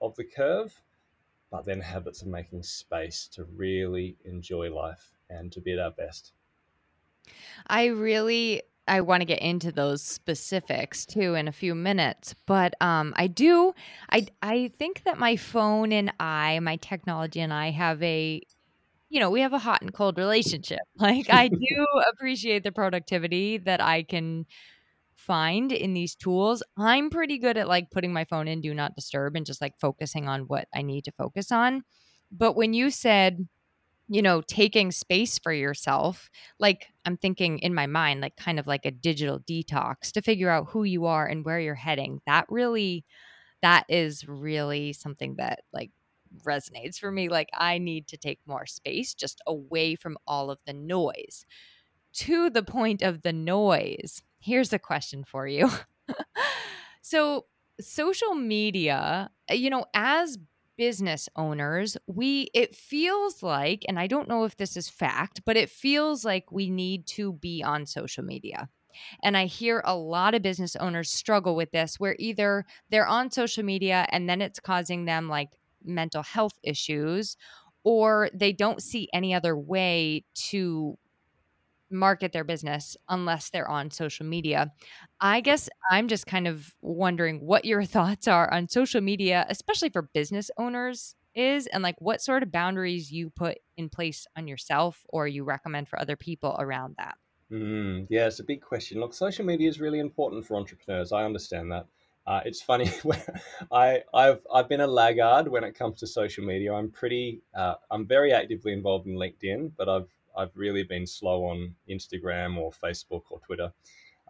of 0.00 0.16
the 0.16 0.24
curve, 0.24 0.82
but 1.50 1.64
then 1.66 1.80
habits 1.80 2.22
of 2.22 2.28
making 2.28 2.64
space 2.64 3.28
to 3.28 3.44
really 3.44 4.18
enjoy 4.24 4.74
life 4.74 5.18
and 5.30 5.52
to 5.52 5.60
be 5.60 5.72
at 5.72 5.78
our 5.80 5.92
best. 5.92 6.34
I 7.66 7.86
really 7.86 8.62
I 8.88 9.00
want 9.00 9.20
to 9.20 9.24
get 9.24 9.40
into 9.40 9.72
those 9.72 10.00
specifics 10.02 11.04
too 11.04 11.34
in 11.34 11.48
a 11.48 11.52
few 11.52 11.74
minutes, 11.74 12.34
but 12.46 12.74
um 12.80 13.14
I 13.16 13.26
do 13.26 13.74
I 14.10 14.26
I 14.42 14.72
think 14.78 15.02
that 15.04 15.18
my 15.18 15.36
phone 15.36 15.92
and 15.92 16.12
I, 16.20 16.60
my 16.60 16.76
technology 16.76 17.40
and 17.40 17.52
I 17.52 17.70
have 17.70 18.02
a 18.02 18.42
you 19.08 19.20
know, 19.20 19.30
we 19.30 19.40
have 19.40 19.52
a 19.52 19.58
hot 19.58 19.82
and 19.82 19.92
cold 19.92 20.18
relationship. 20.18 20.80
Like 20.98 21.28
I 21.30 21.48
do 21.48 21.86
appreciate 22.12 22.64
the 22.64 22.72
productivity 22.72 23.58
that 23.58 23.80
I 23.80 24.02
can 24.02 24.46
find 25.14 25.72
in 25.72 25.94
these 25.94 26.14
tools. 26.14 26.62
I'm 26.76 27.10
pretty 27.10 27.38
good 27.38 27.56
at 27.56 27.68
like 27.68 27.90
putting 27.90 28.12
my 28.12 28.24
phone 28.24 28.48
in 28.48 28.60
do 28.60 28.74
not 28.74 28.94
disturb 28.94 29.36
and 29.36 29.46
just 29.46 29.60
like 29.60 29.78
focusing 29.80 30.28
on 30.28 30.42
what 30.42 30.68
I 30.74 30.82
need 30.82 31.04
to 31.04 31.12
focus 31.12 31.52
on. 31.52 31.82
But 32.30 32.56
when 32.56 32.74
you 32.74 32.90
said 32.90 33.46
you 34.08 34.22
know, 34.22 34.40
taking 34.40 34.92
space 34.92 35.38
for 35.38 35.52
yourself, 35.52 36.30
like 36.60 36.86
I'm 37.04 37.16
thinking 37.16 37.58
in 37.58 37.74
my 37.74 37.86
mind, 37.86 38.20
like 38.20 38.36
kind 38.36 38.58
of 38.58 38.66
like 38.66 38.86
a 38.86 38.90
digital 38.90 39.40
detox 39.40 40.12
to 40.12 40.22
figure 40.22 40.50
out 40.50 40.68
who 40.70 40.84
you 40.84 41.06
are 41.06 41.26
and 41.26 41.44
where 41.44 41.58
you're 41.58 41.74
heading. 41.74 42.20
That 42.26 42.46
really, 42.48 43.04
that 43.62 43.84
is 43.88 44.26
really 44.28 44.92
something 44.92 45.36
that 45.38 45.60
like 45.72 45.90
resonates 46.44 46.98
for 46.98 47.10
me. 47.10 47.28
Like 47.28 47.48
I 47.54 47.78
need 47.78 48.08
to 48.08 48.16
take 48.16 48.40
more 48.46 48.66
space 48.66 49.14
just 49.14 49.40
away 49.46 49.94
from 49.94 50.16
all 50.26 50.50
of 50.50 50.58
the 50.66 50.72
noise. 50.72 51.44
To 52.14 52.48
the 52.48 52.62
point 52.62 53.02
of 53.02 53.22
the 53.22 53.32
noise, 53.32 54.22
here's 54.40 54.72
a 54.72 54.78
question 54.78 55.24
for 55.24 55.46
you 55.46 55.70
so, 57.02 57.46
social 57.80 58.34
media, 58.34 59.30
uh, 59.50 59.54
you 59.54 59.70
know, 59.70 59.84
as 59.92 60.38
business 60.78 61.28
owners, 61.36 61.96
we 62.06 62.48
it 62.54 62.74
feels 62.74 63.42
like 63.42 63.84
and 63.88 63.98
I 63.98 64.06
don't 64.06 64.28
know 64.28 64.44
if 64.44 64.56
this 64.56 64.76
is 64.76 64.88
fact, 64.88 65.42
but 65.44 65.56
it 65.56 65.70
feels 65.70 66.24
like 66.24 66.52
we 66.52 66.70
need 66.70 67.06
to 67.08 67.32
be 67.32 67.62
on 67.62 67.86
social 67.86 68.24
media. 68.24 68.68
And 69.22 69.36
I 69.36 69.46
hear 69.46 69.82
a 69.84 69.96
lot 69.96 70.34
of 70.34 70.42
business 70.42 70.76
owners 70.76 71.10
struggle 71.10 71.54
with 71.54 71.70
this 71.70 72.00
where 72.00 72.16
either 72.18 72.64
they're 72.90 73.06
on 73.06 73.30
social 73.30 73.62
media 73.62 74.06
and 74.10 74.28
then 74.28 74.40
it's 74.40 74.60
causing 74.60 75.04
them 75.04 75.28
like 75.28 75.50
mental 75.86 76.22
health 76.22 76.58
issues 76.62 77.36
or 77.84 78.28
they 78.34 78.52
don't 78.52 78.82
see 78.82 79.08
any 79.12 79.32
other 79.32 79.56
way 79.56 80.24
to 80.34 80.98
market 81.90 82.32
their 82.32 82.44
business 82.44 82.96
unless 83.08 83.50
they're 83.50 83.68
on 83.68 83.90
social 83.90 84.26
media. 84.26 84.72
I 85.20 85.40
guess 85.40 85.68
I'm 85.90 86.08
just 86.08 86.26
kind 86.26 86.48
of 86.48 86.74
wondering 86.82 87.40
what 87.40 87.64
your 87.64 87.84
thoughts 87.94 88.26
are 88.28 88.52
on 88.52 88.68
social 88.68 89.00
media, 89.00 89.46
especially 89.48 89.90
for 89.90 90.02
business 90.02 90.50
owners 90.58 91.14
is 91.34 91.66
and 91.66 91.82
like 91.82 91.96
what 92.00 92.22
sort 92.22 92.42
of 92.42 92.50
boundaries 92.50 93.12
you 93.12 93.30
put 93.30 93.58
in 93.76 93.90
place 93.90 94.26
on 94.36 94.48
yourself 94.48 95.04
or 95.10 95.28
you 95.28 95.44
recommend 95.44 95.86
for 95.86 96.00
other 96.00 96.16
people 96.16 96.56
around 96.58 96.94
that. 96.98 97.14
Mm, 97.52 98.06
yeah, 98.10 98.26
it's 98.26 98.40
a 98.40 98.44
big 98.44 98.60
question. 98.60 98.98
Look, 98.98 99.14
social 99.14 99.44
media 99.44 99.68
is 99.68 99.78
really 99.78 100.00
important 100.00 100.44
for 100.44 100.56
entrepreneurs. 100.56 101.12
I 101.12 101.24
understand 101.24 101.70
that. 101.70 101.86
Uh, 102.26 102.40
it's 102.44 102.60
funny. 102.60 102.90
I, 103.72 104.02
I've 104.12 104.40
I've 104.52 104.68
been 104.68 104.80
a 104.80 104.86
laggard 104.86 105.48
when 105.48 105.62
it 105.64 105.74
comes 105.74 106.00
to 106.00 106.06
social 106.06 106.44
media. 106.44 106.74
I'm 106.74 106.90
pretty. 106.90 107.42
Uh, 107.54 107.74
I'm 107.90 108.06
very 108.06 108.32
actively 108.32 108.72
involved 108.72 109.06
in 109.06 109.14
LinkedIn, 109.14 109.72
but 109.76 109.88
I've 109.88 110.08
I've 110.36 110.50
really 110.56 110.82
been 110.82 111.06
slow 111.06 111.44
on 111.44 111.74
Instagram 111.88 112.56
or 112.56 112.72
Facebook 112.72 113.22
or 113.30 113.40
Twitter. 113.40 113.72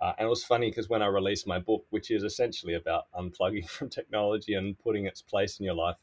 Uh, 0.00 0.12
and 0.18 0.26
it 0.26 0.28
was 0.28 0.44
funny 0.44 0.70
because 0.70 0.88
when 0.88 1.02
I 1.02 1.06
released 1.06 1.46
my 1.46 1.58
book, 1.58 1.86
which 1.90 2.10
is 2.10 2.22
essentially 2.22 2.74
about 2.74 3.04
unplugging 3.14 3.68
from 3.68 3.88
technology 3.88 4.54
and 4.54 4.78
putting 4.78 5.06
its 5.06 5.22
place 5.22 5.58
in 5.58 5.64
your 5.64 5.74
life, 5.74 5.96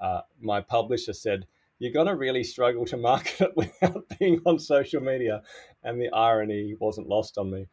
uh, 0.00 0.22
my 0.40 0.60
publisher 0.60 1.12
said, 1.12 1.46
You're 1.78 1.92
going 1.92 2.06
to 2.06 2.16
really 2.16 2.44
struggle 2.44 2.86
to 2.86 2.96
market 3.10 3.40
it 3.42 3.56
without 3.56 4.04
being 4.18 4.40
on 4.46 4.58
social 4.58 5.00
media. 5.00 5.42
And 5.82 6.00
the 6.00 6.10
irony 6.10 6.74
wasn't 6.80 7.08
lost 7.08 7.36
on 7.36 7.50
me. 7.50 7.66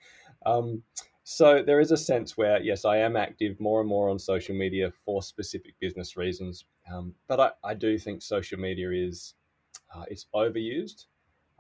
Um, 0.46 0.84
so 1.32 1.64
there 1.64 1.80
is 1.80 1.92
a 1.92 1.98
sense 1.98 2.38
where, 2.38 2.62
yes, 2.62 2.86
I 2.86 2.98
am 2.98 3.16
active 3.16 3.60
more 3.60 3.80
and 3.80 3.90
more 3.90 4.10
on 4.10 4.20
social 4.20 4.56
media 4.56 4.92
for 5.06 5.22
specific 5.24 5.76
business 5.80 6.18
reasons. 6.18 6.66
Um, 6.92 7.14
but 7.28 7.40
I, 7.40 7.52
I, 7.64 7.74
do 7.74 7.98
think 7.98 8.22
social 8.22 8.60
media 8.60 8.92
is 8.92 9.36
uh, 9.96 10.04
it's 10.10 10.26
overused 10.34 11.06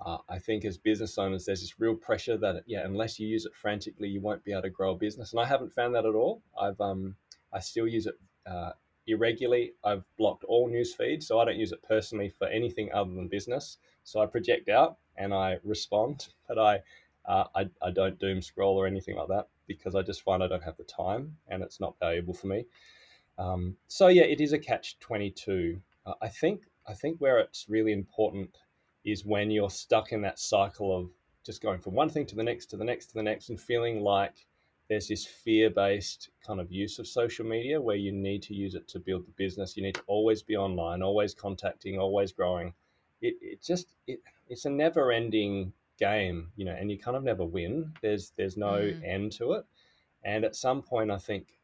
uh, 0.03 0.17
I 0.29 0.39
think 0.39 0.65
as 0.65 0.77
business 0.77 1.17
owners, 1.17 1.45
there's 1.45 1.61
this 1.61 1.79
real 1.79 1.95
pressure 1.95 2.37
that 2.37 2.63
yeah, 2.65 2.85
unless 2.85 3.19
you 3.19 3.27
use 3.27 3.45
it 3.45 3.53
frantically, 3.53 4.09
you 4.09 4.19
won't 4.19 4.43
be 4.43 4.51
able 4.51 4.63
to 4.63 4.69
grow 4.69 4.91
a 4.91 4.95
business. 4.95 5.31
And 5.31 5.39
I 5.39 5.45
haven't 5.45 5.73
found 5.73 5.93
that 5.93 6.05
at 6.05 6.15
all. 6.15 6.41
I've 6.59 6.79
um, 6.81 7.15
I 7.53 7.59
still 7.59 7.87
use 7.87 8.07
it 8.07 8.15
uh, 8.47 8.71
irregularly. 9.05 9.73
I've 9.83 10.03
blocked 10.17 10.43
all 10.45 10.67
news 10.67 10.93
feeds, 10.93 11.27
so 11.27 11.39
I 11.39 11.45
don't 11.45 11.57
use 11.57 11.71
it 11.71 11.83
personally 11.83 12.29
for 12.29 12.47
anything 12.47 12.91
other 12.93 13.13
than 13.13 13.27
business. 13.27 13.77
So 14.03 14.21
I 14.21 14.25
project 14.25 14.69
out 14.69 14.97
and 15.17 15.33
I 15.33 15.57
respond, 15.63 16.29
but 16.47 16.57
I 16.57 16.79
uh, 17.25 17.45
I, 17.55 17.69
I 17.83 17.91
don't 17.91 18.19
doom 18.19 18.41
scroll 18.41 18.77
or 18.77 18.87
anything 18.87 19.15
like 19.15 19.27
that 19.27 19.47
because 19.73 19.95
I 19.95 20.01
just 20.01 20.23
find 20.23 20.43
I 20.43 20.47
don't 20.47 20.63
have 20.63 20.77
the 20.77 20.83
time 20.83 21.37
and 21.47 21.63
it's 21.63 21.79
not 21.79 21.99
valuable 21.99 22.33
for 22.33 22.47
me. 22.47 22.65
Um, 23.37 23.75
so 23.87 24.07
yeah, 24.07 24.23
it 24.23 24.41
is 24.41 24.53
a 24.53 24.59
catch 24.59 24.99
twenty 24.99 25.31
two. 25.31 25.81
Uh, 26.05 26.13
I 26.21 26.27
think 26.27 26.61
I 26.87 26.93
think 26.93 27.19
where 27.19 27.39
it's 27.39 27.65
really 27.69 27.91
important 27.91 28.57
is 29.03 29.25
when 29.25 29.49
you're 29.49 29.69
stuck 29.69 30.11
in 30.11 30.21
that 30.21 30.39
cycle 30.39 30.95
of 30.95 31.09
just 31.43 31.61
going 31.61 31.79
from 31.79 31.95
one 31.95 32.09
thing 32.09 32.25
to 32.27 32.35
the 32.35 32.43
next 32.43 32.67
to 32.67 32.77
the 32.77 32.83
next 32.83 33.07
to 33.07 33.13
the 33.15 33.23
next 33.23 33.49
and 33.49 33.59
feeling 33.59 34.01
like 34.01 34.45
there's 34.89 35.07
this 35.07 35.25
fear-based 35.25 36.29
kind 36.45 36.59
of 36.59 36.71
use 36.71 36.99
of 36.99 37.07
social 37.07 37.45
media 37.45 37.79
where 37.79 37.95
you 37.95 38.11
need 38.11 38.43
to 38.43 38.53
use 38.53 38.75
it 38.75 38.87
to 38.89 38.99
build 38.99 39.25
the 39.25 39.31
business 39.37 39.75
you 39.75 39.83
need 39.83 39.95
to 39.95 40.03
always 40.05 40.43
be 40.43 40.55
online 40.55 41.01
always 41.01 41.33
contacting 41.33 41.97
always 41.97 42.31
growing 42.31 42.73
it, 43.21 43.35
it 43.41 43.63
just 43.63 43.95
it, 44.07 44.19
it's 44.49 44.65
a 44.65 44.69
never-ending 44.69 45.71
game 46.01 46.51
you 46.55 46.65
know 46.65 46.75
and 46.79 46.89
you 46.91 46.97
kind 46.97 47.15
of 47.15 47.23
never 47.23 47.45
win 47.45 47.93
there's 48.01 48.31
there's 48.37 48.57
no 48.57 48.73
mm. 48.73 49.07
end 49.07 49.31
to 49.31 49.53
it 49.53 49.65
and 50.23 50.43
at 50.43 50.55
some 50.55 50.81
point 50.81 51.11
i 51.11 51.17
think 51.17 51.59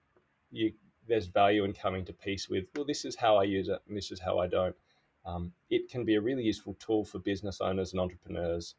you 0.52 0.72
there's 1.08 1.28
value 1.28 1.64
in 1.64 1.74
coming 1.74 2.06
to 2.06 2.14
peace 2.14 2.48
with 2.50 2.66
well 2.76 2.86
this 2.86 3.04
is 3.04 3.16
how 3.16 3.38
i 3.38 3.44
use 3.44 3.68
it 3.68 3.80
and 3.88 3.98
this 3.98 4.12
is 4.12 4.20
how 4.20 4.38
i 4.38 4.48
don't 4.48 4.76
um, 5.28 5.52
it 5.70 5.90
can 5.90 6.06
be 6.06 6.16
a 6.16 6.22
really 6.22 6.44
useful 6.44 6.74
tool 6.80 7.04
for 7.04 7.20
business 7.20 7.60
owners 7.60 7.92
and 7.92 8.00
entrepreneurs, 8.00 8.76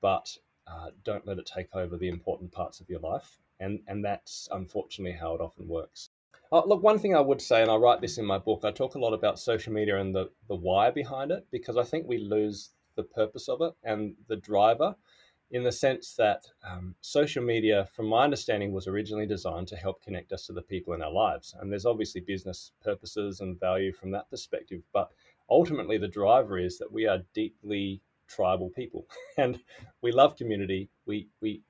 but 0.00 0.34
uh, 0.68 0.90
don't 1.02 1.26
let 1.26 1.38
it 1.38 1.50
take 1.52 1.74
over 1.74 1.96
the 1.96 2.08
important 2.08 2.52
parts 2.52 2.80
of 2.80 2.88
your 2.88 3.00
life. 3.00 3.38
And, 3.58 3.80
and 3.88 4.04
that's 4.04 4.48
unfortunately 4.52 5.18
how 5.18 5.34
it 5.34 5.40
often 5.40 5.66
works. 5.66 6.10
Uh, 6.52 6.62
look, 6.64 6.82
one 6.82 6.98
thing 6.98 7.14
I 7.14 7.20
would 7.20 7.42
say, 7.42 7.60
and 7.60 7.70
I 7.70 7.76
write 7.76 8.00
this 8.00 8.18
in 8.18 8.24
my 8.24 8.38
book, 8.38 8.64
I 8.64 8.70
talk 8.70 8.94
a 8.94 9.00
lot 9.00 9.12
about 9.12 9.38
social 9.38 9.72
media 9.72 9.98
and 9.98 10.14
the, 10.14 10.30
the 10.48 10.54
why 10.54 10.90
behind 10.90 11.32
it 11.32 11.46
because 11.50 11.76
I 11.76 11.82
think 11.82 12.06
we 12.06 12.18
lose 12.18 12.70
the 12.96 13.02
purpose 13.02 13.48
of 13.48 13.62
it 13.62 13.72
and 13.84 14.14
the 14.28 14.36
driver 14.36 14.94
in 15.52 15.64
the 15.64 15.72
sense 15.72 16.14
that 16.14 16.46
um, 16.64 16.94
social 17.00 17.42
media, 17.42 17.88
from 17.92 18.06
my 18.06 18.22
understanding, 18.22 18.72
was 18.72 18.86
originally 18.86 19.26
designed 19.26 19.66
to 19.66 19.76
help 19.76 20.00
connect 20.00 20.32
us 20.32 20.46
to 20.46 20.52
the 20.52 20.62
people 20.62 20.94
in 20.94 21.02
our 21.02 21.10
lives. 21.10 21.56
And 21.58 21.72
there's 21.72 21.86
obviously 21.86 22.20
business 22.20 22.70
purposes 22.84 23.40
and 23.40 23.58
value 23.58 23.92
from 23.92 24.12
that 24.12 24.30
perspective. 24.30 24.82
But 24.92 25.10
ultimately 25.50 25.98
the 25.98 26.08
driver 26.08 26.58
is 26.58 26.78
that 26.78 26.92
we 26.92 27.06
are 27.06 27.18
deeply 27.34 28.00
tribal 28.28 28.70
people 28.70 29.06
and 29.38 29.58
we 30.02 30.12
love 30.12 30.36
community 30.36 30.88
we 31.04 31.28
we 31.40 31.62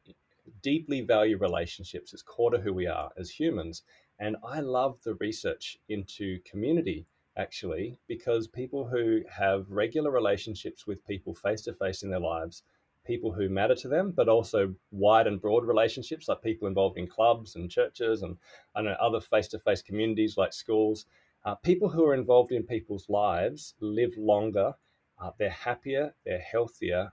deeply 0.62 1.00
value 1.00 1.38
relationships 1.38 2.12
it's 2.12 2.22
core 2.22 2.50
to 2.50 2.59
who 2.59 2.72
we 2.72 2.87
are 2.87 3.11
as 3.16 3.30
humans 3.30 3.83
and 4.18 4.37
i 4.46 4.61
love 4.61 4.98
the 5.04 5.14
research 5.14 5.78
into 5.88 6.38
community 6.44 7.06
actually 7.40 7.96
because 8.07 8.46
people 8.46 8.87
who 8.87 9.20
have 9.29 9.70
regular 9.70 10.11
relationships 10.11 10.87
with 10.87 11.07
people 11.07 11.35
face 11.35 11.62
to 11.62 11.72
face 11.72 12.03
in 12.03 12.11
their 12.11 12.20
lives 12.35 12.62
people 13.07 13.33
who 13.33 13.48
matter 13.48 13.74
to 13.74 13.88
them 13.88 14.12
but 14.14 14.29
also 14.29 14.74
wide 14.90 15.26
and 15.26 15.40
broad 15.40 15.64
relationships 15.64 16.29
like 16.29 16.42
people 16.42 16.68
involved 16.68 16.98
in 16.98 17.07
clubs 17.07 17.57
and 17.57 17.70
churches 17.70 18.22
and 18.22 18.37
I 18.74 18.83
know 18.83 18.96
other 19.00 19.20
face 19.20 19.48
to 19.48 19.59
face 19.59 19.83
communities 19.83 20.37
like 20.37 20.53
schools 20.53 21.07
uh, 21.44 21.55
people 21.55 21.88
who 21.88 22.05
are 22.05 22.14
involved 22.14 22.53
in 22.53 22.62
people's 22.64 23.09
lives 23.09 23.74
live 23.81 24.14
longer, 24.18 24.74
uh, 25.18 25.31
they're 25.38 25.48
happier, 25.50 26.14
they're 26.24 26.38
healthier. 26.40 27.12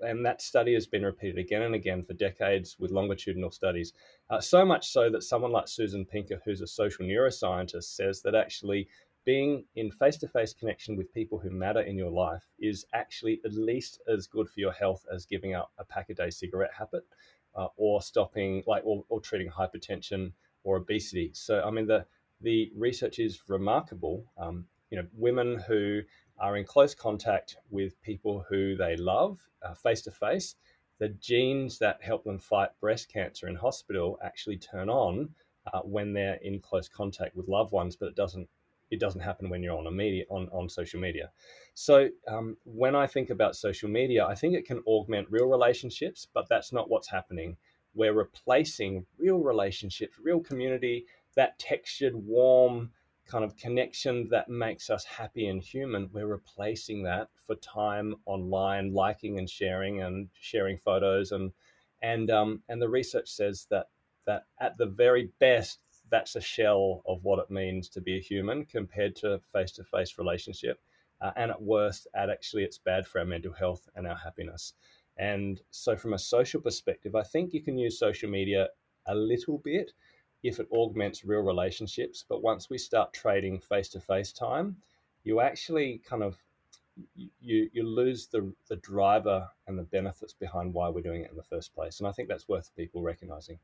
And 0.00 0.24
that 0.24 0.40
study 0.40 0.74
has 0.74 0.86
been 0.86 1.04
repeated 1.04 1.38
again 1.38 1.62
and 1.62 1.74
again 1.74 2.02
for 2.04 2.14
decades 2.14 2.76
with 2.78 2.90
longitudinal 2.90 3.50
studies. 3.50 3.92
Uh, 4.30 4.40
so 4.40 4.64
much 4.64 4.90
so 4.90 5.10
that 5.10 5.22
someone 5.22 5.52
like 5.52 5.68
Susan 5.68 6.04
Pinker, 6.04 6.40
who's 6.44 6.60
a 6.60 6.66
social 6.66 7.04
neuroscientist, 7.04 7.94
says 7.96 8.22
that 8.22 8.34
actually 8.34 8.88
being 9.24 9.64
in 9.76 9.90
face 9.90 10.16
to 10.16 10.28
face 10.28 10.54
connection 10.54 10.96
with 10.96 11.12
people 11.12 11.38
who 11.38 11.50
matter 11.50 11.80
in 11.80 11.98
your 11.98 12.10
life 12.10 12.46
is 12.58 12.86
actually 12.94 13.40
at 13.44 13.52
least 13.52 14.00
as 14.08 14.26
good 14.26 14.48
for 14.48 14.60
your 14.60 14.72
health 14.72 15.04
as 15.12 15.26
giving 15.26 15.54
up 15.54 15.70
a 15.78 15.84
pack 15.84 16.08
a 16.08 16.14
day 16.14 16.30
cigarette 16.30 16.72
habit 16.72 17.04
uh, 17.54 17.66
or 17.76 18.00
stopping, 18.00 18.62
like, 18.66 18.82
or, 18.86 19.04
or 19.08 19.20
treating 19.20 19.50
hypertension 19.50 20.32
or 20.64 20.76
obesity. 20.76 21.30
So, 21.34 21.62
I 21.62 21.70
mean, 21.70 21.86
the 21.86 22.06
the 22.40 22.70
research 22.76 23.18
is 23.18 23.42
remarkable. 23.48 24.24
Um, 24.38 24.66
you 24.90 24.96
know, 24.96 25.06
women 25.12 25.58
who 25.66 26.00
are 26.40 26.56
in 26.56 26.64
close 26.64 26.94
contact 26.94 27.56
with 27.70 28.00
people 28.02 28.44
who 28.48 28.76
they 28.76 28.96
love 28.96 29.38
face 29.82 30.02
to 30.02 30.10
face, 30.10 30.56
the 30.98 31.08
genes 31.08 31.78
that 31.78 32.02
help 32.02 32.24
them 32.24 32.38
fight 32.38 32.70
breast 32.80 33.08
cancer 33.12 33.48
in 33.48 33.54
hospital 33.54 34.18
actually 34.22 34.56
turn 34.56 34.88
on 34.88 35.28
uh, 35.72 35.80
when 35.80 36.12
they're 36.12 36.38
in 36.42 36.60
close 36.60 36.88
contact 36.88 37.36
with 37.36 37.48
loved 37.48 37.72
ones, 37.72 37.96
but 37.96 38.06
it 38.08 38.16
doesn't 38.16 38.48
it 38.90 39.00
doesn't 39.00 39.20
happen 39.20 39.50
when 39.50 39.62
you're 39.62 39.76
on 39.76 39.86
a 39.86 39.90
media 39.90 40.24
on, 40.30 40.48
on 40.50 40.66
social 40.66 40.98
media. 40.98 41.30
So 41.74 42.08
um, 42.26 42.56
when 42.64 42.96
I 42.96 43.06
think 43.06 43.28
about 43.28 43.54
social 43.54 43.88
media, 43.88 44.24
I 44.24 44.34
think 44.34 44.54
it 44.54 44.64
can 44.64 44.82
augment 44.86 45.28
real 45.30 45.46
relationships, 45.46 46.26
but 46.32 46.48
that's 46.48 46.72
not 46.72 46.88
what's 46.88 47.10
happening. 47.10 47.58
We're 47.94 48.14
replacing 48.14 49.04
real 49.18 49.40
relationships, 49.40 50.16
real 50.22 50.40
community, 50.40 51.04
that 51.36 51.58
textured, 51.58 52.14
warm 52.14 52.90
kind 53.28 53.44
of 53.44 53.56
connection 53.56 54.28
that 54.30 54.48
makes 54.48 54.90
us 54.90 55.04
happy 55.04 55.46
and 55.48 55.62
human, 55.62 56.08
we're 56.12 56.26
replacing 56.26 57.02
that 57.04 57.28
for 57.46 57.54
time 57.56 58.14
online, 58.26 58.92
liking 58.92 59.38
and 59.38 59.48
sharing 59.48 60.02
and 60.02 60.28
sharing 60.40 60.78
photos 60.78 61.32
and 61.32 61.52
and 62.02 62.30
um, 62.30 62.62
and 62.68 62.80
the 62.80 62.88
research 62.88 63.28
says 63.28 63.66
that 63.70 63.86
that 64.26 64.44
at 64.60 64.76
the 64.78 64.86
very 64.86 65.30
best, 65.40 65.80
that's 66.10 66.36
a 66.36 66.40
shell 66.40 67.02
of 67.06 67.24
what 67.24 67.38
it 67.38 67.50
means 67.50 67.88
to 67.88 68.00
be 68.00 68.16
a 68.16 68.20
human 68.20 68.64
compared 68.64 69.16
to 69.16 69.40
face-to-face 69.52 70.18
relationship. 70.18 70.80
Uh, 71.20 71.32
and 71.36 71.50
at 71.50 71.60
worst, 71.60 72.06
at 72.14 72.30
actually, 72.30 72.62
it's 72.62 72.78
bad 72.78 73.06
for 73.06 73.18
our 73.18 73.24
mental 73.24 73.52
health 73.52 73.88
and 73.96 74.06
our 74.06 74.16
happiness. 74.16 74.74
And 75.16 75.60
so, 75.70 75.96
from 75.96 76.12
a 76.12 76.18
social 76.18 76.60
perspective, 76.60 77.16
I 77.16 77.22
think 77.24 77.52
you 77.52 77.62
can 77.62 77.76
use 77.76 77.98
social 77.98 78.30
media 78.30 78.68
a 79.06 79.14
little 79.14 79.58
bit 79.58 79.92
if 80.42 80.60
it 80.60 80.68
augments 80.72 81.24
real 81.24 81.40
relationships. 81.42 82.24
But 82.28 82.42
once 82.42 82.70
we 82.70 82.78
start 82.78 83.12
trading 83.12 83.60
face 83.60 83.88
to 83.90 84.00
face 84.00 84.32
time, 84.32 84.76
you 85.24 85.40
actually 85.40 85.98
kind 85.98 86.22
of 86.22 86.42
you 87.14 87.70
you 87.72 87.82
lose 87.84 88.26
the 88.26 88.52
the 88.68 88.76
driver 88.76 89.48
and 89.66 89.78
the 89.78 89.84
benefits 89.84 90.32
behind 90.32 90.74
why 90.74 90.88
we're 90.88 91.00
doing 91.02 91.22
it 91.22 91.30
in 91.30 91.36
the 91.36 91.42
first 91.42 91.74
place. 91.74 92.00
And 92.00 92.08
I 92.08 92.12
think 92.12 92.28
that's 92.28 92.48
worth 92.48 92.74
people 92.76 93.02
recognizing. 93.02 93.58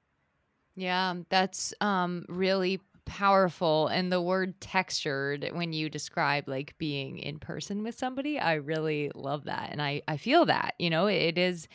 Yeah, 0.74 1.14
that's 1.28 1.72
um 1.80 2.24
really 2.28 2.80
powerful 3.06 3.86
and 3.88 4.10
the 4.10 4.20
word 4.20 4.58
textured 4.62 5.46
when 5.52 5.74
you 5.74 5.90
describe 5.90 6.48
like 6.48 6.76
being 6.78 7.18
in 7.18 7.38
person 7.38 7.82
with 7.82 7.98
somebody, 7.98 8.38
I 8.38 8.54
really 8.54 9.10
love 9.14 9.44
that 9.44 9.70
and 9.70 9.80
I 9.82 10.02
I 10.08 10.16
feel 10.16 10.46
that, 10.46 10.74
you 10.78 10.90
know, 10.90 11.06
it 11.06 11.36
is 11.38 11.68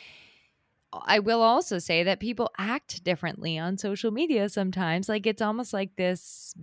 I 0.92 1.20
will 1.20 1.42
also 1.42 1.80
say 1.80 2.04
that 2.04 2.20
people 2.20 2.50
act 2.58 3.04
differently 3.04 3.58
on 3.58 3.78
social 3.78 4.12
media 4.12 4.50
sometimes. 4.50 5.08
Like 5.08 5.28
it's 5.28 5.42
almost 5.42 5.74
like 5.74 5.96
this 5.96 6.56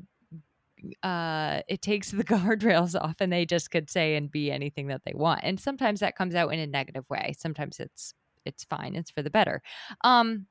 uh 1.03 1.63
it 1.69 1.83
takes 1.83 2.11
the 2.11 2.25
guardrails 2.25 3.01
off 3.01 3.17
and 3.21 3.33
they 3.33 3.47
just 3.47 3.71
could 3.71 3.91
say 3.91 4.15
and 4.17 4.31
be 4.31 4.51
anything 4.51 4.89
that 4.89 5.03
they 5.05 5.13
want. 5.15 5.41
And 5.43 5.59
sometimes 5.61 6.01
that 6.01 6.17
comes 6.17 6.35
out 6.35 6.53
in 6.53 6.59
a 6.59 6.67
negative 6.67 7.09
way. 7.09 7.35
Sometimes 7.39 7.81
it's 7.81 8.15
it's 8.45 8.65
fine. 8.65 8.95
It's 8.95 9.11
for 9.11 9.23
the 9.23 9.31
better. 9.31 9.63
Um 10.03 10.47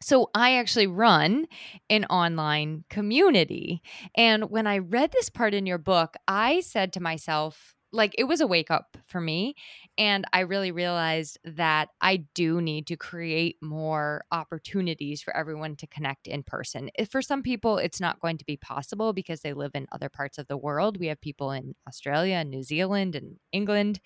so 0.00 0.30
I 0.34 0.56
actually 0.56 0.86
run 0.86 1.46
an 1.90 2.04
online 2.06 2.84
community. 2.88 3.82
And 4.14 4.50
when 4.50 4.66
I 4.66 4.78
read 4.78 5.10
this 5.12 5.28
part 5.28 5.54
in 5.54 5.66
your 5.66 5.78
book, 5.78 6.14
I 6.28 6.60
said 6.60 6.92
to 6.92 7.00
myself, 7.00 7.74
like 7.92 8.14
it 8.18 8.24
was 8.24 8.40
a 8.40 8.46
wake 8.46 8.70
up 8.70 8.96
for 9.06 9.20
me 9.20 9.54
and 9.96 10.24
i 10.32 10.40
really 10.40 10.70
realized 10.70 11.38
that 11.44 11.88
i 12.00 12.16
do 12.34 12.60
need 12.60 12.86
to 12.86 12.96
create 12.96 13.56
more 13.62 14.24
opportunities 14.30 15.22
for 15.22 15.34
everyone 15.36 15.74
to 15.76 15.86
connect 15.86 16.26
in 16.26 16.42
person. 16.42 16.90
For 17.10 17.22
some 17.22 17.42
people 17.42 17.78
it's 17.78 18.00
not 18.00 18.20
going 18.20 18.38
to 18.38 18.44
be 18.44 18.56
possible 18.56 19.12
because 19.12 19.40
they 19.40 19.52
live 19.54 19.72
in 19.74 19.86
other 19.92 20.08
parts 20.08 20.38
of 20.38 20.46
the 20.48 20.56
world. 20.56 20.98
We 20.98 21.06
have 21.06 21.20
people 21.20 21.50
in 21.52 21.74
australia 21.86 22.36
and 22.36 22.50
new 22.50 22.62
zealand 22.62 23.14
and 23.14 23.36
england 23.52 24.00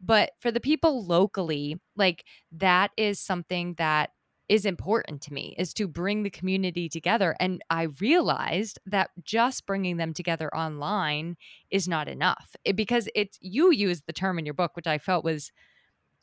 but 0.00 0.30
for 0.40 0.50
the 0.50 0.60
people 0.60 1.04
locally 1.06 1.80
like 1.96 2.24
that 2.52 2.90
is 2.96 3.18
something 3.18 3.74
that 3.78 4.10
is 4.48 4.64
important 4.64 5.20
to 5.22 5.32
me 5.32 5.54
is 5.58 5.74
to 5.74 5.88
bring 5.88 6.22
the 6.22 6.30
community 6.30 6.88
together 6.88 7.36
and 7.40 7.62
i 7.70 7.88
realized 8.00 8.78
that 8.86 9.10
just 9.24 9.66
bringing 9.66 9.96
them 9.96 10.12
together 10.12 10.54
online 10.54 11.36
is 11.70 11.88
not 11.88 12.08
enough 12.08 12.54
eh, 12.64 12.70
it, 12.70 12.76
because 12.76 13.08
it's 13.14 13.38
you 13.40 13.70
use 13.72 14.02
the 14.02 14.12
term 14.12 14.38
in 14.38 14.44
your 14.44 14.54
book 14.54 14.72
which 14.74 14.86
i 14.86 14.98
felt 14.98 15.24
was 15.24 15.52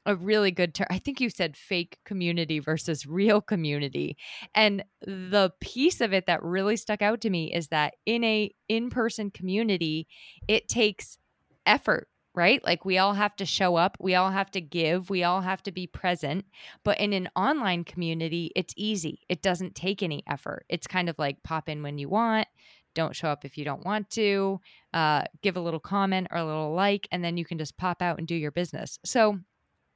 a 0.05 0.15
really 0.15 0.51
good 0.51 0.73
term 0.73 0.87
i 0.89 0.99
think 0.99 1.19
you 1.21 1.29
said 1.29 1.55
fake 1.55 1.97
community 2.05 2.59
versus 2.59 3.05
real 3.05 3.41
community 3.41 4.17
and 4.53 4.83
the 5.01 5.51
piece 5.59 6.01
of 6.01 6.13
it 6.13 6.25
that 6.25 6.43
really 6.43 6.75
stuck 6.75 7.01
out 7.01 7.21
to 7.21 7.29
me 7.29 7.53
is 7.53 7.67
that 7.69 7.93
in 8.05 8.23
a 8.23 8.53
in-person 8.69 9.31
community 9.31 10.07
it 10.47 10.67
takes 10.67 11.17
effort 11.65 12.07
right? 12.35 12.63
Like 12.63 12.85
we 12.85 12.97
all 12.97 13.13
have 13.13 13.35
to 13.37 13.45
show 13.45 13.75
up, 13.75 13.97
we 13.99 14.15
all 14.15 14.31
have 14.31 14.51
to 14.51 14.61
give, 14.61 15.09
we 15.09 15.23
all 15.23 15.41
have 15.41 15.61
to 15.63 15.71
be 15.71 15.87
present. 15.87 16.45
But 16.83 16.99
in 16.99 17.13
an 17.13 17.29
online 17.35 17.83
community, 17.83 18.51
it's 18.55 18.73
easy. 18.75 19.21
It 19.29 19.41
doesn't 19.41 19.75
take 19.75 20.01
any 20.01 20.23
effort. 20.27 20.65
It's 20.69 20.87
kind 20.87 21.09
of 21.09 21.19
like 21.19 21.43
pop 21.43 21.69
in 21.69 21.83
when 21.83 21.97
you 21.97 22.09
want, 22.09 22.47
don't 22.95 23.15
show 23.15 23.27
up 23.27 23.45
if 23.45 23.57
you 23.57 23.65
don't 23.65 23.85
want 23.85 24.09
to, 24.11 24.59
uh, 24.93 25.23
give 25.41 25.57
a 25.57 25.61
little 25.61 25.79
comment 25.79 26.27
or 26.31 26.37
a 26.37 26.45
little 26.45 26.73
like, 26.73 27.07
and 27.11 27.23
then 27.23 27.37
you 27.37 27.45
can 27.45 27.57
just 27.57 27.77
pop 27.77 28.01
out 28.01 28.17
and 28.17 28.27
do 28.27 28.35
your 28.35 28.51
business. 28.51 28.99
So 29.05 29.39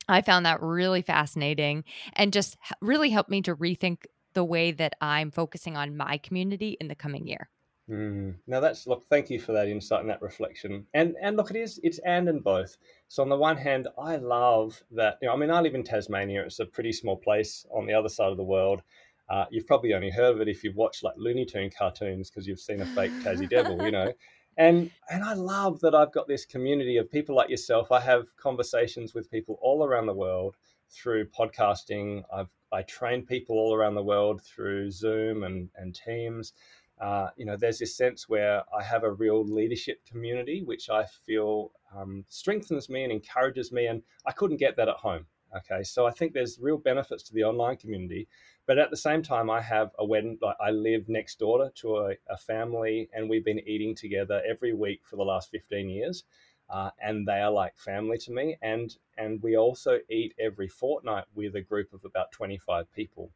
I 0.08 0.21
found 0.21 0.45
that 0.45 0.62
really 0.62 1.02
fascinating 1.02 1.84
and 2.13 2.32
just 2.32 2.58
really 2.82 3.10
helped 3.10 3.30
me 3.30 3.41
to 3.43 3.56
rethink 3.56 4.06
the 4.34 4.43
way 4.43 4.71
that 4.71 4.95
I'm 5.02 5.32
focusing 5.32 5.76
on 5.76 5.97
my 5.97 6.17
community 6.19 6.78
in 6.80 6.88
the 6.88 6.95
coming 6.95 7.28
year. 7.28 7.50
Mm. 7.89 8.36
Now 8.47 8.60
that's 8.60 8.86
look. 8.86 9.06
Thank 9.10 9.30
you 9.30 9.39
for 9.39 9.54
that 9.54 9.69
insight 9.69 10.02
and 10.02 10.10
that 10.10 10.21
reflection. 10.21 10.86
And 10.93 11.15
and 11.21 11.38
look, 11.38 11.52
it 11.52 11.56
is 11.56 11.80
it's 11.84 12.00
and 12.00 12.28
and 12.28 12.43
both. 12.43 12.76
So 13.08 13.23
on 13.23 13.30
the 13.30 13.38
one 13.38 13.56
hand, 13.56 13.88
I 13.97 14.17
love 14.17 14.82
that. 14.91 15.17
You 15.21 15.30
know, 15.30 15.34
I 15.34 15.38
mean, 15.38 15.52
I 15.52 15.62
live 15.62 15.76
in 15.76 15.84
Tasmania. 15.84 16.43
It's 16.43 16.60
a 16.60 16.65
pretty 16.65 16.91
small 16.91 17.15
place 17.15 17.65
on 17.71 17.86
the 17.86 17.93
other 17.93 18.10
side 18.10 18.32
of 18.32 18.38
the 18.38 18.43
world. 18.43 18.82
Uh, 19.30 19.45
you've 19.52 19.67
probably 19.67 19.93
only 19.93 20.10
heard 20.10 20.36
of 20.36 20.41
it 20.41 20.47
if 20.50 20.63
you've 20.63 20.76
watched 20.76 21.04
like 21.04 21.15
Looney 21.17 21.45
Tune 21.45 21.69
cartoons 21.78 22.30
because 22.30 22.45
you've 22.45 22.60
seen 22.60 22.82
a 22.82 22.86
fake 22.86 23.12
Tassie 23.23 23.50
Devil. 23.50 23.84
You 23.84 23.91
know. 23.91 24.13
And 24.60 24.89
and 25.12 25.23
I 25.23 25.34
love 25.34 25.80
that 25.82 25.93
I've 25.93 26.12
got 26.12 26.28
this 26.28 26.43
community 26.43 26.97
of 26.97 27.12
people 27.12 27.36
like 27.36 27.47
yourself. 27.47 27.91
I 27.91 28.00
have 28.00 28.36
conversations 28.38 29.13
with 29.13 29.30
people 29.30 29.60
all 29.62 29.84
around 29.84 30.08
the 30.08 30.15
world 30.15 30.56
through 30.89 31.28
podcasting. 31.28 32.23
I've 32.34 32.50
I 32.71 32.82
train 32.82 33.23
people 33.23 33.58
all 33.58 33.76
around 33.76 33.93
the 33.93 34.04
world 34.04 34.41
through 34.41 34.89
Zoom 34.89 35.43
and 35.43 35.69
and 35.76 35.93
Teams 35.93 36.54
uh, 36.99 37.29
you 37.38 37.45
know, 37.45 37.55
there's 37.55 37.79
this 37.79 37.95
sense 37.95 38.27
where 38.27 38.63
I 38.75 38.81
have 38.83 39.03
a 39.03 39.12
real 39.12 39.45
leadership 39.45 40.03
community, 40.05 40.63
which 40.63 40.89
I 40.89 41.05
feel 41.25 41.71
um, 41.95 42.25
strengthens 42.27 42.89
me 42.89 43.03
and 43.03 43.12
encourages 43.12 43.71
me, 43.71 43.86
and 43.88 44.01
I 44.25 44.31
couldn't 44.31 44.57
get 44.57 44.75
that 44.77 44.89
at 44.89 44.95
home. 44.95 45.25
Okay, 45.55 45.83
so 45.83 46.05
I 46.05 46.12
think 46.12 46.33
there's 46.33 46.60
real 46.60 46.77
benefits 46.77 47.23
to 47.23 47.33
the 47.33 47.43
online 47.43 47.77
community, 47.77 48.27
but 48.65 48.77
at 48.77 48.89
the 48.89 48.97
same 48.97 49.23
time, 49.23 49.49
I 49.49 49.62
have 49.62 49.91
a 49.97 50.05
wedding. 50.05 50.38
Like 50.41 50.57
I 50.60 50.71
live 50.71 51.07
next 51.07 51.39
door 51.39 51.71
to 51.75 51.97
a, 51.97 52.15
a 52.29 52.38
family, 52.38 53.10
and 53.13 53.29
we've 53.29 53.45
been 53.45 53.67
eating 53.67 53.95
together 53.95 54.41
every 54.47 54.73
week 54.73 55.01
for 55.05 55.15
the 55.15 55.23
last 55.23 55.49
15 55.51 55.89
years. 55.89 56.23
Uh, 56.69 56.89
and 57.01 57.25
they 57.25 57.39
are 57.39 57.51
like 57.51 57.77
family 57.77 58.17
to 58.17 58.31
me. 58.33 58.57
And 58.62 58.93
and 59.17 59.41
we 59.41 59.55
also 59.55 59.99
eat 60.10 60.33
every 60.38 60.67
fortnight 60.67 61.23
with 61.33 61.55
a 61.55 61.62
group 61.62 61.93
of 61.93 62.03
about 62.03 62.33
25 62.33 62.91
people, 62.91 63.31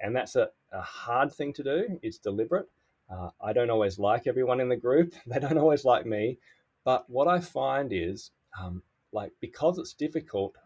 and 0.00 0.14
that's 0.14 0.36
a, 0.36 0.48
a 0.70 0.82
hard 0.82 1.32
thing 1.32 1.54
to 1.54 1.62
do. 1.62 1.98
It's 2.02 2.18
deliberate, 2.18 2.68
uh, 3.10 3.30
I 3.40 3.52
don't 3.52 3.70
always 3.70 3.98
like 3.98 4.26
everyone 4.26 4.60
in 4.60 4.68
the 4.68 4.76
group. 4.76 5.14
They 5.26 5.38
don't 5.38 5.58
always 5.58 5.84
like 5.84 6.06
me. 6.06 6.38
But 6.84 7.08
what 7.08 7.28
I 7.28 7.40
find 7.40 7.92
is, 7.92 8.30
um, 8.60 8.82
like, 9.12 9.32
because 9.40 9.78
it's 9.78 9.94
difficult, 9.94 10.56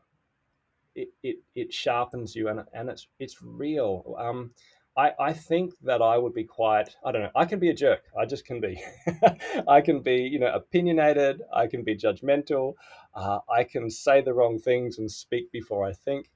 it, 0.95 1.09
it, 1.23 1.37
it 1.55 1.73
sharpens 1.73 2.35
you 2.35 2.49
and, 2.49 2.65
and 2.73 2.89
it's, 2.89 3.07
it's 3.19 3.41
real. 3.43 4.17
Um, 4.19 4.53
I, 4.97 5.13
I 5.21 5.33
think 5.33 5.75
that 5.85 6.03
I 6.03 6.19
would 6.19 6.35
be 6.35 6.43
quite, 6.43 6.97
I 7.05 7.13
don't 7.13 7.23
know, 7.23 7.31
I 7.37 7.45
can 7.45 7.61
be 7.61 7.71
a 7.71 7.75
jerk. 7.75 8.03
I 8.19 8.27
just 8.27 8.45
can 8.45 8.61
be. 8.61 8.83
I 9.69 9.81
can 9.81 10.01
be, 10.01 10.17
you 10.17 10.41
know, 10.41 10.53
opinionated. 10.53 11.41
I 11.55 11.69
can 11.69 11.85
be 11.85 11.97
judgmental. 11.97 12.75
Uh, 13.15 13.39
I 13.49 13.63
can 13.63 13.91
say 13.91 14.23
the 14.23 14.35
wrong 14.35 14.59
things 14.59 14.99
and 14.99 15.09
speak 15.09 15.53
before 15.53 15.87
I 15.87 15.93
think. 15.93 16.31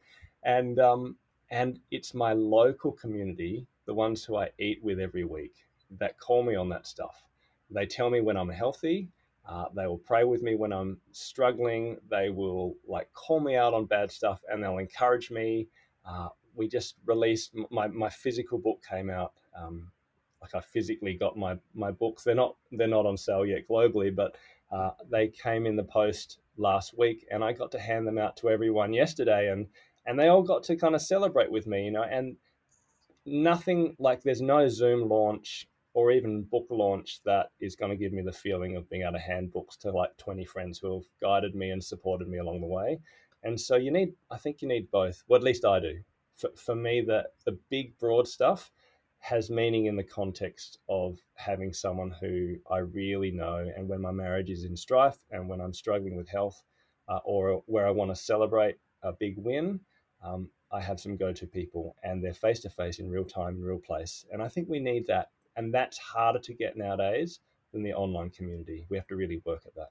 And, 0.44 0.78
um, 0.78 1.16
and 1.50 1.80
it's 1.90 2.14
my 2.14 2.34
local 2.34 2.92
community, 2.92 3.66
the 3.86 3.94
ones 3.94 4.24
who 4.24 4.36
I 4.36 4.50
eat 4.60 4.78
with 4.80 5.00
every 5.00 5.24
week, 5.24 5.54
that 5.98 6.18
call 6.18 6.42
me 6.42 6.54
on 6.54 6.68
that 6.70 6.86
stuff. 6.86 7.22
They 7.70 7.86
tell 7.86 8.10
me 8.10 8.20
when 8.20 8.36
I'm 8.36 8.48
healthy. 8.48 9.08
Uh, 9.48 9.64
they 9.74 9.86
will 9.86 9.98
pray 9.98 10.24
with 10.24 10.42
me 10.42 10.54
when 10.54 10.72
I'm 10.72 10.98
struggling. 11.10 11.96
They 12.10 12.30
will 12.30 12.76
like 12.86 13.12
call 13.12 13.40
me 13.40 13.56
out 13.56 13.74
on 13.74 13.86
bad 13.86 14.10
stuff 14.10 14.40
and 14.48 14.62
they'll 14.62 14.78
encourage 14.78 15.30
me. 15.30 15.68
Uh, 16.06 16.28
we 16.54 16.68
just 16.68 16.96
released 17.06 17.54
my, 17.70 17.88
my 17.88 18.10
physical 18.10 18.58
book 18.58 18.82
came 18.88 19.10
out. 19.10 19.32
Um, 19.56 19.90
like 20.40 20.54
I 20.54 20.60
physically 20.60 21.14
got 21.14 21.36
my, 21.36 21.56
my 21.74 21.90
books. 21.90 22.24
They're 22.24 22.34
not 22.34 22.56
they're 22.72 22.88
not 22.88 23.06
on 23.06 23.16
sale 23.16 23.46
yet 23.46 23.68
globally, 23.68 24.14
but 24.14 24.36
uh, 24.70 24.90
they 25.10 25.28
came 25.28 25.66
in 25.66 25.76
the 25.76 25.84
post 25.84 26.38
last 26.56 26.96
week, 26.98 27.26
and 27.30 27.44
I 27.44 27.52
got 27.52 27.70
to 27.72 27.78
hand 27.78 28.06
them 28.06 28.18
out 28.18 28.36
to 28.38 28.48
everyone 28.50 28.92
yesterday, 28.92 29.50
and 29.50 29.68
and 30.06 30.18
they 30.18 30.28
all 30.28 30.42
got 30.42 30.64
to 30.64 30.76
kind 30.76 30.94
of 30.94 31.02
celebrate 31.02 31.50
with 31.50 31.66
me, 31.66 31.84
you 31.84 31.90
know. 31.92 32.02
And 32.02 32.36
nothing 33.24 33.94
like 33.98 34.22
there's 34.22 34.42
no 34.42 34.68
Zoom 34.68 35.08
launch 35.08 35.68
or 35.94 36.10
even 36.10 36.42
book 36.42 36.66
launch 36.70 37.20
that 37.24 37.50
is 37.60 37.76
going 37.76 37.90
to 37.90 37.96
give 37.96 38.12
me 38.12 38.22
the 38.22 38.32
feeling 38.32 38.76
of 38.76 38.88
being 38.88 39.02
able 39.02 39.12
to 39.12 39.18
hand 39.18 39.52
books 39.52 39.76
to 39.76 39.90
like 39.90 40.16
20 40.16 40.44
friends 40.44 40.78
who 40.78 40.94
have 40.94 41.04
guided 41.20 41.54
me 41.54 41.70
and 41.70 41.82
supported 41.82 42.28
me 42.28 42.38
along 42.38 42.60
the 42.60 42.66
way. 42.66 42.98
And 43.42 43.60
so 43.60 43.76
you 43.76 43.90
need, 43.90 44.14
I 44.30 44.38
think 44.38 44.62
you 44.62 44.68
need 44.68 44.90
both. 44.90 45.22
Well, 45.28 45.38
at 45.38 45.44
least 45.44 45.64
I 45.64 45.80
do. 45.80 45.98
For, 46.36 46.50
for 46.56 46.74
me, 46.74 47.02
the, 47.02 47.28
the 47.44 47.58
big, 47.68 47.98
broad 47.98 48.26
stuff 48.26 48.70
has 49.18 49.50
meaning 49.50 49.86
in 49.86 49.96
the 49.96 50.02
context 50.02 50.78
of 50.88 51.18
having 51.34 51.72
someone 51.72 52.12
who 52.20 52.56
I 52.70 52.78
really 52.78 53.30
know. 53.30 53.70
And 53.76 53.88
when 53.88 54.00
my 54.00 54.10
marriage 54.10 54.50
is 54.50 54.64
in 54.64 54.76
strife 54.76 55.18
and 55.30 55.48
when 55.48 55.60
I'm 55.60 55.74
struggling 55.74 56.16
with 56.16 56.28
health 56.28 56.62
uh, 57.08 57.20
or 57.24 57.62
where 57.66 57.86
I 57.86 57.90
want 57.90 58.10
to 58.10 58.16
celebrate 58.16 58.76
a 59.02 59.12
big 59.12 59.36
win, 59.36 59.78
um, 60.24 60.48
I 60.72 60.80
have 60.80 60.98
some 60.98 61.16
go 61.16 61.32
to 61.32 61.46
people 61.46 61.96
and 62.02 62.24
they're 62.24 62.32
face 62.32 62.60
to 62.60 62.70
face 62.70 62.98
in 62.98 63.10
real 63.10 63.24
time, 63.24 63.56
in 63.56 63.62
real 63.62 63.78
place. 63.78 64.24
And 64.32 64.42
I 64.42 64.48
think 64.48 64.68
we 64.68 64.80
need 64.80 65.06
that 65.06 65.28
and 65.56 65.72
that's 65.72 65.98
harder 65.98 66.38
to 66.40 66.54
get 66.54 66.76
nowadays 66.76 67.40
than 67.72 67.82
the 67.82 67.92
online 67.92 68.30
community. 68.30 68.86
We 68.88 68.96
have 68.96 69.06
to 69.08 69.16
really 69.16 69.42
work 69.44 69.62
at 69.66 69.74
that. 69.74 69.88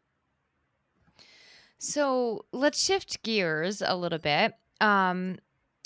So 1.77 2.45
let's 2.53 2.83
shift 2.83 3.23
gears 3.23 3.81
a 3.81 3.95
little 3.95 4.19
bit. 4.19 4.53
Um, 4.79 5.39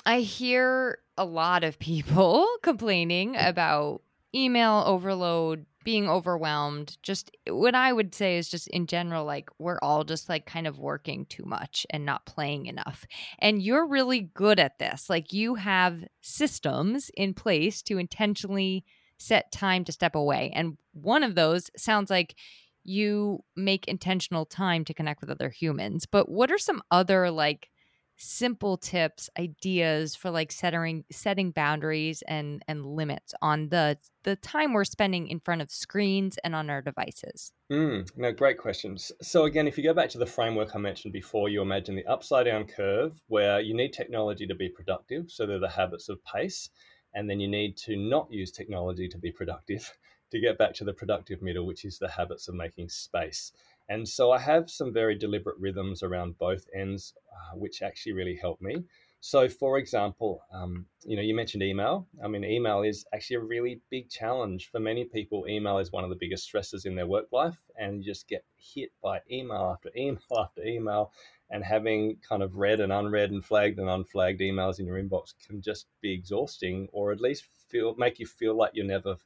I 0.05 0.19
hear 0.19 0.99
a 1.17 1.25
lot 1.25 1.63
of 1.63 1.79
people 1.79 2.47
complaining 2.61 3.35
about 3.37 4.01
email 4.35 4.83
overload, 4.85 5.65
being 5.85 6.09
overwhelmed. 6.09 6.97
Just 7.01 7.31
what 7.47 7.75
I 7.75 7.93
would 7.93 8.13
say 8.13 8.37
is 8.37 8.49
just 8.49 8.67
in 8.67 8.87
general, 8.87 9.23
like 9.23 9.49
we're 9.57 9.79
all 9.81 10.03
just 10.03 10.27
like 10.27 10.45
kind 10.45 10.67
of 10.67 10.79
working 10.79 11.25
too 11.27 11.45
much 11.45 11.87
and 11.89 12.05
not 12.05 12.25
playing 12.25 12.65
enough. 12.65 13.05
And 13.39 13.61
you're 13.61 13.87
really 13.87 14.19
good 14.19 14.59
at 14.59 14.79
this. 14.79 15.09
Like 15.09 15.31
you 15.31 15.55
have 15.55 16.03
systems 16.19 17.09
in 17.15 17.33
place 17.33 17.81
to 17.83 17.97
intentionally 17.97 18.83
set 19.25 19.51
time 19.51 19.83
to 19.85 19.91
step 19.91 20.15
away. 20.15 20.51
And 20.53 20.77
one 20.93 21.23
of 21.23 21.35
those 21.35 21.69
sounds 21.75 22.09
like 22.09 22.35
you 22.83 23.43
make 23.55 23.87
intentional 23.87 24.45
time 24.45 24.85
to 24.85 24.93
connect 24.93 25.21
with 25.21 25.31
other 25.31 25.49
humans. 25.49 26.05
But 26.05 26.29
what 26.29 26.51
are 26.51 26.57
some 26.57 26.81
other 26.91 27.31
like 27.31 27.69
simple 28.17 28.77
tips, 28.77 29.29
ideas 29.37 30.15
for 30.15 30.31
like 30.31 30.51
setting 30.51 31.03
setting 31.11 31.51
boundaries 31.51 32.23
and 32.27 32.61
and 32.67 32.85
limits 32.85 33.33
on 33.41 33.69
the 33.69 33.97
the 34.23 34.35
time 34.37 34.73
we're 34.73 34.85
spending 34.85 35.27
in 35.27 35.39
front 35.39 35.61
of 35.61 35.71
screens 35.71 36.37
and 36.43 36.55
on 36.55 36.69
our 36.69 36.81
devices? 36.81 37.51
Mm, 37.71 38.07
no, 38.15 38.31
great 38.31 38.59
questions. 38.59 39.11
So 39.21 39.45
again, 39.45 39.67
if 39.67 39.77
you 39.77 39.83
go 39.83 39.93
back 39.93 40.09
to 40.09 40.19
the 40.19 40.25
framework 40.25 40.75
I 40.75 40.79
mentioned 40.79 41.13
before, 41.13 41.49
you 41.49 41.61
imagine 41.61 41.95
the 41.95 42.05
upside 42.05 42.45
down 42.45 42.67
curve 42.67 43.19
where 43.27 43.59
you 43.59 43.73
need 43.73 43.91
technology 43.91 44.45
to 44.45 44.55
be 44.55 44.69
productive. 44.69 45.31
So 45.31 45.45
they're 45.45 45.59
the 45.59 45.67
habits 45.67 46.07
of 46.07 46.23
pace, 46.23 46.69
and 47.15 47.29
then 47.29 47.39
you 47.39 47.47
need 47.47 47.75
to 47.77 47.95
not 47.95 48.31
use 48.31 48.51
technology 48.51 49.07
to 49.07 49.17
be 49.17 49.31
productive 49.31 49.91
to 50.31 50.39
get 50.39 50.57
back 50.57 50.73
to 50.75 50.83
the 50.83 50.93
productive 50.93 51.41
middle, 51.41 51.65
which 51.65 51.85
is 51.85 51.97
the 51.97 52.09
habits 52.09 52.47
of 52.47 52.55
making 52.55 52.89
space. 52.89 53.51
And 53.89 54.07
so 54.07 54.31
I 54.31 54.39
have 54.39 54.69
some 54.69 54.91
very 54.93 55.15
deliberate 55.15 55.57
rhythms 55.59 56.03
around 56.03 56.37
both 56.37 56.65
ends, 56.75 57.13
uh, 57.31 57.55
which 57.55 57.81
actually 57.81 58.13
really 58.13 58.35
help 58.35 58.59
me. 58.61 58.83
So, 59.21 59.49
for 59.49 59.79
example, 59.79 60.41
um, 60.53 60.85
you 61.03 61.15
know, 61.15 61.21
you 61.23 61.33
mentioned 61.33 61.63
email. 61.63 62.07
I 62.23 62.27
mean, 62.27 62.43
email 62.43 62.83
is 62.83 63.05
actually 63.11 63.37
a 63.37 63.41
really 63.41 63.81
big 63.89 64.07
challenge 64.07 64.69
for 64.69 64.79
many 64.79 65.05
people. 65.05 65.47
Email 65.47 65.79
is 65.79 65.91
one 65.91 66.03
of 66.03 66.11
the 66.11 66.15
biggest 66.15 66.43
stresses 66.43 66.85
in 66.85 66.93
their 66.93 67.07
work 67.07 67.25
life, 67.31 67.57
and 67.75 67.97
you 67.97 68.03
just 68.03 68.27
get 68.27 68.45
hit 68.55 68.91
by 69.01 69.21
email 69.31 69.71
after 69.73 69.89
email 69.97 70.19
after 70.37 70.63
email. 70.63 71.11
And 71.49 71.63
having 71.63 72.17
kind 72.27 72.41
of 72.41 72.55
read 72.55 72.79
and 72.79 72.91
unread 72.91 73.31
and 73.31 73.45
flagged 73.45 73.79
and 73.79 73.89
unflagged 73.89 74.41
emails 74.41 74.79
in 74.79 74.85
your 74.85 75.01
inbox 75.01 75.33
can 75.45 75.61
just 75.61 75.87
be 76.01 76.13
exhausting, 76.13 76.87
or 76.91 77.11
at 77.11 77.21
least 77.21 77.45
feel 77.69 77.95
make 77.95 78.19
you 78.19 78.25
feel 78.25 78.55
like 78.55 78.71
you're 78.73 78.85
never 78.85 79.17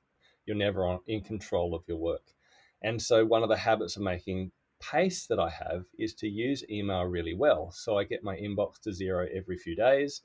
you're 0.45 0.55
never 0.55 0.85
on, 0.85 0.99
in 1.07 1.21
control 1.21 1.75
of 1.75 1.83
your 1.87 1.97
work. 1.97 2.33
And 2.81 3.01
so, 3.01 3.25
one 3.25 3.43
of 3.43 3.49
the 3.49 3.57
habits 3.57 3.95
of 3.95 4.01
making 4.01 4.51
pace 4.81 5.27
that 5.27 5.39
I 5.39 5.49
have 5.49 5.85
is 5.97 6.13
to 6.15 6.27
use 6.27 6.63
email 6.69 7.03
really 7.03 7.33
well. 7.33 7.71
So, 7.71 7.97
I 7.97 8.03
get 8.03 8.23
my 8.23 8.35
inbox 8.35 8.79
to 8.81 8.93
zero 8.93 9.27
every 9.33 9.57
few 9.57 9.75
days. 9.75 10.21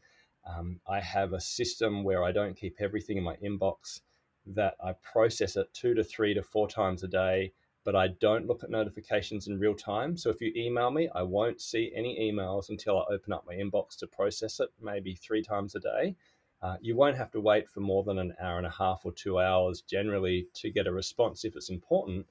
Um, 0.47 0.81
I 0.89 1.01
have 1.01 1.33
a 1.33 1.41
system 1.41 2.05
where 2.05 2.23
I 2.23 2.33
don't 2.33 2.57
keep 2.57 2.77
everything 2.81 3.17
in 3.17 3.25
my 3.25 3.37
inbox, 3.37 4.01
that 4.47 4.75
I 4.83 4.93
process 5.13 5.57
it 5.57 5.73
two 5.73 5.95
to 5.95 6.05
three 6.05 6.35
to 6.35 6.43
four 6.43 6.69
times 6.69 7.03
a 7.03 7.09
day, 7.09 7.53
but 7.85 7.95
I 7.95 8.09
don't 8.09 8.47
look 8.47 8.65
at 8.65 8.71
notifications 8.71 9.47
in 9.47 9.59
real 9.59 9.75
time. 9.75 10.17
So, 10.17 10.31
if 10.31 10.41
you 10.41 10.53
email 10.57 10.91
me, 10.91 11.09
I 11.15 11.23
won't 11.23 11.61
see 11.61 11.93
any 11.95 12.19
emails 12.19 12.71
until 12.71 12.99
I 12.99 13.13
open 13.13 13.33
up 13.33 13.45
my 13.47 13.55
inbox 13.55 13.97
to 13.99 14.07
process 14.07 14.61
it, 14.61 14.71
maybe 14.81 15.15
three 15.15 15.43
times 15.43 15.75
a 15.75 15.81
day. 15.81 16.17
Uh, 16.63 16.77
you 16.81 16.97
won't 16.97 17.17
have 17.19 17.31
to 17.33 17.41
wait 17.41 17.69
for 17.69 17.81
more 17.81 18.03
than 18.05 18.19
an 18.19 18.35
hour 18.41 18.57
and 18.57 18.67
a 18.67 18.71
half 18.71 19.03
or 19.05 19.13
two 19.13 19.39
hours 19.39 19.83
generally 19.83 20.47
to 20.55 20.71
get 20.71 20.87
a 20.87 20.93
response 20.93 21.45
if 21.45 21.55
it's 21.57 21.71
important 21.71 22.27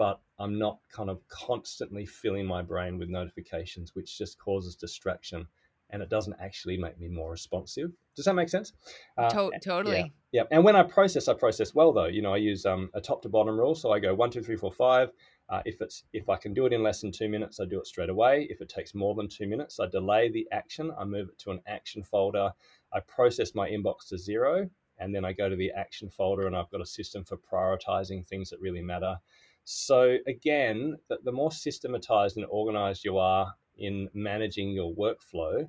but 0.00 0.18
I'm 0.38 0.58
not 0.58 0.78
kind 0.90 1.10
of 1.10 1.20
constantly 1.28 2.06
filling 2.06 2.46
my 2.46 2.62
brain 2.62 2.96
with 2.96 3.10
notifications, 3.10 3.94
which 3.94 4.16
just 4.16 4.38
causes 4.38 4.74
distraction 4.74 5.46
and 5.92 6.02
it 6.02 6.08
doesn't 6.08 6.36
actually 6.40 6.76
make 6.76 6.98
me 6.98 7.08
more 7.08 7.30
responsive. 7.30 7.90
Does 8.16 8.24
that 8.24 8.34
make 8.34 8.48
sense? 8.48 8.72
Uh, 9.16 9.28
to- 9.30 9.58
totally. 9.62 10.12
Yeah, 10.32 10.42
yeah. 10.42 10.42
And 10.50 10.64
when 10.64 10.76
I 10.76 10.82
process, 10.82 11.28
I 11.28 11.34
process 11.34 11.74
well 11.74 11.92
though. 11.92 12.06
You 12.06 12.22
know, 12.22 12.34
I 12.34 12.38
use 12.38 12.66
um, 12.66 12.90
a 12.94 13.00
top 13.00 13.22
to 13.22 13.28
bottom 13.28 13.58
rule. 13.58 13.74
So 13.74 13.92
I 13.92 13.98
go 13.98 14.14
one, 14.14 14.30
two, 14.30 14.42
three, 14.42 14.56
four, 14.56 14.72
five. 14.72 15.10
Uh, 15.48 15.62
if 15.64 15.80
it's 15.80 16.04
if 16.12 16.28
I 16.28 16.36
can 16.36 16.54
do 16.54 16.66
it 16.66 16.72
in 16.72 16.82
less 16.82 17.00
than 17.00 17.10
two 17.10 17.28
minutes, 17.28 17.58
I 17.58 17.64
do 17.64 17.80
it 17.80 17.86
straight 17.86 18.08
away. 18.10 18.46
If 18.50 18.60
it 18.60 18.68
takes 18.68 18.94
more 18.94 19.14
than 19.14 19.28
two 19.28 19.48
minutes, 19.48 19.80
I 19.80 19.86
delay 19.86 20.30
the 20.30 20.46
action. 20.52 20.92
I 20.98 21.04
move 21.04 21.28
it 21.28 21.38
to 21.40 21.50
an 21.50 21.60
action 21.66 22.04
folder. 22.04 22.50
I 22.92 23.00
process 23.00 23.54
my 23.54 23.68
inbox 23.68 24.08
to 24.08 24.18
zero, 24.18 24.70
and 24.98 25.14
then 25.14 25.24
I 25.24 25.32
go 25.32 25.48
to 25.48 25.56
the 25.56 25.72
action 25.72 26.08
folder, 26.08 26.46
and 26.46 26.54
I've 26.54 26.70
got 26.70 26.80
a 26.80 26.86
system 26.86 27.24
for 27.24 27.36
prioritizing 27.36 28.26
things 28.26 28.50
that 28.50 28.60
really 28.60 28.82
matter. 28.82 29.16
So 29.64 30.16
again, 30.26 30.96
the, 31.08 31.18
the 31.24 31.32
more 31.32 31.52
systematized 31.52 32.36
and 32.36 32.46
organized 32.48 33.04
you 33.04 33.18
are 33.18 33.52
in 33.76 34.08
managing 34.14 34.70
your 34.70 34.94
workflow, 34.94 35.68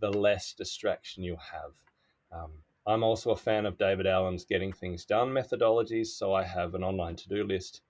the 0.00 0.10
less 0.10 0.52
distraction 0.52 1.22
you 1.22 1.36
have. 1.36 1.72
Um, 2.32 2.52
I'm 2.86 3.02
also 3.02 3.30
a 3.30 3.36
fan 3.36 3.66
of 3.66 3.78
David 3.78 4.06
Allen's 4.06 4.44
getting 4.44 4.72
things 4.72 5.04
done 5.04 5.28
methodologies. 5.28 6.08
So 6.08 6.32
I 6.32 6.42
have 6.44 6.74
an 6.74 6.82
online 6.82 7.16
to 7.16 7.28
do 7.28 7.44
list. 7.44 7.82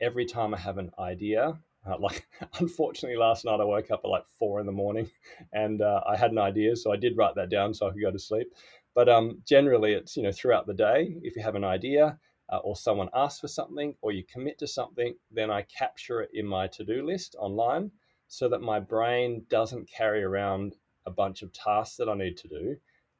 Every 0.00 0.24
time 0.26 0.52
I 0.54 0.58
have 0.58 0.78
an 0.78 0.90
idea, 0.98 1.58
uh, 1.86 1.96
like 2.00 2.26
unfortunately 2.58 3.18
last 3.18 3.44
night 3.44 3.60
I 3.60 3.64
woke 3.64 3.90
up 3.90 4.00
at 4.04 4.10
like 4.10 4.26
four 4.38 4.60
in 4.60 4.66
the 4.66 4.72
morning 4.72 5.10
and 5.52 5.80
uh, 5.82 6.02
I 6.06 6.16
had 6.16 6.32
an 6.32 6.38
idea, 6.38 6.76
so 6.76 6.92
I 6.92 6.96
did 6.96 7.16
write 7.16 7.34
that 7.36 7.50
down 7.50 7.74
so 7.74 7.86
I 7.86 7.92
could 7.92 8.02
go 8.02 8.10
to 8.10 8.18
sleep. 8.18 8.48
But 8.94 9.08
um, 9.08 9.42
generally, 9.46 9.92
it's 9.92 10.16
you 10.16 10.22
know 10.22 10.32
throughout 10.32 10.66
the 10.66 10.74
day. 10.74 11.16
If 11.22 11.34
you 11.34 11.42
have 11.42 11.54
an 11.54 11.64
idea, 11.64 12.18
uh, 12.52 12.58
or 12.58 12.76
someone 12.76 13.08
asks 13.14 13.40
for 13.40 13.48
something 13.48 13.94
or 14.02 14.12
you 14.12 14.22
commit 14.24 14.58
to 14.58 14.66
something, 14.66 15.14
then 15.30 15.50
I 15.50 15.62
capture 15.62 16.20
it 16.20 16.30
in 16.34 16.46
my 16.46 16.66
to 16.68 16.84
do 16.84 17.04
list 17.04 17.34
online 17.38 17.90
so 18.28 18.48
that 18.48 18.60
my 18.60 18.78
brain 18.78 19.44
doesn't 19.48 19.90
carry 19.90 20.22
around 20.22 20.76
a 21.06 21.10
bunch 21.10 21.42
of 21.42 21.52
tasks 21.52 21.96
that 21.96 22.08
I 22.08 22.14
need 22.14 22.36
to 22.38 22.48
do. 22.48 22.76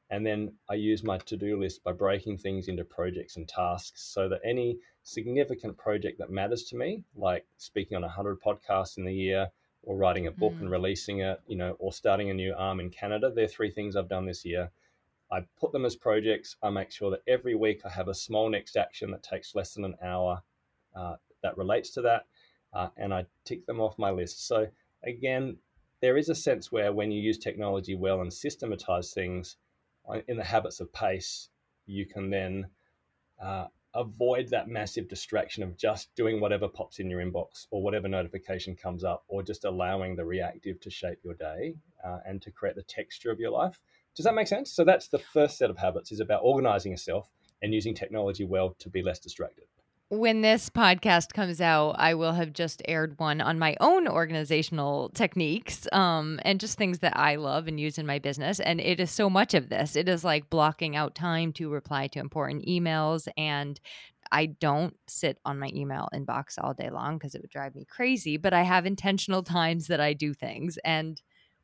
And 0.09 0.25
then 0.25 0.53
I 0.69 0.75
use 0.75 1.03
my 1.03 1.17
to 1.17 1.37
do 1.37 1.59
list 1.59 1.83
by 1.83 1.91
breaking 1.91 2.37
things 2.37 2.67
into 2.67 2.83
projects 2.83 3.37
and 3.37 3.47
tasks 3.47 4.03
so 4.13 4.29
that 4.29 4.41
any 4.45 4.77
significant 5.01 5.77
project 5.77 6.19
that 6.19 6.29
matters 6.29 6.63
to 6.65 6.75
me, 6.75 7.03
like 7.15 7.45
speaking 7.57 7.95
on 7.95 8.03
100 8.03 8.39
podcasts 8.41 8.97
in 8.97 9.05
the 9.05 9.13
year, 9.13 9.49
or 9.83 9.97
writing 9.97 10.27
a 10.27 10.31
book 10.31 10.53
mm. 10.53 10.61
and 10.61 10.71
releasing 10.71 11.19
it, 11.19 11.41
you 11.47 11.57
know, 11.57 11.75
or 11.79 11.91
starting 11.91 12.29
a 12.29 12.33
new 12.33 12.53
arm 12.57 12.79
in 12.79 12.89
Canada. 12.89 13.31
They're 13.33 13.47
three 13.47 13.69
things 13.69 13.95
I've 13.95 14.09
done 14.09 14.25
this 14.25 14.45
year. 14.45 14.71
I 15.31 15.41
put 15.59 15.71
them 15.71 15.85
as 15.85 15.95
projects. 15.95 16.55
I 16.63 16.69
make 16.69 16.91
sure 16.91 17.11
that 17.11 17.23
every 17.27 17.55
week 17.55 17.81
I 17.85 17.89
have 17.89 18.07
a 18.07 18.13
small 18.13 18.49
next 18.49 18.77
action 18.77 19.11
that 19.11 19.23
takes 19.23 19.55
less 19.55 19.73
than 19.73 19.85
an 19.85 19.95
hour 20.01 20.41
uh, 20.95 21.15
that 21.41 21.57
relates 21.57 21.89
to 21.91 22.01
that, 22.01 22.25
uh, 22.73 22.89
and 22.97 23.13
I 23.13 23.25
tick 23.43 23.65
them 23.65 23.81
off 23.81 23.97
my 23.97 24.11
list. 24.11 24.47
So 24.47 24.67
again, 25.03 25.57
there 26.03 26.17
is 26.17 26.27
a 26.27 26.35
sense 26.35 26.69
where 26.69 26.91
when 26.91 27.11
you 27.11 27.21
use 27.21 27.37
technology 27.37 27.95
well 27.95 28.19
and 28.19 28.33
systematize 28.33 29.13
things 29.13 29.55
uh, 30.09 30.19
in 30.27 30.35
the 30.35 30.43
habits 30.43 30.81
of 30.81 30.91
pace, 30.91 31.47
you 31.85 32.05
can 32.05 32.29
then 32.29 32.67
uh, 33.41 33.67
avoid 33.95 34.49
that 34.49 34.67
massive 34.67 35.07
distraction 35.07 35.63
of 35.63 35.77
just 35.77 36.13
doing 36.13 36.41
whatever 36.41 36.67
pops 36.67 36.99
in 36.99 37.09
your 37.09 37.21
inbox 37.21 37.67
or 37.71 37.81
whatever 37.81 38.09
notification 38.09 38.75
comes 38.75 39.05
up, 39.05 39.23
or 39.29 39.41
just 39.41 39.63
allowing 39.63 40.13
the 40.13 40.25
reactive 40.25 40.77
to 40.81 40.89
shape 40.89 41.19
your 41.23 41.35
day 41.35 41.73
uh, 42.03 42.17
and 42.25 42.41
to 42.41 42.51
create 42.51 42.75
the 42.75 42.83
texture 42.83 43.31
of 43.31 43.39
your 43.39 43.51
life. 43.51 43.79
Does 44.13 44.25
that 44.25 44.35
make 44.35 44.47
sense? 44.47 44.73
So 44.73 44.83
that's 44.83 45.07
the 45.07 45.19
first 45.19 45.57
set 45.57 45.69
of 45.69 45.77
habits 45.77 46.11
is 46.11 46.19
about 46.19 46.41
organizing 46.43 46.91
yourself 46.91 47.29
and 47.61 47.73
using 47.73 47.95
technology 47.95 48.43
well 48.43 48.75
to 48.79 48.89
be 48.89 49.01
less 49.01 49.19
distracted. 49.19 49.67
When 50.09 50.41
this 50.41 50.69
podcast 50.69 51.33
comes 51.33 51.59
out, 51.59 51.95
I 51.97 52.13
will 52.13 52.33
have 52.33 52.53
just 52.53 52.83
aired 52.87 53.17
one 53.17 53.41
on 53.41 53.57
my 53.57 53.75
own 53.79 54.07
organizational 54.07 55.09
techniques 55.09 55.87
um, 55.91 56.39
and 56.43 56.59
just 56.59 56.77
things 56.77 56.99
that 56.99 57.17
I 57.17 57.35
love 57.35 57.67
and 57.67 57.79
use 57.79 57.97
in 57.97 58.05
my 58.05 58.19
business. 58.19 58.59
And 58.59 58.79
it 58.79 58.99
is 58.99 59.09
so 59.09 59.27
much 59.27 59.55
of 59.55 59.69
this. 59.69 59.95
It 59.95 60.07
is 60.07 60.23
like 60.23 60.51
blocking 60.51 60.95
out 60.95 61.15
time 61.15 61.51
to 61.53 61.69
reply 61.69 62.07
to 62.07 62.19
important 62.19 62.65
emails. 62.67 63.27
And 63.37 63.79
I 64.31 64.47
don't 64.47 64.95
sit 65.07 65.39
on 65.45 65.57
my 65.57 65.71
email 65.73 66.09
inbox 66.13 66.59
all 66.61 66.75
day 66.75 66.91
long 66.91 67.17
because 67.17 67.33
it 67.33 67.41
would 67.41 67.49
drive 67.49 67.73
me 67.73 67.85
crazy, 67.85 68.37
but 68.37 68.53
I 68.53 68.61
have 68.63 68.85
intentional 68.85 69.41
times 69.41 69.87
that 69.87 69.99
I 69.99 70.13
do 70.13 70.35
things. 70.35 70.77
And 70.83 71.19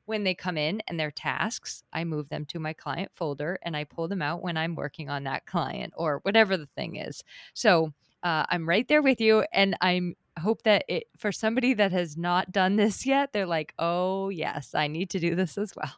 when 0.05 0.23
they 0.23 0.33
come 0.33 0.57
in 0.57 0.81
and 0.87 0.99
their 0.99 1.11
tasks, 1.11 1.83
I 1.93 2.03
move 2.03 2.29
them 2.29 2.45
to 2.45 2.59
my 2.59 2.73
client 2.73 3.11
folder 3.13 3.59
and 3.61 3.77
I 3.77 3.83
pull 3.83 4.07
them 4.07 4.23
out 4.23 4.41
when 4.41 4.57
I'm 4.57 4.73
working 4.73 5.07
on 5.07 5.25
that 5.25 5.45
client 5.45 5.93
or 5.95 6.19
whatever 6.23 6.57
the 6.57 6.69
thing 6.75 6.95
is. 6.95 7.23
So 7.53 7.93
uh, 8.23 8.45
I'm 8.49 8.67
right 8.67 8.87
there 8.87 9.01
with 9.01 9.21
you. 9.21 9.45
And 9.53 9.75
I'm 9.81 10.15
hope 10.39 10.63
that 10.63 10.85
it 10.87 11.05
for 11.17 11.31
somebody 11.31 11.73
that 11.73 11.91
has 11.91 12.17
not 12.17 12.51
done 12.51 12.75
this 12.75 13.05
yet, 13.05 13.33
they're 13.33 13.45
like, 13.45 13.73
oh, 13.79 14.29
yes, 14.29 14.73
I 14.73 14.87
need 14.87 15.09
to 15.11 15.19
do 15.19 15.35
this 15.35 15.57
as 15.57 15.75
well. 15.75 15.93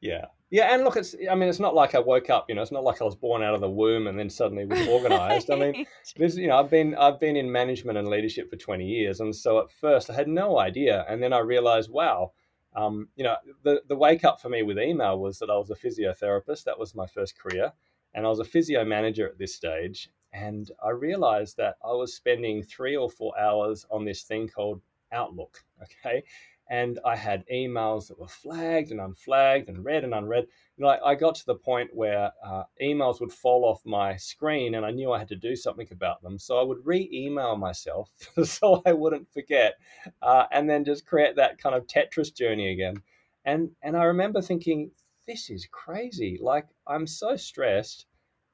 Yeah. 0.00 0.26
Yeah, 0.50 0.72
and 0.74 0.82
look, 0.82 0.96
it's. 0.96 1.14
I 1.30 1.34
mean, 1.34 1.50
it's 1.50 1.60
not 1.60 1.74
like 1.74 1.94
I 1.94 1.98
woke 1.98 2.30
up. 2.30 2.46
You 2.48 2.54
know, 2.54 2.62
it's 2.62 2.72
not 2.72 2.82
like 2.82 3.02
I 3.02 3.04
was 3.04 3.14
born 3.14 3.42
out 3.42 3.54
of 3.54 3.60
the 3.60 3.68
womb 3.68 4.06
and 4.06 4.18
then 4.18 4.30
suddenly 4.30 4.64
was 4.64 4.88
organized. 4.88 5.50
I 5.50 5.56
mean, 5.56 5.84
there's. 6.16 6.38
You 6.38 6.46
know, 6.46 6.58
I've 6.58 6.70
been 6.70 6.94
I've 6.94 7.20
been 7.20 7.36
in 7.36 7.52
management 7.52 7.98
and 7.98 8.08
leadership 8.08 8.48
for 8.48 8.56
20 8.56 8.82
years, 8.86 9.20
and 9.20 9.36
so 9.36 9.58
at 9.58 9.70
first 9.70 10.08
I 10.08 10.14
had 10.14 10.26
no 10.26 10.58
idea, 10.58 11.04
and 11.06 11.22
then 11.22 11.34
I 11.34 11.40
realized, 11.40 11.90
wow, 11.90 12.32
um, 12.74 13.08
you 13.16 13.24
know, 13.24 13.36
the, 13.64 13.82
the 13.88 13.96
wake 13.96 14.24
up 14.24 14.40
for 14.40 14.48
me 14.48 14.62
with 14.62 14.78
email 14.78 15.18
was 15.18 15.38
that 15.38 15.50
I 15.50 15.56
was 15.56 15.70
a 15.70 15.74
physiotherapist. 15.74 16.64
That 16.64 16.78
was 16.78 16.94
my 16.94 17.06
first 17.06 17.38
career. 17.38 17.72
And 18.14 18.24
I 18.24 18.28
was 18.28 18.38
a 18.38 18.44
physio 18.44 18.84
manager 18.84 19.26
at 19.26 19.38
this 19.38 19.54
stage. 19.54 20.10
And 20.32 20.70
I 20.84 20.90
realized 20.90 21.56
that 21.56 21.76
I 21.84 21.92
was 21.92 22.14
spending 22.14 22.62
three 22.62 22.96
or 22.96 23.10
four 23.10 23.38
hours 23.38 23.86
on 23.90 24.04
this 24.04 24.22
thing 24.22 24.48
called 24.48 24.80
Outlook. 25.12 25.64
Okay 25.82 26.24
and 26.70 26.98
I 27.04 27.16
had 27.16 27.46
emails 27.52 28.08
that 28.08 28.18
were 28.18 28.28
flagged 28.28 28.90
and 28.90 29.00
unflagged 29.00 29.68
and 29.68 29.84
read 29.84 30.04
and 30.04 30.14
unread. 30.14 30.46
You 30.76 30.84
know, 30.84 30.90
I, 30.90 31.10
I 31.10 31.14
got 31.14 31.34
to 31.36 31.46
the 31.46 31.54
point 31.54 31.90
where 31.94 32.30
uh, 32.44 32.64
emails 32.82 33.20
would 33.20 33.32
fall 33.32 33.64
off 33.64 33.80
my 33.86 34.16
screen, 34.16 34.74
and 34.74 34.84
I 34.84 34.90
knew 34.90 35.12
I 35.12 35.18
had 35.18 35.28
to 35.28 35.36
do 35.36 35.56
something 35.56 35.88
about 35.90 36.22
them. 36.22 36.38
So 36.38 36.58
I 36.58 36.62
would 36.62 36.84
re-email 36.84 37.56
myself 37.56 38.10
so 38.44 38.82
I 38.84 38.92
wouldn't 38.92 39.32
forget, 39.32 39.74
uh, 40.22 40.44
and 40.52 40.68
then 40.68 40.84
just 40.84 41.06
create 41.06 41.36
that 41.36 41.58
kind 41.58 41.74
of 41.74 41.86
Tetris 41.86 42.34
journey 42.34 42.72
again. 42.72 42.96
And 43.44 43.70
and 43.82 43.96
I 43.96 44.04
remember 44.04 44.42
thinking, 44.42 44.90
this 45.26 45.48
is 45.48 45.66
crazy. 45.70 46.38
Like 46.40 46.66
I'm 46.86 47.06
so 47.06 47.36
stressed. 47.36 48.06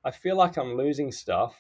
I 0.05 0.11
feel 0.11 0.37
like 0.37 0.57
I'm 0.57 0.77
losing 0.77 1.13
stuff 1.13 1.57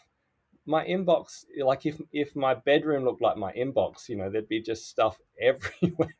my 0.66 0.82
inbox 0.86 1.44
like 1.62 1.84
if 1.84 2.00
if 2.10 2.34
my 2.34 2.54
bedroom 2.54 3.04
looked 3.04 3.20
like 3.20 3.36
my 3.36 3.52
inbox 3.52 4.08
you 4.08 4.16
know 4.16 4.30
there'd 4.30 4.48
be 4.48 4.62
just 4.62 4.88
stuff 4.88 5.18
everywhere 5.40 6.16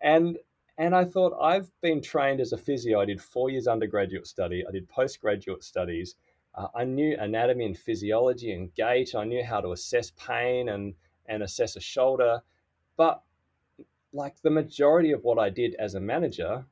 and 0.00 0.38
and 0.80 0.94
I 0.94 1.04
thought, 1.04 1.38
I've 1.38 1.70
been 1.82 2.00
trained 2.00 2.40
as 2.40 2.54
a 2.54 2.56
physio. 2.56 3.02
I 3.02 3.04
did 3.04 3.20
four 3.20 3.50
years 3.50 3.68
undergraduate 3.68 4.26
study, 4.26 4.64
I 4.66 4.70
did 4.70 4.88
postgraduate 4.88 5.62
studies. 5.62 6.14
Uh, 6.54 6.68
I 6.74 6.84
knew 6.84 7.14
anatomy 7.20 7.66
and 7.66 7.78
physiology 7.78 8.52
and 8.52 8.74
gait. 8.74 9.14
I 9.14 9.24
knew 9.24 9.44
how 9.44 9.60
to 9.60 9.72
assess 9.72 10.10
pain 10.12 10.70
and, 10.70 10.94
and 11.26 11.42
assess 11.42 11.76
a 11.76 11.80
shoulder. 11.80 12.40
But 12.96 13.22
like 14.14 14.40
the 14.40 14.48
majority 14.48 15.12
of 15.12 15.22
what 15.22 15.38
I 15.38 15.50
did 15.50 15.74
as 15.74 15.96
a 15.96 16.00
manager 16.00 16.64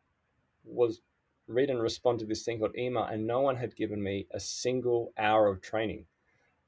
was 0.65 1.03
read 1.49 1.71
and 1.71 1.81
respond 1.81 2.21
to 2.21 2.27
this 2.27 2.45
thing 2.45 2.59
called 2.59 2.77
email, 2.77 3.05
and 3.05 3.27
no 3.27 3.41
one 3.41 3.57
had 3.57 3.75
given 3.75 4.03
me 4.03 4.27
a 4.33 4.41
single 4.41 5.13
hour 5.19 5.49
of 5.49 5.61
training. 5.61 6.05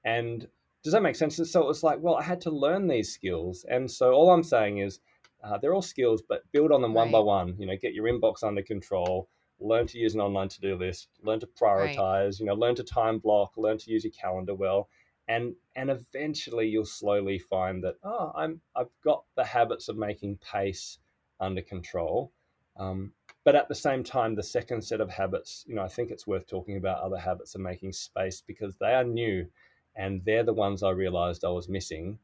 And 0.05 0.49
does 0.83 0.93
that 0.95 1.03
make 1.03 1.16
sense? 1.16 1.37
So 1.37 1.61
it 1.61 1.66
was 1.66 1.83
like, 1.83 2.01
well, 2.01 2.16
I 2.16 2.22
had 2.22 2.41
to 2.43 2.51
learn 2.51 2.89
these 2.89 3.12
skills. 3.12 3.64
And 3.68 3.91
so 3.91 4.12
all 4.12 4.31
I'm 4.31 4.43
saying 4.43 4.78
is 4.78 5.01
uh, 5.45 5.59
they're 5.59 5.74
all 5.74 5.83
skills, 5.83 6.22
but 6.26 6.51
build 6.53 6.72
on 6.72 6.83
them 6.83 6.95
right. 6.95 7.03
one 7.03 7.12
by 7.12 7.18
one. 7.20 7.57
You 7.59 7.66
know, 7.66 7.76
get 7.76 7.95
your 7.95 8.07
inbox 8.07 8.43
under 8.43 8.62
control, 8.62 9.28
learn 9.59 9.87
to 9.89 9.99
use 9.99 10.14
an 10.14 10.20
online 10.20 10.49
to-do 10.49 10.76
list, 10.76 11.09
learn 11.22 11.41
to 11.41 11.47
prioritize, 11.47 12.24
right. 12.24 12.41
you 12.41 12.47
know, 12.47 12.55
learn 12.55 12.74
to 12.76 12.85
time 12.85 13.18
block, 13.18 13.53
learn 13.57 13.78
to 13.78 13.91
use 13.91 14.05
your 14.05 14.12
calendar 14.12 14.55
well. 14.55 14.89
And, 15.28 15.55
and 15.76 15.91
eventually 15.91 16.68
you'll 16.68 16.87
slowly 16.87 17.39
find 17.39 17.85
that 17.85 17.95
oh 18.03 18.33
I'm 18.35 18.61
I've 18.74 18.91
got 19.05 19.22
the 19.37 19.45
habits 19.45 19.89
of 19.89 19.97
making 19.97 20.39
pace 20.39 20.99
under 21.39 21.62
control 21.62 22.33
um, 22.81 23.12
but 23.45 23.55
at 23.55 23.68
the 23.68 23.74
same 23.74 24.03
time, 24.03 24.35
the 24.35 24.43
second 24.43 24.83
set 24.83 25.01
of 25.01 25.11
habits, 25.11 25.64
you 25.68 25.74
know, 25.74 25.83
I 25.83 25.89
think 25.89 26.11
it's 26.11 26.26
worth 26.26 26.47
talking 26.47 26.76
about 26.76 27.03
other 27.03 27.18
habits 27.18 27.55
of 27.55 27.61
making 27.61 27.93
space 27.93 28.43
because 28.45 28.76
they 28.76 28.95
are 28.95 29.05
new 29.05 29.47
and 29.95 30.22
they're 30.24 30.45
the 30.45 30.53
ones 30.53 30.83
I 30.83 30.91
realized 30.91 31.45
I 31.45 31.51
was 31.51 31.68
missing. 31.68 32.18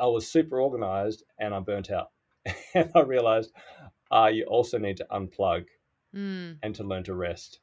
I 0.00 0.06
was 0.06 0.26
super 0.26 0.60
organized 0.60 1.22
and 1.38 1.54
I 1.54 1.60
burnt 1.60 1.90
out. 1.90 2.10
and 2.74 2.90
I 2.94 3.00
realized 3.00 3.52
uh, 4.10 4.30
you 4.32 4.44
also 4.44 4.78
need 4.78 4.96
to 4.98 5.06
unplug 5.10 5.66
mm. 6.14 6.56
and 6.62 6.74
to 6.74 6.84
learn 6.84 7.04
to 7.04 7.14
rest 7.14 7.60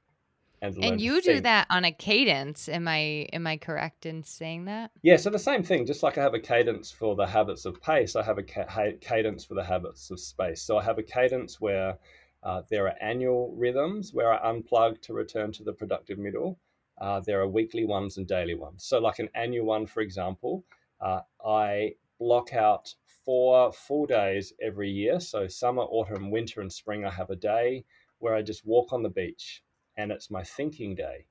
and, 0.62 0.78
and 0.84 1.02
you 1.02 1.22
do 1.22 1.42
that 1.42 1.68
on 1.70 1.86
a 1.86 1.92
cadence 1.92 2.70
am 2.70 2.88
i 2.88 3.28
am 3.34 3.46
i 3.48 3.58
correct 3.58 4.06
in 4.06 4.24
saying 4.24 4.66
that? 4.66 4.92
Yeah 5.02 5.18
so 5.18 5.30
the 5.30 5.40
same 5.40 5.64
thing 5.64 5.86
just 5.86 6.04
like 6.04 6.18
i 6.18 6.22
have 6.22 6.34
a 6.34 6.40
cadence 6.40 6.92
for 6.92 7.16
the 7.16 7.28
habits 7.28 7.66
of 7.66 7.82
pace 7.82 8.16
i 8.16 8.24
have 8.24 8.38
a 8.38 8.44
ca- 8.44 8.92
cadence 9.02 9.46
for 9.46 9.56
the 9.56 9.64
habits 9.64 10.10
of 10.12 10.20
space. 10.20 10.62
So 10.62 10.78
i 10.78 10.84
have 10.84 10.98
a 10.98 11.04
cadence 11.04 11.60
where 11.60 11.98
uh, 12.44 12.62
there 12.70 12.86
are 12.88 12.96
annual 13.02 13.54
rhythms 13.58 14.14
where 14.14 14.32
i 14.32 14.52
unplug 14.52 15.02
to 15.02 15.14
return 15.14 15.52
to 15.54 15.64
the 15.64 15.74
productive 15.74 16.20
middle. 16.20 16.60
Uh, 17.02 17.20
there 17.20 17.42
are 17.42 17.48
weekly 17.48 17.84
ones 17.86 18.18
and 18.18 18.28
daily 18.28 18.56
ones. 18.56 18.86
So 18.86 19.00
like 19.00 19.20
an 19.20 19.30
annual 19.36 19.66
one 19.66 19.86
for 19.86 20.02
example 20.02 20.64
uh, 21.02 21.22
i 21.46 21.94
block 22.20 22.54
out 22.54 22.94
four 23.26 23.74
full 23.74 24.06
days 24.06 24.54
every 24.62 24.90
year. 24.90 25.20
So 25.20 25.48
summer 25.48 25.84
autumn 25.84 26.32
winter 26.32 26.62
and 26.62 26.72
spring 26.72 27.06
i 27.06 27.10
have 27.12 27.30
a 27.30 27.36
day 27.36 27.84
where 28.20 28.34
i 28.36 28.42
just 28.42 28.66
walk 28.66 28.94
on 28.94 29.04
the 29.04 29.10
beach 29.10 29.62
and 29.98 30.12
it's 30.12 30.32
my 30.32 30.44
thinking 30.44 30.96
day 30.96 31.26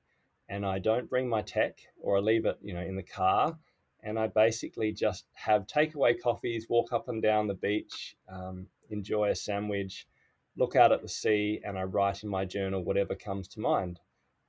and 0.49 0.65
I 0.65 0.79
don't 0.79 1.09
bring 1.09 1.27
my 1.27 1.41
tech 1.41 1.79
or 1.99 2.17
I 2.17 2.19
leave 2.19 2.45
it, 2.45 2.57
you 2.61 2.73
know, 2.73 2.81
in 2.81 2.95
the 2.95 3.03
car. 3.03 3.57
And 4.03 4.19
I 4.19 4.27
basically 4.27 4.91
just 4.91 5.25
have 5.33 5.65
takeaway 5.65 6.21
coffees, 6.21 6.67
walk 6.69 6.93
up 6.93 7.09
and 7.09 7.21
down 7.21 7.47
the 7.47 7.55
beach, 7.55 8.15
um, 8.29 8.67
enjoy 8.89 9.29
a 9.29 9.35
sandwich, 9.35 10.07
look 10.55 10.75
out 10.75 10.91
at 10.91 11.01
the 11.01 11.09
sea, 11.09 11.59
and 11.65 11.77
I 11.77 11.83
write 11.83 12.23
in 12.23 12.29
my 12.29 12.45
journal 12.45 12.83
whatever 12.83 13.15
comes 13.15 13.47
to 13.49 13.59
mind. 13.59 13.99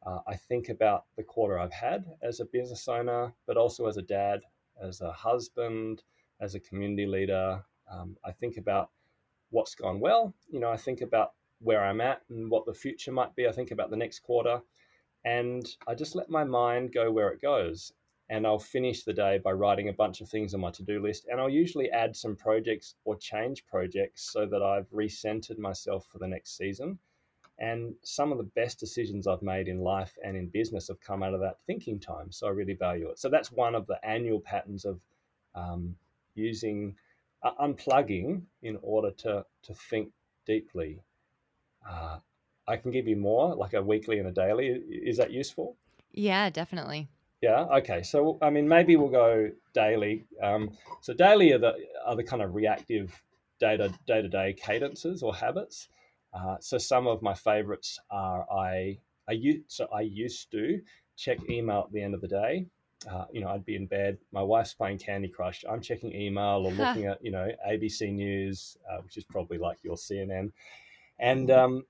Uh, 0.04 0.18
I 0.26 0.36
think 0.36 0.68
about 0.68 1.04
the 1.16 1.22
quarter 1.22 1.58
I've 1.58 1.72
had 1.72 2.04
as 2.22 2.40
a 2.40 2.44
business 2.44 2.86
owner, 2.86 3.32
but 3.46 3.56
also 3.56 3.86
as 3.86 3.96
a 3.96 4.02
dad, 4.02 4.40
as 4.80 5.00
a 5.00 5.10
husband, 5.10 6.02
as 6.40 6.54
a 6.54 6.60
community 6.60 7.06
leader. 7.06 7.64
Um, 7.90 8.16
I 8.24 8.32
think 8.32 8.58
about 8.58 8.90
what's 9.50 9.74
gone 9.74 10.00
well. 10.00 10.34
You 10.50 10.60
know, 10.60 10.70
I 10.70 10.76
think 10.76 11.00
about 11.00 11.32
where 11.60 11.84
I'm 11.84 12.00
at 12.00 12.22
and 12.30 12.50
what 12.50 12.66
the 12.66 12.74
future 12.74 13.12
might 13.12 13.34
be. 13.34 13.46
I 13.48 13.52
think 13.52 13.70
about 13.70 13.90
the 13.90 13.96
next 13.96 14.20
quarter, 14.20 14.60
and 15.24 15.66
I 15.88 15.94
just 15.94 16.14
let 16.14 16.30
my 16.30 16.44
mind 16.44 16.92
go 16.92 17.10
where 17.10 17.30
it 17.30 17.42
goes. 17.42 17.92
And 18.28 18.44
I'll 18.44 18.58
finish 18.58 19.04
the 19.04 19.12
day 19.12 19.38
by 19.38 19.52
writing 19.52 19.88
a 19.88 19.92
bunch 19.92 20.20
of 20.20 20.28
things 20.28 20.52
on 20.52 20.60
my 20.60 20.72
to 20.72 20.82
do 20.82 21.00
list. 21.00 21.28
And 21.30 21.40
I'll 21.40 21.48
usually 21.48 21.88
add 21.92 22.16
some 22.16 22.34
projects 22.34 22.96
or 23.04 23.16
change 23.16 23.64
projects 23.66 24.32
so 24.32 24.46
that 24.46 24.64
I've 24.64 24.90
recentered 24.90 25.58
myself 25.58 26.08
for 26.10 26.18
the 26.18 26.26
next 26.26 26.56
season. 26.56 26.98
And 27.60 27.94
some 28.02 28.32
of 28.32 28.38
the 28.38 28.50
best 28.56 28.80
decisions 28.80 29.28
I've 29.28 29.42
made 29.42 29.68
in 29.68 29.78
life 29.78 30.12
and 30.24 30.36
in 30.36 30.48
business 30.48 30.88
have 30.88 31.00
come 31.00 31.22
out 31.22 31.34
of 31.34 31.40
that 31.40 31.60
thinking 31.68 32.00
time. 32.00 32.32
So 32.32 32.48
I 32.48 32.50
really 32.50 32.74
value 32.74 33.10
it. 33.10 33.20
So 33.20 33.28
that's 33.28 33.52
one 33.52 33.76
of 33.76 33.86
the 33.86 34.04
annual 34.04 34.40
patterns 34.40 34.84
of 34.84 35.00
um, 35.54 35.94
using 36.34 36.96
uh, 37.44 37.52
unplugging 37.60 38.42
in 38.62 38.76
order 38.82 39.12
to, 39.18 39.44
to 39.62 39.74
think 39.74 40.10
deeply 40.46 41.00
uh, 41.88 42.18
I 42.68 42.76
can 42.76 42.90
give 42.90 43.06
you 43.06 43.16
more, 43.16 43.54
like 43.54 43.74
a 43.74 43.82
weekly 43.82 44.18
and 44.18 44.28
a 44.28 44.32
daily. 44.32 44.66
Is 44.68 45.16
that 45.18 45.30
useful? 45.30 45.76
Yeah, 46.12 46.50
definitely. 46.50 47.08
Yeah. 47.42 47.64
Okay. 47.78 48.02
So 48.02 48.38
I 48.42 48.50
mean, 48.50 48.66
maybe 48.66 48.96
we'll 48.96 49.10
go 49.10 49.50
daily. 49.74 50.24
Um, 50.42 50.70
so 51.02 51.12
daily 51.14 51.52
are 51.52 51.58
the 51.58 51.74
are 52.04 52.16
the 52.16 52.24
kind 52.24 52.42
of 52.42 52.54
reactive 52.54 53.22
data 53.60 53.92
day 54.06 54.22
to 54.22 54.28
day 54.28 54.54
cadences 54.54 55.22
or 55.22 55.34
habits. 55.34 55.88
Uh, 56.32 56.56
so 56.60 56.78
some 56.78 57.06
of 57.06 57.22
my 57.22 57.34
favorites 57.34 57.98
are 58.10 58.46
I 58.50 58.98
I 59.28 59.32
used 59.32 59.64
so 59.68 59.86
I 59.94 60.00
used 60.00 60.50
to 60.52 60.80
check 61.16 61.38
email 61.48 61.84
at 61.86 61.92
the 61.92 62.02
end 62.02 62.14
of 62.14 62.20
the 62.20 62.28
day. 62.28 62.66
Uh, 63.08 63.26
you 63.30 63.42
know, 63.42 63.48
I'd 63.48 63.64
be 63.64 63.76
in 63.76 63.86
bed. 63.86 64.18
My 64.32 64.42
wife's 64.42 64.74
playing 64.74 64.98
Candy 64.98 65.28
Crush. 65.28 65.64
I'm 65.70 65.80
checking 65.80 66.12
email 66.14 66.64
or 66.66 66.72
looking 66.80 67.06
at 67.06 67.22
you 67.24 67.30
know 67.30 67.48
ABC 67.68 68.12
News, 68.12 68.76
uh, 68.90 69.02
which 69.02 69.18
is 69.18 69.24
probably 69.24 69.58
like 69.58 69.78
your 69.84 69.96
CNN 69.96 70.50
and 71.18 71.50
um, 71.50 71.84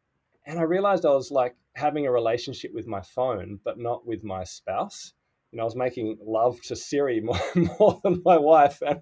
and 0.46 0.58
I 0.58 0.62
realized 0.62 1.04
I 1.04 1.10
was 1.10 1.30
like 1.30 1.56
having 1.74 2.06
a 2.06 2.12
relationship 2.12 2.72
with 2.74 2.86
my 2.86 3.02
phone, 3.02 3.60
but 3.64 3.78
not 3.78 4.06
with 4.06 4.24
my 4.24 4.44
spouse. 4.44 5.12
You 5.52 5.58
know, 5.58 5.62
I 5.62 5.66
was 5.66 5.76
making 5.76 6.18
love 6.24 6.60
to 6.62 6.76
Siri 6.76 7.20
more, 7.22 7.38
more 7.78 8.00
than 8.02 8.22
my 8.24 8.36
wife, 8.36 8.82
and 8.86 9.00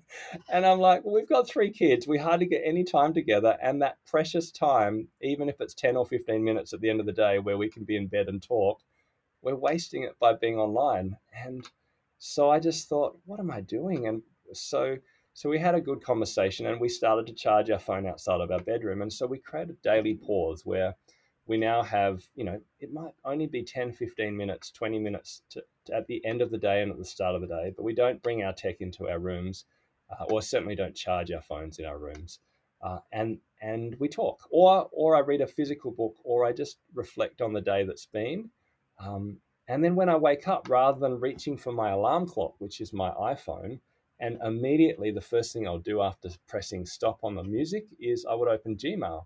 and 0.53 0.67
I'm 0.67 0.81
like, 0.81 1.05
well, 1.05 1.15
we've 1.15 1.29
got 1.29 1.49
three 1.49 1.71
kids. 1.71 2.07
We 2.07 2.19
hardly 2.19 2.47
get 2.47 2.63
any 2.65 2.85
time 2.85 3.15
together, 3.15 3.57
and 3.63 3.83
that 3.83 3.99
precious 4.07 4.51
time, 4.51 5.09
even 5.21 5.49
if 5.49 5.61
it's 5.61 5.75
ten 5.75 5.97
or 5.97 6.07
fifteen 6.07 6.45
minutes 6.45 6.73
at 6.73 6.81
the 6.81 6.91
end 6.91 7.01
of 7.01 7.07
the 7.07 7.13
day 7.13 7.39
where 7.39 7.59
we 7.59 7.71
can 7.71 7.85
be 7.85 7.97
in 7.97 8.09
bed 8.09 8.29
and 8.29 8.43
talk, 8.43 8.81
we're 9.43 9.55
wasting 9.55 10.03
it 10.03 10.19
by 10.19 10.35
being 10.35 10.59
online. 10.59 11.17
And 11.45 11.65
so 12.19 12.51
I 12.51 12.59
just 12.59 12.89
thought, 12.89 13.19
what 13.27 13.41
am 13.41 13.51
I 13.51 13.61
doing? 13.61 14.07
And 14.07 14.23
so 14.53 14.97
so 15.35 15.51
we 15.51 15.59
had 15.59 15.75
a 15.75 15.81
good 15.81 16.03
conversation 16.03 16.67
and 16.67 16.81
we 16.81 16.89
started 16.89 17.27
to 17.27 17.35
charge 17.35 17.69
our 17.69 17.79
phone 17.79 18.07
outside 18.07 18.41
of 18.41 18.53
our 18.53 18.61
bedroom. 18.61 19.03
And 19.03 19.13
so 19.13 19.27
we 19.27 19.39
created 19.39 19.83
daily 19.83 20.15
pause 20.15 20.65
where 20.65 20.95
we 21.47 21.59
now 21.59 21.83
have, 21.83 22.23
you 22.37 22.45
know, 22.45 22.61
it 22.79 22.93
might 22.93 23.15
only 23.25 23.47
be 23.47 23.65
10, 23.65 23.93
15 23.93 24.37
minutes, 24.37 24.71
20 24.71 25.01
minutes 25.01 25.43
to, 25.51 25.63
to 25.87 25.95
at 25.95 26.07
the 26.07 26.25
end 26.25 26.41
of 26.41 26.53
the 26.53 26.59
day 26.59 26.83
and 26.83 26.93
at 26.93 26.99
the 26.99 27.05
start 27.05 27.35
of 27.35 27.41
the 27.41 27.49
day, 27.49 27.73
but 27.77 27.83
we 27.83 27.95
don't 27.95 28.23
bring 28.23 28.45
our 28.45 28.53
tech 28.53 28.77
into 28.81 29.09
our 29.09 29.19
rooms 29.19 29.65
uh, 30.09 30.25
or 30.31 30.41
certainly 30.41 30.77
don't 30.77 30.95
charge 30.95 31.33
our 31.33 31.43
phones 31.43 31.81
in 31.81 31.85
our 31.85 31.99
rooms. 31.99 32.39
Uh, 32.81 32.99
and 33.13 33.39
and 33.61 33.97
we 33.99 34.09
talk, 34.09 34.41
or 34.51 34.89
or 34.93 35.17
I 35.17 35.21
read 35.21 35.41
a 35.41 35.47
physical 35.47 35.91
book, 35.91 36.17
or 36.23 36.45
I 36.45 36.53
just 36.53 36.79
reflect 36.93 37.41
on 37.41 37.55
the 37.55 37.61
day 37.61 37.85
that's 37.85 38.07
been. 38.07 38.51
Um, 38.99 39.39
and 39.69 39.83
then 39.83 39.95
when 39.95 40.11
I 40.11 40.17
wake 40.17 40.47
up, 40.47 40.69
rather 40.69 41.01
than 41.01 41.19
reaching 41.19 41.57
for 41.57 41.73
my 41.73 41.91
alarm 41.91 42.27
clock, 42.27 42.55
which 42.59 42.83
is 42.83 42.93
my 42.93 43.11
iPhone, 43.13 43.81
and 44.21 44.39
immediately, 44.43 45.11
the 45.11 45.21
first 45.21 45.53
thing 45.53 45.67
I'll 45.67 45.79
do 45.79 46.01
after 46.01 46.29
pressing 46.47 46.87
stop 46.87 47.19
on 47.23 47.35
the 47.35 47.43
music 47.43 47.87
is 47.99 48.25
I 48.25 48.35
would 48.35 48.49
open 48.49 48.77
Gmail. 48.77 49.25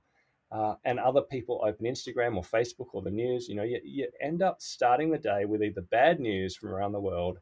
Uh, 0.50 0.76
and 0.86 0.98
other 0.98 1.20
people 1.20 1.62
open 1.62 1.84
Instagram 1.84 2.36
or 2.36 2.42
Facebook 2.42 2.88
or 2.94 3.02
the 3.02 3.10
news. 3.10 3.48
You 3.48 3.54
know, 3.54 3.64
you, 3.64 3.80
you 3.84 4.08
end 4.20 4.42
up 4.42 4.62
starting 4.62 5.10
the 5.10 5.18
day 5.18 5.44
with 5.44 5.62
either 5.62 5.82
bad 5.82 6.20
news 6.20 6.56
from 6.56 6.70
around 6.70 6.92
the 6.92 7.00
world 7.00 7.38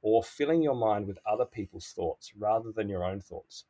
or 0.00 0.22
filling 0.22 0.62
your 0.62 0.74
mind 0.74 1.06
with 1.06 1.18
other 1.30 1.44
people's 1.44 1.92
thoughts 1.94 2.32
rather 2.38 2.72
than 2.72 2.88
your 2.88 3.04
own 3.04 3.20
thoughts. 3.20 3.64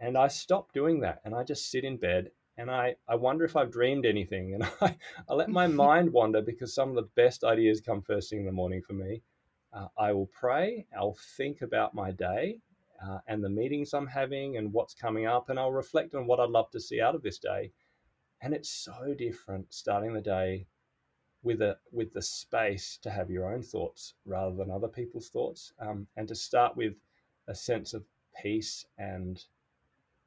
And 0.00 0.16
I 0.16 0.28
stopped 0.28 0.72
doing 0.72 1.00
that 1.00 1.20
and 1.24 1.34
I 1.34 1.44
just 1.44 1.70
sit 1.70 1.84
in 1.84 1.98
bed 1.98 2.30
and 2.56 2.70
I, 2.70 2.96
I 3.08 3.16
wonder 3.16 3.44
if 3.44 3.56
I've 3.56 3.72
dreamed 3.72 4.06
anything. 4.06 4.54
And 4.54 4.64
I, 4.80 4.96
I 5.28 5.34
let 5.34 5.50
my 5.50 5.66
mind 5.84 6.12
wander 6.12 6.40
because 6.40 6.74
some 6.74 6.88
of 6.88 6.94
the 6.96 7.10
best 7.16 7.44
ideas 7.44 7.82
come 7.82 8.00
first 8.00 8.30
thing 8.30 8.40
in 8.40 8.46
the 8.46 8.52
morning 8.52 8.80
for 8.80 8.94
me. 8.94 9.22
Uh, 9.74 9.88
I 9.98 10.12
will 10.12 10.28
pray, 10.28 10.86
I'll 10.96 11.18
think 11.36 11.60
about 11.60 11.94
my 11.94 12.12
day 12.12 12.60
uh, 13.04 13.18
and 13.26 13.42
the 13.42 13.48
meetings 13.48 13.92
I'm 13.92 14.06
having 14.06 14.56
and 14.56 14.72
what's 14.72 14.94
coming 14.94 15.26
up, 15.26 15.48
and 15.50 15.58
I'll 15.58 15.72
reflect 15.72 16.14
on 16.14 16.26
what 16.26 16.38
I'd 16.38 16.50
love 16.50 16.70
to 16.70 16.80
see 16.80 17.00
out 17.00 17.16
of 17.16 17.22
this 17.22 17.38
day. 17.38 17.72
And 18.40 18.54
it's 18.54 18.70
so 18.70 19.14
different 19.18 19.74
starting 19.74 20.14
the 20.14 20.20
day 20.20 20.66
with 21.42 21.60
a 21.60 21.76
with 21.92 22.12
the 22.12 22.22
space 22.22 22.98
to 23.02 23.10
have 23.10 23.30
your 23.30 23.52
own 23.52 23.62
thoughts 23.62 24.14
rather 24.24 24.54
than 24.54 24.70
other 24.70 24.88
people's 24.88 25.28
thoughts, 25.28 25.72
um, 25.80 26.06
and 26.16 26.28
to 26.28 26.34
start 26.34 26.76
with 26.76 26.94
a 27.48 27.54
sense 27.54 27.94
of 27.94 28.04
peace 28.40 28.86
and 28.96 29.44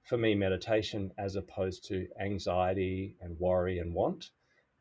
for 0.04 0.18
me 0.18 0.36
meditation 0.36 1.12
as 1.18 1.36
opposed 1.36 1.86
to 1.86 2.08
anxiety 2.20 3.16
and 3.22 3.40
worry 3.40 3.80
and 3.80 3.94
want 3.94 4.32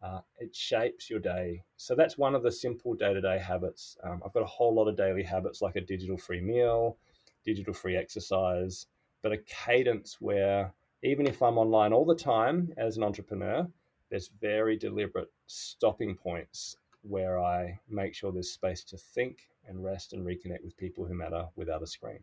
uh, 0.02 0.20
it 0.38 0.54
shapes 0.54 1.08
your 1.10 1.20
day. 1.20 1.62
So 1.76 1.94
that's 1.94 2.18
one 2.18 2.34
of 2.34 2.42
the 2.42 2.52
simple 2.52 2.94
day 2.94 3.14
to 3.14 3.20
day 3.20 3.38
habits. 3.38 3.96
Um, 4.04 4.22
I've 4.24 4.32
got 4.32 4.42
a 4.42 4.46
whole 4.46 4.74
lot 4.74 4.88
of 4.88 4.96
daily 4.96 5.22
habits 5.22 5.62
like 5.62 5.76
a 5.76 5.80
digital 5.80 6.16
free 6.16 6.40
meal, 6.40 6.96
digital 7.44 7.74
free 7.74 7.96
exercise, 7.96 8.86
but 9.22 9.32
a 9.32 9.38
cadence 9.38 10.20
where 10.20 10.72
even 11.02 11.26
if 11.26 11.42
I'm 11.42 11.58
online 11.58 11.92
all 11.92 12.04
the 12.04 12.14
time 12.14 12.72
as 12.76 12.96
an 12.96 13.02
entrepreneur, 13.02 13.66
there's 14.10 14.30
very 14.40 14.76
deliberate 14.76 15.30
stopping 15.46 16.14
points 16.16 16.76
where 17.02 17.40
I 17.40 17.78
make 17.88 18.14
sure 18.14 18.32
there's 18.32 18.50
space 18.50 18.82
to 18.84 18.96
think 18.96 19.48
and 19.66 19.84
rest 19.84 20.12
and 20.12 20.24
reconnect 20.24 20.62
with 20.62 20.76
people 20.76 21.04
who 21.04 21.14
matter 21.14 21.46
without 21.56 21.82
a 21.82 21.86
screen. 21.86 22.20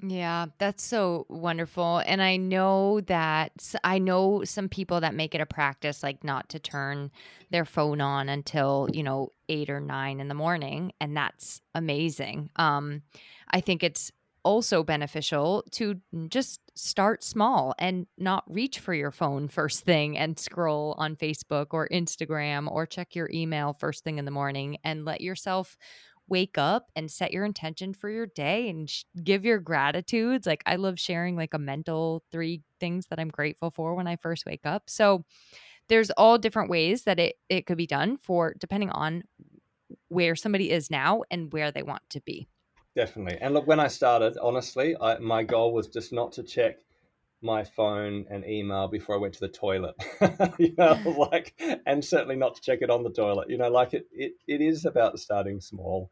Yeah, 0.00 0.46
that's 0.58 0.84
so 0.84 1.26
wonderful. 1.28 2.02
And 2.06 2.22
I 2.22 2.36
know 2.36 3.00
that 3.02 3.74
I 3.82 3.98
know 3.98 4.44
some 4.44 4.68
people 4.68 5.00
that 5.00 5.14
make 5.14 5.34
it 5.34 5.40
a 5.40 5.46
practice 5.46 6.04
like 6.04 6.22
not 6.22 6.48
to 6.50 6.60
turn 6.60 7.10
their 7.50 7.64
phone 7.64 8.00
on 8.00 8.28
until, 8.28 8.88
you 8.92 9.02
know, 9.02 9.32
8 9.48 9.68
or 9.70 9.80
9 9.80 10.20
in 10.20 10.28
the 10.28 10.34
morning, 10.34 10.92
and 11.00 11.16
that's 11.16 11.60
amazing. 11.74 12.50
Um 12.56 13.02
I 13.50 13.60
think 13.60 13.82
it's 13.82 14.12
also 14.44 14.84
beneficial 14.84 15.64
to 15.72 16.00
just 16.28 16.60
start 16.76 17.24
small 17.24 17.74
and 17.78 18.06
not 18.16 18.44
reach 18.46 18.78
for 18.78 18.94
your 18.94 19.10
phone 19.10 19.48
first 19.48 19.84
thing 19.84 20.16
and 20.16 20.38
scroll 20.38 20.94
on 20.96 21.16
Facebook 21.16 21.66
or 21.72 21.88
Instagram 21.88 22.70
or 22.70 22.86
check 22.86 23.16
your 23.16 23.28
email 23.32 23.72
first 23.72 24.04
thing 24.04 24.18
in 24.18 24.24
the 24.24 24.30
morning 24.30 24.78
and 24.84 25.04
let 25.04 25.20
yourself 25.20 25.76
wake 26.28 26.58
up 26.58 26.90
and 26.94 27.10
set 27.10 27.32
your 27.32 27.44
intention 27.44 27.94
for 27.94 28.10
your 28.10 28.26
day 28.26 28.68
and 28.68 28.88
sh- 28.88 29.04
give 29.22 29.44
your 29.44 29.58
gratitudes. 29.58 30.46
Like 30.46 30.62
I 30.66 30.76
love 30.76 30.98
sharing 30.98 31.36
like 31.36 31.54
a 31.54 31.58
mental 31.58 32.22
three 32.30 32.62
things 32.80 33.06
that 33.06 33.18
I'm 33.18 33.28
grateful 33.28 33.70
for 33.70 33.94
when 33.94 34.06
I 34.06 34.16
first 34.16 34.46
wake 34.46 34.64
up. 34.64 34.84
So 34.88 35.24
there's 35.88 36.10
all 36.10 36.38
different 36.38 36.70
ways 36.70 37.04
that 37.04 37.18
it 37.18 37.36
it 37.48 37.66
could 37.66 37.78
be 37.78 37.86
done 37.86 38.18
for 38.18 38.54
depending 38.58 38.90
on 38.90 39.24
where 40.08 40.36
somebody 40.36 40.70
is 40.70 40.90
now 40.90 41.22
and 41.30 41.52
where 41.52 41.70
they 41.70 41.82
want 41.82 42.02
to 42.10 42.20
be. 42.20 42.48
Definitely. 42.94 43.38
And 43.40 43.54
look, 43.54 43.66
when 43.66 43.80
I 43.80 43.88
started, 43.88 44.36
honestly, 44.42 44.96
I, 45.00 45.18
my 45.18 45.42
goal 45.42 45.72
was 45.72 45.88
just 45.88 46.12
not 46.12 46.32
to 46.32 46.42
check 46.42 46.78
my 47.40 47.64
phone 47.64 48.26
and 48.30 48.44
email 48.44 48.88
before 48.88 49.14
I 49.14 49.18
went 49.18 49.34
to 49.34 49.40
the 49.40 49.48
toilet. 49.48 49.94
you 50.58 50.74
know, 50.76 50.98
like, 51.30 51.54
and 51.86 52.04
certainly 52.04 52.36
not 52.36 52.56
to 52.56 52.62
check 52.62 52.80
it 52.82 52.90
on 52.90 53.02
the 53.02 53.10
toilet. 53.10 53.50
You 53.50 53.58
know, 53.58 53.70
like 53.70 53.94
it, 53.94 54.06
it, 54.12 54.32
it 54.46 54.60
is 54.60 54.84
about 54.84 55.18
starting 55.18 55.60
small. 55.60 56.10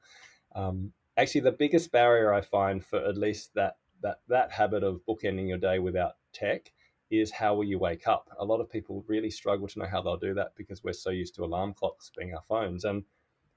Um, 0.55 0.93
actually, 1.17 1.43
the 1.43 1.53
biggest 1.53 1.91
barrier 1.93 2.33
I 2.33 2.41
find 2.41 2.85
for 2.85 2.99
at 3.05 3.17
least 3.17 3.55
that 3.55 3.77
that 4.03 4.21
that 4.29 4.53
habit 4.53 4.85
of 4.85 5.01
bookending 5.09 5.49
your 5.49 5.59
day 5.59 5.79
without 5.79 6.13
tech 6.33 6.71
is 7.11 7.31
how 7.31 7.55
will 7.55 7.65
you 7.65 7.79
wake 7.79 8.07
up? 8.09 8.29
A 8.39 8.45
lot 8.45 8.61
of 8.61 8.71
people 8.71 9.05
really 9.07 9.31
struggle 9.31 9.69
to 9.69 9.79
know 9.79 9.87
how 9.87 10.03
they'll 10.03 10.17
do 10.17 10.35
that 10.35 10.53
because 10.57 10.83
we're 10.83 10.93
so 10.93 11.11
used 11.11 11.35
to 11.37 11.45
alarm 11.45 11.73
clocks 11.73 12.11
being 12.17 12.35
our 12.35 12.43
phones 12.43 12.85
and 12.85 13.05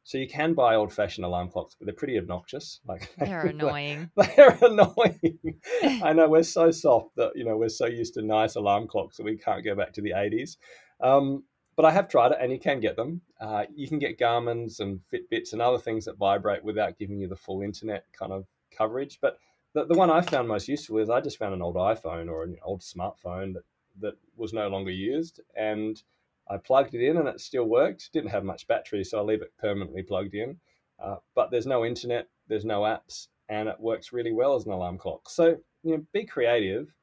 so 0.04 0.18
you 0.18 0.28
can 0.28 0.54
buy 0.54 0.76
old-fashioned 0.76 1.26
alarm 1.26 1.50
clocks, 1.50 1.76
but 1.76 1.86
they're 1.86 1.94
pretty 1.94 2.18
obnoxious. 2.18 2.80
Like 2.88 3.14
they're 3.18 3.48
annoying. 3.48 4.10
They're 4.16 4.58
annoying. 4.62 5.60
I 5.84 6.14
know 6.14 6.28
we're 6.28 6.44
so 6.44 6.72
soft 6.72 7.16
that 7.16 7.32
you 7.36 7.46
know 7.46 7.58
we're 7.58 7.70
so 7.70 7.86
used 7.86 8.16
to 8.16 8.22
nice 8.22 8.56
alarm 8.56 8.88
clocks 8.88 9.18
that 9.18 9.24
we 9.24 9.38
can't 9.38 9.64
go 9.64 9.76
back 9.76 9.94
to 9.94 10.02
the 10.02 10.12
'80s. 10.12 10.58
Um, 11.02 11.44
but 11.76 11.86
I 11.86 11.92
have 11.92 12.10
tried 12.10 12.34
it, 12.34 12.40
and 12.42 12.52
you 12.52 12.60
can 12.60 12.80
get 12.80 12.96
them. 12.96 13.22
Uh, 13.40 13.64
you 13.74 13.88
can 13.88 14.00
get 14.00 14.20
Garmin's 14.20 14.80
and 14.80 15.00
Fitbits 15.14 15.54
and 15.54 15.62
other 15.62 15.78
things 15.78 16.06
that 16.06 16.18
vibrate 16.18 16.64
without 16.64 16.98
giving 16.98 17.20
you 17.20 17.28
the 17.28 17.36
full 17.36 17.62
internet 17.62 18.06
kind 18.12 18.34
of 18.34 18.46
coverage. 18.76 19.20
But 19.22 19.38
the, 19.74 19.86
the 19.86 19.98
one 19.98 20.10
I 20.10 20.22
found 20.22 20.48
most 20.48 20.68
useful 20.68 20.98
is 20.98 21.10
I 21.10 21.22
just 21.22 21.38
found 21.38 21.54
an 21.54 21.62
old 21.62 21.76
iPhone 21.76 22.30
or 22.30 22.44
an 22.44 22.58
old 22.64 22.82
smartphone 22.82 23.54
that 23.54 23.64
that 24.02 24.16
was 24.36 24.54
no 24.54 24.68
longer 24.68 24.92
used, 24.92 25.40
and 25.56 26.02
I 26.50 26.58
plugged 26.58 26.96
it 26.96 27.02
in 27.02 27.18
and 27.18 27.28
it 27.28 27.40
still 27.40 27.66
worked. 27.66 28.12
Didn't 28.12 28.32
have 28.32 28.44
much 28.44 28.68
battery, 28.68 29.04
so 29.04 29.20
I 29.20 29.22
leave 29.22 29.42
it 29.42 29.54
permanently 29.58 30.04
plugged 30.04 30.34
in. 30.34 30.58
Uh, 31.00 31.18
but 31.36 31.52
there's 31.52 31.68
no 31.68 31.86
internet, 31.86 32.28
there's 32.48 32.66
no 32.66 32.82
apps, 32.82 33.28
and 33.48 33.70
it 33.70 33.80
works 33.80 34.12
really 34.12 34.34
well 34.34 34.56
as 34.56 34.66
an 34.66 34.72
alarm 34.72 34.98
clock. 34.98 35.30
So 35.30 35.58
you 35.84 35.98
know, 35.98 36.06
be 36.12 36.26
creative, 36.26 36.94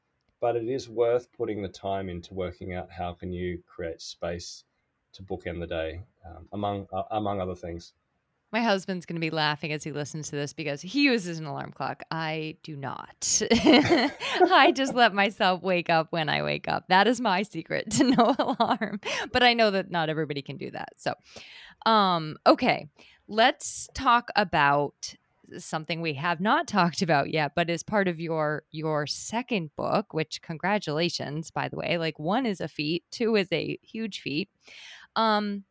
but 0.40 0.56
it 0.56 0.68
is 0.68 0.88
worth 0.88 1.32
putting 1.32 1.62
the 1.62 1.68
time 1.68 2.08
into 2.08 2.34
working 2.34 2.74
out 2.74 2.90
how 2.90 3.14
can 3.14 3.32
you 3.32 3.62
create 3.66 4.02
space 4.02 4.64
to 5.14 5.22
bookend 5.22 5.60
the 5.60 5.66
day, 5.66 6.02
um, 6.26 6.48
among 6.52 6.86
uh, 6.92 7.04
among 7.10 7.40
other 7.40 7.54
things. 7.54 7.94
My 8.52 8.62
husband's 8.62 9.06
going 9.06 9.16
to 9.16 9.20
be 9.20 9.30
laughing 9.30 9.72
as 9.72 9.82
he 9.82 9.92
listens 9.92 10.30
to 10.30 10.36
this 10.36 10.52
because 10.52 10.80
he 10.80 11.02
uses 11.02 11.38
an 11.38 11.46
alarm 11.46 11.72
clock. 11.72 12.04
I 12.10 12.56
do 12.62 12.76
not. 12.76 13.42
I 13.50 14.72
just 14.74 14.94
let 14.94 15.12
myself 15.12 15.62
wake 15.62 15.90
up 15.90 16.08
when 16.10 16.28
I 16.28 16.42
wake 16.42 16.68
up. 16.68 16.84
That 16.88 17.08
is 17.08 17.20
my 17.20 17.42
secret 17.42 17.90
to 17.92 18.04
no 18.04 18.34
alarm. 18.60 19.00
But 19.32 19.42
I 19.42 19.54
know 19.54 19.72
that 19.72 19.90
not 19.90 20.08
everybody 20.08 20.42
can 20.42 20.56
do 20.56 20.70
that. 20.70 20.90
So, 20.96 21.14
um, 21.84 22.36
okay, 22.46 22.88
let's 23.28 23.88
talk 23.94 24.30
about 24.36 25.16
something 25.58 26.00
we 26.00 26.14
have 26.14 26.40
not 26.40 26.66
talked 26.66 27.02
about 27.02 27.30
yet 27.30 27.52
but 27.54 27.70
is 27.70 27.82
part 27.82 28.08
of 28.08 28.18
your 28.18 28.64
your 28.72 29.06
second 29.06 29.70
book 29.76 30.12
which 30.12 30.42
congratulations 30.42 31.52
by 31.52 31.68
the 31.68 31.76
way 31.76 31.98
like 31.98 32.18
one 32.18 32.44
is 32.44 32.60
a 32.60 32.66
feat 32.66 33.04
two 33.12 33.36
is 33.36 33.46
a 33.52 33.78
huge 33.82 34.20
feat 34.20 34.48
um 35.14 35.62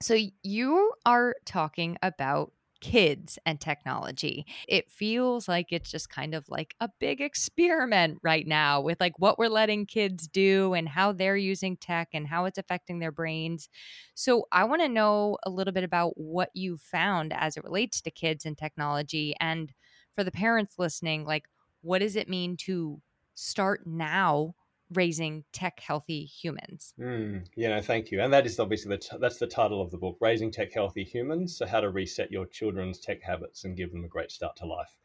so 0.00 0.16
you 0.42 0.92
are 1.06 1.34
talking 1.44 1.96
about 2.02 2.52
kids 2.80 3.40
and 3.44 3.60
technology. 3.60 4.46
It 4.68 4.88
feels 4.88 5.48
like 5.48 5.72
it's 5.72 5.90
just 5.90 6.10
kind 6.10 6.32
of 6.32 6.48
like 6.48 6.76
a 6.78 6.88
big 7.00 7.20
experiment 7.20 8.20
right 8.22 8.46
now 8.46 8.80
with 8.80 9.00
like 9.00 9.18
what 9.18 9.36
we're 9.36 9.48
letting 9.48 9.84
kids 9.84 10.28
do 10.28 10.74
and 10.74 10.88
how 10.88 11.10
they're 11.10 11.36
using 11.36 11.76
tech 11.76 12.10
and 12.12 12.28
how 12.28 12.44
it's 12.44 12.58
affecting 12.58 13.00
their 13.00 13.10
brains. 13.10 13.68
So 14.14 14.46
I 14.52 14.62
want 14.62 14.82
to 14.82 14.88
know 14.88 15.38
a 15.42 15.50
little 15.50 15.72
bit 15.72 15.82
about 15.82 16.16
what 16.16 16.50
you 16.54 16.76
found 16.76 17.32
as 17.32 17.56
it 17.56 17.64
relates 17.64 18.00
to 18.02 18.12
kids 18.12 18.46
and 18.46 18.56
technology 18.56 19.34
and 19.40 19.72
for 20.14 20.22
the 20.24 20.30
parents 20.32 20.74
listening 20.78 21.24
like 21.24 21.44
what 21.80 22.00
does 22.00 22.16
it 22.16 22.28
mean 22.28 22.56
to 22.56 23.00
start 23.34 23.86
now 23.86 24.54
raising 24.92 25.44
tech 25.52 25.80
healthy 25.80 26.24
humans. 26.24 26.94
Mm, 26.98 27.46
you 27.56 27.68
know, 27.68 27.80
thank 27.80 28.10
you. 28.10 28.20
And 28.20 28.32
that 28.32 28.46
is 28.46 28.58
obviously 28.58 28.90
the 28.90 28.98
t- 28.98 29.16
that's 29.20 29.38
the 29.38 29.46
title 29.46 29.82
of 29.82 29.90
the 29.90 29.98
book, 29.98 30.16
Raising 30.20 30.50
Tech 30.50 30.72
Healthy 30.72 31.04
Humans. 31.04 31.56
So 31.56 31.66
how 31.66 31.80
to 31.80 31.90
reset 31.90 32.30
your 32.30 32.46
children's 32.46 33.00
tech 33.00 33.22
habits 33.22 33.64
and 33.64 33.76
give 33.76 33.92
them 33.92 34.04
a 34.04 34.08
great 34.08 34.30
start 34.30 34.56
to 34.56 34.66
life. 34.66 34.98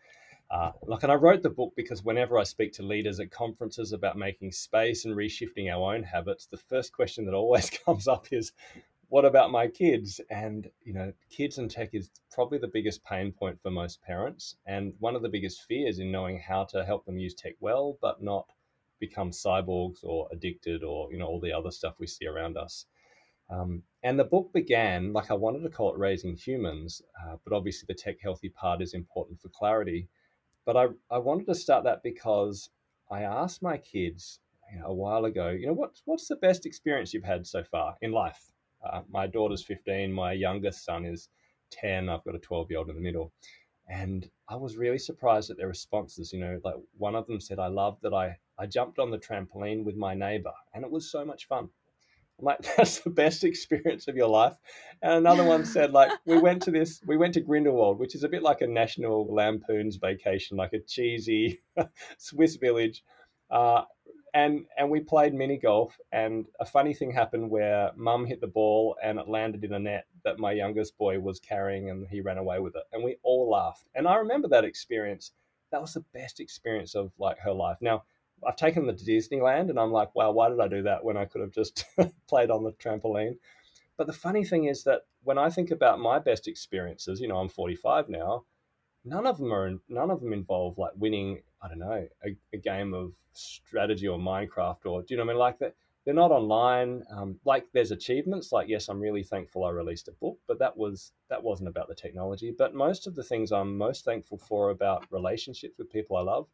Uh, 0.52 0.72
like, 0.84 1.04
and 1.04 1.12
I 1.12 1.16
wrote 1.16 1.42
the 1.42 1.50
book 1.50 1.74
because 1.76 2.04
whenever 2.04 2.38
I 2.38 2.44
speak 2.44 2.74
to 2.74 2.84
leaders 2.84 3.20
at 3.20 3.32
conferences 3.32 3.92
about 3.92 4.18
making 4.18 4.52
space 4.52 5.06
and 5.06 5.16
reshifting 5.16 5.74
our 5.74 5.96
own 5.96 6.04
habits, 6.04 6.46
the 6.46 6.58
first 6.58 6.94
question 6.94 7.26
that 7.26 7.34
always 7.34 7.70
comes 7.86 8.08
up 8.08 8.28
is, 8.32 8.52
"What 9.10 9.26
about 9.26 9.52
my 9.52 9.68
kids?" 9.68 10.22
And 10.30 10.70
you 10.84 10.94
know, 10.94 11.12
kids 11.30 11.58
and 11.58 11.72
tech 11.72 11.90
is 11.94 12.12
probably 12.32 12.60
the 12.60 12.68
biggest 12.68 13.04
pain 13.04 13.32
point 13.32 13.60
for 13.62 13.72
most 13.72 14.02
parents, 14.04 14.56
and 14.68 14.94
one 15.00 15.16
of 15.16 15.24
the 15.24 15.30
biggest 15.30 15.64
fears 15.64 16.00
in 16.00 16.12
knowing 16.12 16.40
how 16.40 16.66
to 16.66 16.86
help 16.86 17.06
them 17.06 17.18
use 17.18 17.34
tech 17.34 17.56
well, 17.60 17.98
but 18.02 18.22
not 18.22 18.46
become 19.08 19.32
cyborgs 19.32 20.04
or 20.04 20.28
addicted 20.32 20.84
or 20.84 21.12
you 21.12 21.18
know 21.20 21.28
all 21.28 21.42
the 21.42 21.52
other 21.52 21.72
stuff 21.72 21.96
we 22.00 22.08
see 22.08 22.26
around 22.26 22.58
us. 22.58 22.86
Um, 23.50 23.84
and 24.04 24.18
the 24.18 24.32
book 24.36 24.52
began 24.54 25.14
like 25.14 25.30
I 25.30 25.36
wanted 25.36 25.64
to 25.64 25.70
call 25.70 25.94
it 25.94 26.00
Raising 26.00 26.36
Humans, 26.36 27.02
uh, 27.22 27.36
but 27.44 27.54
obviously 27.54 27.86
the 27.88 28.02
tech 28.04 28.18
healthy 28.22 28.50
part 28.50 28.82
is 28.82 28.94
important 28.94 29.42
for 29.42 29.50
clarity. 29.50 30.08
But 30.66 30.78
I, 30.78 30.86
I 31.12 31.18
wanted 31.18 31.48
to 31.48 31.56
start 31.56 31.84
that 31.84 32.04
because 32.04 32.70
I 33.12 33.24
asked 33.24 33.62
my 33.62 33.78
kids 33.78 34.40
you 34.72 34.80
know, 34.80 34.88
a 34.88 34.94
while 34.94 35.26
ago, 35.26 35.50
you 35.50 35.68
know, 35.68 35.74
what's 35.74 36.02
what's 36.06 36.28
the 36.28 36.38
best 36.38 36.66
experience 36.66 37.14
you've 37.14 37.32
had 37.34 37.46
so 37.46 37.64
far 37.64 37.96
in 38.02 38.12
life? 38.12 38.42
Uh, 38.84 39.02
my 39.10 39.28
daughter's 39.28 39.64
15, 39.64 40.12
my 40.12 40.32
youngest 40.34 40.86
son 40.86 41.06
is 41.06 41.30
10, 41.72 42.10
I've 42.10 42.24
got 42.24 42.36
a 42.36 42.40
12 42.40 42.70
year 42.70 42.80
old 42.80 42.90
in 42.90 42.96
the 42.96 43.02
middle. 43.10 43.34
And 43.90 44.30
I 44.48 44.56
was 44.56 44.78
really 44.78 44.98
surprised 44.98 45.50
at 45.50 45.58
their 45.58 45.68
responses. 45.68 46.32
You 46.32 46.40
know, 46.40 46.60
like 46.64 46.76
one 46.98 47.16
of 47.16 47.28
them 47.28 47.40
said, 47.40 47.60
I 47.60 47.68
love 47.68 47.98
that 48.02 48.14
I 48.14 48.38
I 48.58 48.66
jumped 48.66 49.00
on 49.00 49.12
the 49.12 49.18
trampoline 49.18 49.84
with 49.84 49.96
my 49.96 50.14
neighbor, 50.14 50.54
and 50.74 50.84
it 50.84 50.92
was 50.92 51.12
so 51.12 51.26
much 51.26 51.48
fun. 51.48 51.70
I'm 52.40 52.46
like, 52.46 52.60
that's 52.78 53.00
the 53.00 53.10
best 53.10 53.44
experience 53.44 54.08
of 54.08 54.16
your 54.16 54.30
life. 54.30 54.56
And 55.02 55.14
another 55.14 55.44
one 55.44 55.66
said, 55.66 55.92
like, 55.92 56.12
we 56.26 56.38
went 56.38 56.62
to 56.64 56.72
this, 56.72 57.02
we 57.06 57.18
went 57.18 57.34
to 57.36 57.42
Grindelwald, 57.42 58.00
which 58.00 58.16
is 58.16 58.24
a 58.24 58.30
bit 58.30 58.44
like 58.44 58.62
a 58.62 58.68
National 58.68 59.34
Lampoon's 59.34 59.98
vacation, 59.98 60.58
like 60.58 60.74
a 60.74 60.80
cheesy 60.80 61.62
Swiss 62.18 62.56
village. 62.58 63.04
Uh, 63.50 63.84
and 64.34 64.66
and 64.78 64.90
we 64.90 65.00
played 65.00 65.34
mini 65.34 65.58
golf 65.58 65.96
and 66.12 66.46
a 66.60 66.66
funny 66.66 66.94
thing 66.94 67.12
happened 67.12 67.50
where 67.50 67.92
mum 67.96 68.26
hit 68.26 68.42
the 68.42 68.48
ball 68.48 68.96
and 69.04 69.20
it 69.20 69.28
landed 69.28 69.64
in 69.64 69.74
a 69.74 69.80
net 69.80 70.06
that 70.24 70.40
my 70.40 70.52
youngest 70.52 70.98
boy 70.98 71.20
was 71.20 71.40
carrying 71.40 71.90
and 71.90 72.08
he 72.08 72.22
ran 72.22 72.38
away 72.38 72.60
with 72.60 72.76
it 72.76 72.84
and 72.92 73.04
we 73.04 73.16
all 73.24 73.50
laughed 73.50 73.88
and 73.96 74.08
i 74.08 74.16
remember 74.16 74.48
that 74.48 74.64
experience 74.64 75.32
that 75.72 75.82
was 75.82 75.94
the 75.94 76.04
best 76.14 76.40
experience 76.40 76.96
of 76.96 77.12
like 77.20 77.38
her 77.38 77.54
life 77.54 77.78
now 77.80 78.04
I've 78.48 78.56
taken 78.56 78.86
them 78.86 78.96
to 78.96 79.04
Disneyland, 79.04 79.70
and 79.70 79.80
I'm 79.80 79.92
like, 79.92 80.14
wow, 80.16 80.32
why 80.32 80.50
did 80.50 80.60
I 80.60 80.68
do 80.68 80.84
that 80.84 81.04
when 81.04 81.18
I 81.18 81.26
could 81.26 81.42
have 81.42 81.52
just 81.52 81.86
played 82.28 82.52
on 82.52 82.64
the 82.64 82.72
trampoline? 82.74 83.38
But 83.98 84.08
the 84.08 84.14
funny 84.14 84.44
thing 84.44 84.66
is 84.66 84.84
that 84.86 85.04
when 85.24 85.38
I 85.38 85.50
think 85.50 85.72
about 85.72 86.00
my 86.00 86.20
best 86.20 86.48
experiences, 86.48 87.22
you 87.22 87.28
know, 87.28 87.38
I'm 87.38 87.50
45 87.50 88.10
now. 88.10 88.46
None 89.06 89.28
of 89.28 89.38
them 89.38 89.54
are 89.54 89.74
none 89.90 90.10
of 90.12 90.22
them 90.22 90.34
involve 90.34 90.78
like 90.78 90.94
winning. 90.96 91.42
I 91.62 91.68
don't 91.68 91.80
know 91.80 92.08
a, 92.26 92.38
a 92.54 92.58
game 92.58 92.94
of 92.94 93.14
strategy 93.34 94.08
or 94.08 94.18
Minecraft 94.18 94.86
or 94.86 95.02
do 95.02 95.14
you 95.14 95.18
know 95.18 95.26
what 95.26 95.32
I 95.32 95.34
mean? 95.34 95.40
Like 95.40 95.60
that, 95.60 95.76
they're 96.06 96.14
not 96.14 96.32
online. 96.32 97.04
Um, 97.12 97.40
like 97.46 97.66
there's 97.74 97.92
achievements. 97.92 98.52
Like 98.52 98.70
yes, 98.70 98.88
I'm 98.88 99.02
really 99.02 99.24
thankful 99.24 99.66
I 99.66 99.72
released 99.72 100.08
a 100.08 100.14
book, 100.14 100.40
but 100.48 100.60
that 100.60 100.78
was 100.78 101.12
that 101.30 101.44
wasn't 101.44 101.70
about 101.70 101.90
the 101.90 101.96
technology. 101.96 102.54
But 102.58 102.74
most 102.74 103.06
of 103.06 103.16
the 103.16 103.24
things 103.24 103.52
I'm 103.52 103.78
most 103.78 104.06
thankful 104.06 104.38
for 104.38 104.70
about 104.70 105.06
relationships 105.12 105.78
with 105.78 105.92
people 105.92 106.16
I 106.18 106.22
love 106.22 106.48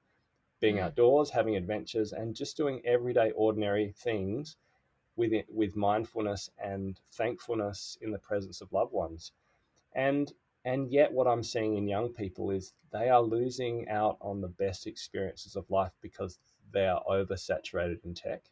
being 0.59 0.77
mm. 0.77 0.81
outdoors, 0.81 1.29
having 1.29 1.55
adventures, 1.55 2.13
and 2.13 2.35
just 2.35 2.57
doing 2.57 2.81
everyday, 2.85 3.31
ordinary 3.31 3.93
things 3.97 4.57
with 5.15 5.33
it, 5.33 5.45
with 5.49 5.75
mindfulness 5.75 6.49
and 6.63 6.99
thankfulness 7.11 7.97
in 8.01 8.11
the 8.11 8.19
presence 8.19 8.61
of 8.61 8.71
loved 8.71 8.93
ones. 8.93 9.31
And 9.93 10.31
and 10.65 10.91
yet, 10.91 11.11
what 11.11 11.27
I'm 11.27 11.43
seeing 11.43 11.77
in 11.77 11.87
young 11.87 12.09
people 12.09 12.51
is 12.51 12.73
they 12.91 13.09
are 13.09 13.21
losing 13.21 13.87
out 13.89 14.17
on 14.21 14.41
the 14.41 14.49
best 14.49 14.87
experiences 14.87 15.55
of 15.55 15.69
life 15.69 15.93
because 16.01 16.37
they 16.71 16.85
are 16.85 17.03
oversaturated 17.09 18.03
in 18.03 18.13
tech. 18.13 18.43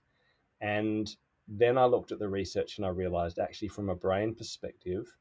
And 0.62 1.14
then 1.47 1.78
I 1.78 1.86
looked 1.86 2.12
at 2.12 2.20
the 2.20 2.30
research 2.30 2.78
and 2.78 2.86
I 2.86 2.89
realized 2.89 3.39
actually, 3.39 3.68
from 3.70 3.89
a 3.89 3.95
brain 3.95 4.36
perspective, 4.36 5.16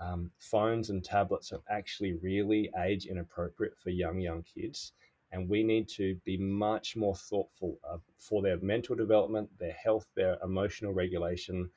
um, 0.00 0.30
phones 0.38 0.90
and 0.90 1.04
tablets 1.04 1.52
are 1.52 1.62
actually 1.68 2.14
really 2.14 2.70
age 2.78 3.06
inappropriate 3.06 3.76
for 3.76 3.90
young, 3.90 4.20
young 4.20 4.42
kids. 4.42 4.92
And 5.30 5.48
we 5.48 5.62
need 5.62 5.88
to 5.90 6.14
be 6.24 6.38
much 6.38 6.96
more 6.96 7.14
thoughtful 7.14 7.78
uh, 7.88 7.98
for 8.16 8.42
their 8.42 8.58
mental 8.60 8.96
development, 8.96 9.50
their 9.58 9.72
health, 9.72 10.06
their 10.16 10.38
emotional 10.42 10.92
regulation, 10.92 11.70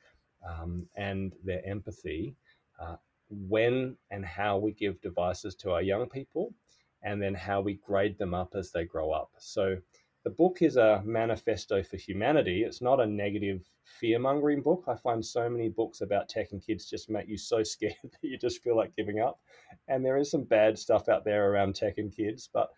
um, 0.48 0.86
and 0.96 1.34
their 1.44 1.64
empathy 1.66 2.34
uh, 2.80 2.96
when 3.30 3.96
and 4.10 4.24
how 4.24 4.58
we 4.58 4.72
give 4.72 5.00
devices 5.00 5.54
to 5.56 5.70
our 5.70 5.82
young 5.82 6.08
people, 6.08 6.54
and 7.02 7.20
then 7.20 7.34
how 7.34 7.60
we 7.60 7.74
grade 7.74 8.18
them 8.18 8.34
up 8.34 8.54
as 8.54 8.70
they 8.72 8.84
grow 8.84 9.10
up. 9.10 9.30
So 9.38 9.76
the 10.24 10.30
book 10.30 10.62
is 10.62 10.76
a 10.76 11.02
manifesto 11.04 11.82
for 11.82 11.96
humanity. 11.96 12.62
It's 12.62 12.80
not 12.80 13.00
a 13.00 13.06
negative 13.06 13.62
fear 13.84 14.18
mongering 14.18 14.62
book. 14.62 14.84
I 14.86 14.94
find 14.94 15.24
so 15.24 15.48
many 15.48 15.68
books 15.68 16.00
about 16.00 16.28
tech 16.28 16.52
and 16.52 16.64
kids 16.64 16.88
just 16.88 17.10
make 17.10 17.28
you 17.28 17.36
so 17.36 17.62
scared 17.64 17.96
that 18.02 18.22
you 18.22 18.38
just 18.38 18.62
feel 18.62 18.76
like 18.76 18.94
giving 18.94 19.20
up. 19.20 19.40
And 19.88 20.04
there 20.04 20.16
is 20.16 20.30
some 20.30 20.44
bad 20.44 20.78
stuff 20.78 21.08
out 21.08 21.24
there 21.24 21.50
around 21.50 21.74
tech 21.74 21.98
and 21.98 22.14
kids, 22.14 22.48
but 22.52 22.70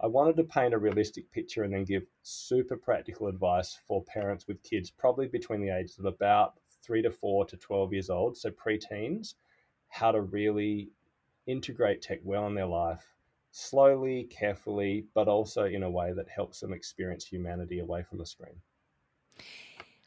I 0.00 0.06
wanted 0.06 0.36
to 0.36 0.44
paint 0.44 0.74
a 0.74 0.78
realistic 0.78 1.30
picture 1.32 1.64
and 1.64 1.72
then 1.72 1.84
give 1.84 2.06
super 2.22 2.76
practical 2.76 3.26
advice 3.26 3.74
for 3.74 4.04
parents 4.04 4.46
with 4.46 4.62
kids, 4.62 4.90
probably 4.90 5.26
between 5.26 5.60
the 5.60 5.70
ages 5.76 5.98
of 5.98 6.04
about 6.04 6.60
three 6.82 7.02
to 7.02 7.10
four 7.10 7.44
to 7.46 7.56
12 7.56 7.92
years 7.92 8.10
old, 8.10 8.36
so 8.36 8.50
preteens, 8.50 9.34
how 9.88 10.12
to 10.12 10.20
really 10.20 10.90
integrate 11.46 12.02
tech 12.02 12.20
well 12.22 12.46
in 12.46 12.54
their 12.54 12.66
life 12.66 13.14
slowly, 13.50 14.24
carefully, 14.24 15.06
but 15.14 15.26
also 15.26 15.64
in 15.64 15.82
a 15.82 15.90
way 15.90 16.12
that 16.12 16.28
helps 16.28 16.60
them 16.60 16.72
experience 16.72 17.26
humanity 17.26 17.80
away 17.80 18.02
from 18.02 18.18
the 18.18 18.26
screen. 18.26 18.60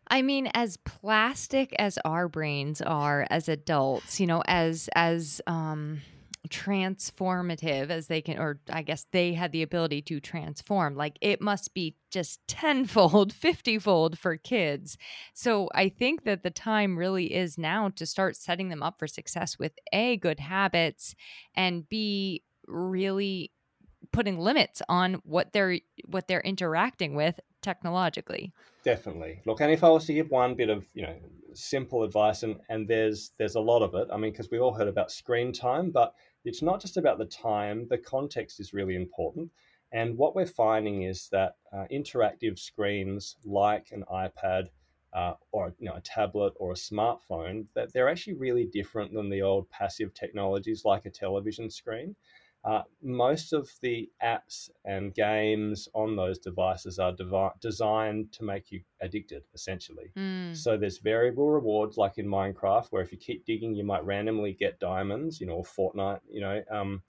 I 0.08 0.22
mean, 0.22 0.48
as 0.54 0.78
plastic 0.78 1.74
as 1.80 1.98
our 2.04 2.28
brains 2.28 2.82
are 2.82 3.26
as 3.30 3.48
adults, 3.48 4.20
you 4.20 4.28
know, 4.28 4.44
as 4.46 4.90
as 4.96 5.42
um 5.48 6.02
transformative 6.50 7.90
as 7.90 8.08
they 8.08 8.22
can 8.22 8.40
or 8.40 8.60
i 8.72 8.82
guess 8.82 9.06
they 9.12 9.34
had 9.34 9.52
the 9.52 9.62
ability 9.62 10.02
to 10.02 10.20
transform. 10.20 10.96
Like 10.96 11.18
it 11.22 11.40
must 11.40 11.74
be 11.74 11.96
just 12.10 12.40
tenfold 12.48 13.32
50 13.34 13.80
fold 13.80 14.18
for 14.18 14.38
kids. 14.38 14.98
So 15.34 15.70
i 15.74 15.90
think 15.90 16.24
that 16.24 16.44
the 16.44 16.50
time 16.50 16.98
really 16.98 17.34
is 17.34 17.58
now 17.58 17.90
to 17.90 18.06
start 18.06 18.36
setting 18.36 18.70
them 18.70 18.84
up 18.84 18.98
for 18.98 19.08
success 19.08 19.60
with 19.60 19.74
a 19.94 20.18
good 20.18 20.40
habits 20.40 21.16
and 21.56 21.88
b 21.88 22.44
really 22.68 23.52
putting 24.12 24.38
limits 24.38 24.82
on 24.90 25.16
what 25.24 25.54
they're 25.54 25.80
what 26.06 26.28
they're 26.28 26.42
interacting 26.42 27.16
with 27.16 27.40
technologically 27.62 28.52
definitely 28.84 29.40
look 29.46 29.62
and 29.62 29.72
if 29.72 29.84
i 29.84 29.90
was 29.90 30.06
to 30.06 30.14
give 30.14 30.30
one 30.30 30.56
bit 30.56 30.70
of 30.70 30.86
you 30.94 31.04
know 31.04 31.16
simple 31.54 32.04
advice 32.04 32.44
and 32.44 32.56
and 32.70 32.88
there's 32.88 33.32
there's 33.38 33.56
a 33.56 33.60
lot 33.60 33.82
of 33.82 33.94
it 33.94 34.08
i 34.12 34.18
mean 34.18 34.32
because 34.32 34.50
we 34.50 34.60
all 34.60 34.74
heard 34.74 34.88
about 34.88 35.12
screen 35.12 35.52
time 35.52 35.92
but 35.92 36.14
it's 36.44 36.62
not 36.62 36.82
just 36.82 36.98
about 36.98 37.18
the 37.18 37.26
time, 37.26 37.88
the 37.90 37.98
context 37.98 38.60
is 38.60 38.74
really 38.74 38.96
important. 38.96 39.52
And 39.92 40.18
what 40.18 40.36
we're 40.36 40.46
finding 40.46 41.04
is 41.04 41.28
that 41.32 41.56
uh, 41.74 41.86
interactive 41.92 42.58
screens 42.58 43.36
like 43.46 43.90
an 43.92 44.04
iPad 44.12 44.68
uh, 45.14 45.34
or 45.52 45.74
you 45.78 45.88
know, 45.90 45.96
a 45.96 46.02
tablet 46.02 46.54
or 46.56 46.72
a 46.72 46.76
smartphone, 46.76 47.66
that 47.76 47.92
they're 47.92 48.08
actually 48.08 48.36
really 48.36 48.66
different 48.72 49.14
than 49.14 49.30
the 49.30 49.42
old 49.42 49.70
passive 49.70 50.14
technologies 50.14 50.86
like 50.86 51.06
a 51.06 51.10
television 51.10 51.70
screen. 51.70 52.16
Uh, 52.64 52.84
most 53.02 53.54
of 53.54 53.68
the 53.82 54.08
apps 54.24 54.70
and 54.86 55.16
games 55.16 55.88
on 55.96 56.16
those 56.16 56.38
devices 56.38 57.00
are 57.00 57.12
devi- 57.12 57.50
designed 57.60 58.32
to 58.32 58.44
make 58.44 58.72
you 58.72 58.82
addicted, 59.02 59.42
essentially. 59.56 60.12
Mm. 60.16 60.56
So 60.56 60.78
there's 60.78 61.00
variable 61.00 61.50
rewards, 61.50 61.98
like 61.98 62.20
in 62.20 62.28
Minecraft, 62.28 62.88
where 62.92 63.02
if 63.02 63.12
you 63.12 63.18
keep 63.18 63.46
digging, 63.46 63.74
you 63.74 63.84
might 63.84 64.06
randomly 64.06 64.54
get 64.54 64.80
diamonds, 64.80 65.42
you 65.42 65.48
know, 65.48 65.54
or 65.54 65.64
Fortnite, 65.64 66.20
you 66.30 66.42
know. 66.42 66.62
Um, 66.70 67.02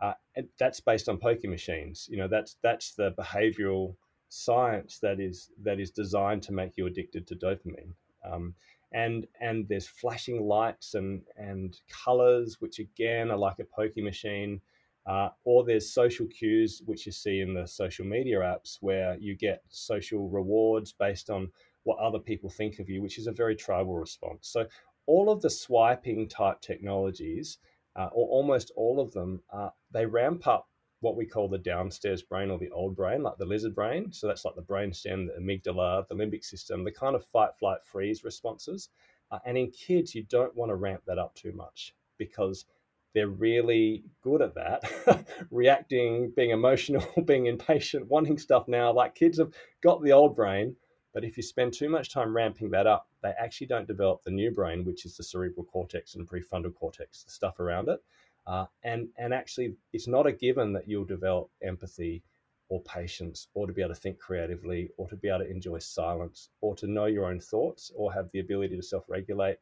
uh, 0.00 0.14
that's 0.58 0.80
based 0.80 1.08
on 1.08 1.18
poker 1.18 1.48
machines. 1.48 2.08
You 2.10 2.18
know, 2.18 2.28
that's 2.28 2.56
that's 2.62 2.94
the 2.94 3.12
behavioral 3.12 3.94
science 4.28 4.98
that 5.00 5.20
is 5.20 5.50
that 5.62 5.80
is 5.80 5.90
designed 5.90 6.42
to 6.44 6.52
make 6.52 6.76
you 6.76 6.86
addicted 6.86 7.26
to 7.28 7.36
dopamine. 7.36 7.92
Um, 8.24 8.54
and 8.92 9.26
and 9.40 9.68
there's 9.68 9.86
flashing 9.86 10.46
lights 10.46 10.94
and 10.94 11.22
and 11.36 11.78
colors, 11.88 12.56
which 12.60 12.78
again 12.78 13.30
are 13.30 13.36
like 13.36 13.58
a 13.58 13.64
poker 13.64 14.02
machine. 14.02 14.60
Uh, 15.08 15.30
or 15.44 15.64
there's 15.64 15.90
social 15.90 16.26
cues, 16.26 16.82
which 16.84 17.06
you 17.06 17.12
see 17.12 17.40
in 17.40 17.54
the 17.54 17.66
social 17.66 18.04
media 18.04 18.40
apps, 18.40 18.76
where 18.82 19.16
you 19.18 19.34
get 19.34 19.62
social 19.70 20.28
rewards 20.28 20.92
based 20.92 21.30
on 21.30 21.50
what 21.84 21.98
other 21.98 22.18
people 22.18 22.50
think 22.50 22.78
of 22.78 22.90
you, 22.90 23.00
which 23.00 23.16
is 23.16 23.26
a 23.26 23.32
very 23.32 23.56
tribal 23.56 23.96
response. 23.96 24.48
So, 24.48 24.66
all 25.06 25.30
of 25.30 25.40
the 25.40 25.48
swiping 25.48 26.28
type 26.28 26.60
technologies, 26.60 27.56
uh, 27.96 28.10
or 28.12 28.28
almost 28.28 28.70
all 28.76 29.00
of 29.00 29.10
them, 29.12 29.42
uh, 29.50 29.70
they 29.90 30.04
ramp 30.04 30.46
up 30.46 30.68
what 31.00 31.16
we 31.16 31.24
call 31.24 31.48
the 31.48 31.56
downstairs 31.56 32.20
brain 32.20 32.50
or 32.50 32.58
the 32.58 32.70
old 32.70 32.94
brain, 32.94 33.22
like 33.22 33.38
the 33.38 33.46
lizard 33.46 33.74
brain. 33.74 34.12
So, 34.12 34.26
that's 34.26 34.44
like 34.44 34.56
the 34.56 34.62
brainstem, 34.62 35.28
the 35.28 35.40
amygdala, 35.40 36.06
the 36.08 36.16
limbic 36.16 36.44
system, 36.44 36.84
the 36.84 36.92
kind 36.92 37.16
of 37.16 37.24
fight, 37.24 37.56
flight, 37.58 37.78
freeze 37.82 38.24
responses. 38.24 38.90
Uh, 39.30 39.38
and 39.46 39.56
in 39.56 39.70
kids, 39.70 40.14
you 40.14 40.24
don't 40.24 40.54
want 40.54 40.68
to 40.68 40.74
ramp 40.74 41.00
that 41.06 41.18
up 41.18 41.34
too 41.34 41.52
much 41.52 41.94
because 42.18 42.66
they're 43.14 43.28
really 43.28 44.04
good 44.22 44.42
at 44.42 44.54
that. 44.54 45.26
Reacting 45.50 46.32
being 46.36 46.50
emotional 46.50 47.04
being 47.24 47.46
impatient 47.46 48.06
wanting 48.08 48.38
stuff 48.38 48.68
now. 48.68 48.92
Like 48.92 49.14
kids 49.14 49.38
have 49.38 49.52
got 49.82 50.02
the 50.02 50.12
old 50.12 50.36
brain 50.36 50.76
but 51.14 51.24
if 51.24 51.36
you 51.36 51.42
spend 51.42 51.72
too 51.72 51.88
much 51.88 52.12
time 52.12 52.36
ramping 52.36 52.70
that 52.70 52.86
up 52.86 53.08
they 53.22 53.32
actually 53.38 53.66
don't 53.66 53.86
develop 53.86 54.22
the 54.24 54.30
new 54.30 54.50
brain 54.50 54.84
which 54.84 55.04
is 55.06 55.16
the 55.16 55.22
cerebral 55.24 55.64
cortex 55.64 56.14
and 56.14 56.28
prefrontal 56.28 56.74
cortex 56.74 57.24
the 57.24 57.30
stuff 57.30 57.60
around 57.60 57.88
it. 57.88 58.00
Uh, 58.46 58.66
and 58.84 59.08
and 59.18 59.34
actually 59.34 59.74
it's 59.92 60.06
not 60.06 60.26
a 60.26 60.32
given 60.32 60.72
that 60.72 60.88
you'll 60.88 61.04
develop 61.04 61.50
empathy 61.62 62.22
or 62.70 62.82
patience 62.82 63.48
or 63.54 63.66
to 63.66 63.72
be 63.72 63.80
able 63.82 63.94
to 63.94 64.00
think 64.00 64.18
creatively 64.18 64.90
or 64.98 65.08
to 65.08 65.16
be 65.16 65.28
able 65.28 65.38
to 65.38 65.50
enjoy 65.50 65.78
silence 65.78 66.50
or 66.60 66.74
to 66.74 66.86
know 66.86 67.06
your 67.06 67.24
own 67.24 67.40
thoughts 67.40 67.90
or 67.96 68.12
have 68.12 68.30
the 68.32 68.40
ability 68.40 68.76
to 68.76 68.82
self-regulate. 68.82 69.56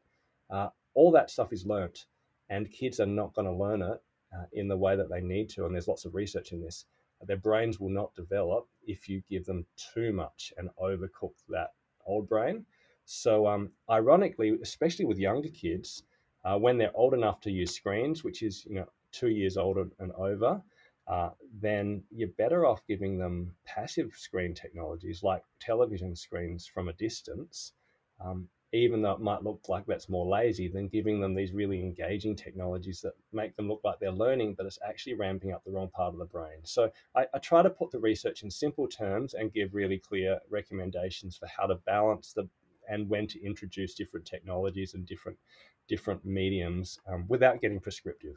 Uh, 0.50 0.68
all 0.94 1.12
that 1.12 1.30
stuff 1.30 1.52
is 1.52 1.64
learnt 1.64 2.06
and 2.48 2.70
kids 2.70 3.00
are 3.00 3.06
not 3.06 3.34
going 3.34 3.46
to 3.46 3.52
learn 3.52 3.82
it 3.82 4.02
uh, 4.34 4.44
in 4.52 4.68
the 4.68 4.76
way 4.76 4.96
that 4.96 5.08
they 5.10 5.20
need 5.20 5.48
to. 5.50 5.64
And 5.64 5.74
there's 5.74 5.88
lots 5.88 6.04
of 6.04 6.14
research 6.14 6.52
in 6.52 6.60
this. 6.60 6.84
Their 7.22 7.36
brains 7.36 7.80
will 7.80 7.90
not 7.90 8.14
develop 8.14 8.68
if 8.86 9.08
you 9.08 9.22
give 9.28 9.46
them 9.46 9.66
too 9.94 10.12
much 10.12 10.52
and 10.58 10.68
overcook 10.80 11.32
that 11.48 11.72
old 12.04 12.28
brain. 12.28 12.66
So, 13.04 13.46
um, 13.46 13.70
ironically, 13.88 14.58
especially 14.62 15.04
with 15.04 15.18
younger 15.18 15.48
kids, 15.48 16.02
uh, 16.44 16.58
when 16.58 16.76
they're 16.76 16.96
old 16.96 17.14
enough 17.14 17.40
to 17.42 17.50
use 17.50 17.74
screens, 17.74 18.22
which 18.22 18.42
is 18.42 18.66
you 18.66 18.74
know 18.74 18.88
two 19.12 19.28
years 19.28 19.56
old 19.56 19.78
and 19.98 20.12
over, 20.12 20.62
uh, 21.06 21.30
then 21.60 22.02
you're 22.10 22.28
better 22.36 22.66
off 22.66 22.86
giving 22.86 23.16
them 23.16 23.54
passive 23.64 24.12
screen 24.16 24.54
technologies 24.54 25.22
like 25.22 25.42
television 25.60 26.16
screens 26.16 26.66
from 26.66 26.88
a 26.88 26.92
distance, 26.94 27.72
um, 28.20 28.48
even 28.72 29.00
though 29.02 29.12
it 29.12 29.20
might 29.20 29.44
look 29.44 29.68
like 29.68 29.86
that's 29.86 30.08
more 30.08 30.26
lazy 30.26 30.68
than 30.68 30.88
giving 30.88 31.20
them 31.20 31.34
these 31.34 31.52
really 31.52 31.80
engaging 31.80 32.34
technologies 32.34 33.00
that 33.00 33.14
make 33.32 33.56
them 33.56 33.68
look 33.68 33.80
like 33.84 33.98
they're 34.00 34.10
learning, 34.10 34.54
but 34.54 34.66
it's 34.66 34.78
actually 34.86 35.14
ramping 35.14 35.52
up 35.52 35.64
the 35.64 35.70
wrong 35.70 35.88
part 35.90 36.12
of 36.12 36.18
the 36.18 36.24
brain. 36.24 36.58
So 36.64 36.90
I, 37.14 37.26
I 37.32 37.38
try 37.38 37.62
to 37.62 37.70
put 37.70 37.90
the 37.90 38.00
research 38.00 38.42
in 38.42 38.50
simple 38.50 38.88
terms 38.88 39.34
and 39.34 39.52
give 39.52 39.74
really 39.74 39.98
clear 39.98 40.38
recommendations 40.50 41.36
for 41.36 41.46
how 41.46 41.66
to 41.66 41.76
balance 41.86 42.32
the 42.32 42.48
and 42.88 43.08
when 43.08 43.26
to 43.26 43.44
introduce 43.44 43.94
different 43.94 44.26
technologies 44.26 44.94
and 44.94 45.06
different 45.06 45.38
different 45.88 46.24
mediums 46.24 46.98
um, 47.08 47.24
without 47.28 47.60
getting 47.60 47.80
prescriptive. 47.80 48.36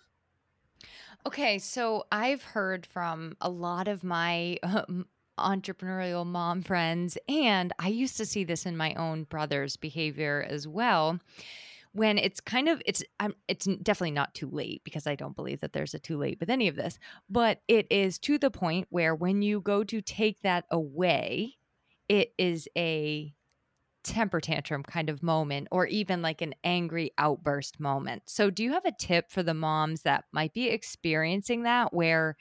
Okay, 1.26 1.60
so 1.60 2.06
I've 2.12 2.44
heard 2.44 2.86
from 2.86 3.36
a 3.42 3.50
lot 3.50 3.88
of 3.88 4.04
my 4.04 4.58
um, 4.64 5.08
entrepreneurial 5.40 6.26
mom 6.26 6.62
friends. 6.62 7.18
And 7.28 7.74
I 7.80 7.90
used 7.90 8.18
to 8.18 8.26
see 8.26 8.44
this 8.44 8.66
in 8.66 8.78
my 8.78 8.94
own 8.96 9.24
brother's 9.24 9.78
behavior 9.78 10.46
as 10.48 10.68
well. 10.68 11.20
When 11.92 12.20
it's 12.20 12.40
kind 12.40 12.70
of 12.70 12.82
it's 12.86 13.04
um, 13.20 13.36
it's 13.48 13.66
definitely 13.66 14.12
not 14.12 14.36
too 14.36 14.50
late 14.50 14.84
because 14.84 15.08
I 15.08 15.16
don't 15.16 15.36
believe 15.36 15.62
that 15.62 15.74
there's 15.74 15.96
a 15.96 16.00
too 16.00 16.18
late 16.18 16.40
with 16.40 16.50
any 16.50 16.68
of 16.68 16.76
this, 16.76 17.00
but 17.30 17.62
it 17.68 17.88
is 17.90 18.20
to 18.20 18.38
the 18.38 18.52
point 18.52 18.88
where 18.92 19.16
when 19.16 19.42
you 19.42 19.60
go 19.60 19.84
to 19.84 20.02
take 20.02 20.42
that 20.44 20.66
away, 20.70 21.56
it 22.08 22.34
is 22.38 22.68
a 22.78 23.34
temper 24.04 24.40
tantrum 24.40 24.84
kind 24.84 25.10
of 25.10 25.22
moment 25.22 25.68
or 25.72 25.86
even 25.86 26.22
like 26.22 26.42
an 26.42 26.56
angry 26.64 27.12
outburst 27.18 27.80
moment. 27.80 28.24
So 28.28 28.50
do 28.50 28.64
you 28.64 28.74
have 28.74 28.86
a 28.86 28.96
tip 28.98 29.30
for 29.30 29.44
the 29.44 29.54
moms 29.54 30.04
that 30.04 30.26
might 30.32 30.54
be 30.54 30.70
experiencing 30.70 31.64
that 31.64 31.94
where 31.94 32.38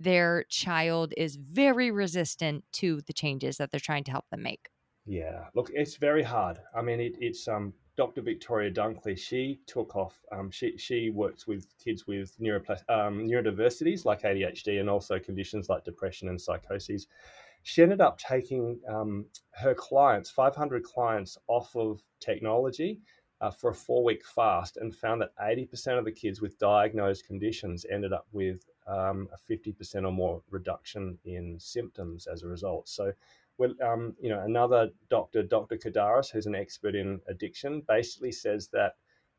their 0.00 0.44
child 0.48 1.12
is 1.16 1.36
very 1.36 1.90
resistant 1.90 2.64
to 2.72 3.02
the 3.06 3.12
changes 3.12 3.58
that 3.58 3.70
they're 3.70 3.78
trying 3.78 4.04
to 4.04 4.10
help 4.10 4.24
them 4.30 4.42
make. 4.42 4.68
Yeah, 5.06 5.44
look, 5.54 5.70
it's 5.74 5.96
very 5.96 6.22
hard. 6.22 6.58
I 6.74 6.82
mean, 6.82 7.00
it, 7.00 7.16
it's 7.20 7.46
um, 7.46 7.72
Dr. 7.96 8.22
Victoria 8.22 8.70
Dunckley. 8.70 9.16
She 9.16 9.60
took 9.66 9.94
off. 9.96 10.20
Um, 10.32 10.50
she 10.50 10.76
she 10.78 11.10
works 11.10 11.46
with 11.46 11.66
kids 11.82 12.06
with 12.06 12.36
neuroplas- 12.38 12.88
um, 12.88 13.26
neurodiversities 13.26 14.04
like 14.04 14.22
ADHD 14.22 14.80
and 14.80 14.88
also 14.88 15.18
conditions 15.18 15.68
like 15.68 15.84
depression 15.84 16.28
and 16.28 16.40
psychoses. 16.40 17.06
She 17.62 17.82
ended 17.82 18.00
up 18.00 18.18
taking 18.18 18.80
um, 18.88 19.26
her 19.50 19.74
clients, 19.74 20.30
500 20.30 20.82
clients, 20.82 21.36
off 21.46 21.76
of 21.76 22.02
technology 22.18 23.00
uh, 23.40 23.50
for 23.50 23.70
a 23.70 23.74
four 23.74 24.04
week 24.04 24.24
fast 24.24 24.76
and 24.76 24.94
found 24.94 25.20
that 25.22 25.36
80% 25.38 25.98
of 25.98 26.04
the 26.04 26.12
kids 26.12 26.40
with 26.40 26.58
diagnosed 26.58 27.26
conditions 27.26 27.86
ended 27.90 28.12
up 28.12 28.26
with 28.32 28.68
um, 28.86 29.28
a 29.32 29.52
50% 29.52 30.06
or 30.06 30.12
more 30.12 30.42
reduction 30.50 31.18
in 31.24 31.58
symptoms 31.58 32.26
as 32.26 32.42
a 32.42 32.48
result. 32.48 32.88
So, 32.88 33.12
well, 33.56 33.72
um, 33.82 34.14
you 34.20 34.28
know, 34.28 34.40
another 34.40 34.90
doctor, 35.08 35.42
Dr. 35.42 35.76
Kardaras, 35.76 36.30
who's 36.30 36.46
an 36.46 36.54
expert 36.54 36.94
in 36.94 37.20
addiction, 37.28 37.82
basically 37.88 38.32
says 38.32 38.68
that 38.72 38.94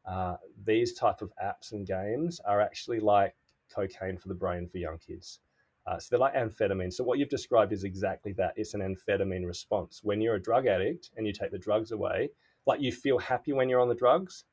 uh, 0.05 0.37
these 0.65 0.93
type 0.93 1.21
of 1.21 1.31
apps 1.43 1.71
and 1.71 1.85
games 1.85 2.39
are 2.45 2.61
actually 2.61 2.99
like 2.99 3.35
cocaine 3.73 4.17
for 4.17 4.27
the 4.27 4.33
brain 4.33 4.67
for 4.67 4.77
young 4.77 4.97
kids. 4.97 5.39
Uh, 5.87 5.97
so 5.97 6.07
they're 6.11 6.19
like 6.19 6.35
amphetamine. 6.35 6.93
So 6.93 7.03
what 7.03 7.17
you've 7.17 7.29
described 7.29 7.71
is 7.71 7.83
exactly 7.83 8.33
that. 8.33 8.53
It's 8.55 8.73
an 8.73 8.81
amphetamine 8.81 9.45
response. 9.47 10.01
When 10.03 10.21
you're 10.21 10.35
a 10.35 10.41
drug 10.41 10.67
addict 10.67 11.09
and 11.17 11.25
you 11.25 11.33
take 11.33 11.51
the 11.51 11.57
drugs 11.57 11.91
away, 11.91 12.29
like 12.65 12.81
you 12.81 12.91
feel 12.91 13.17
happy 13.17 13.53
when 13.53 13.69
you're 13.69 13.79
on 13.79 13.89
the 13.89 13.95
drugs 13.95 14.45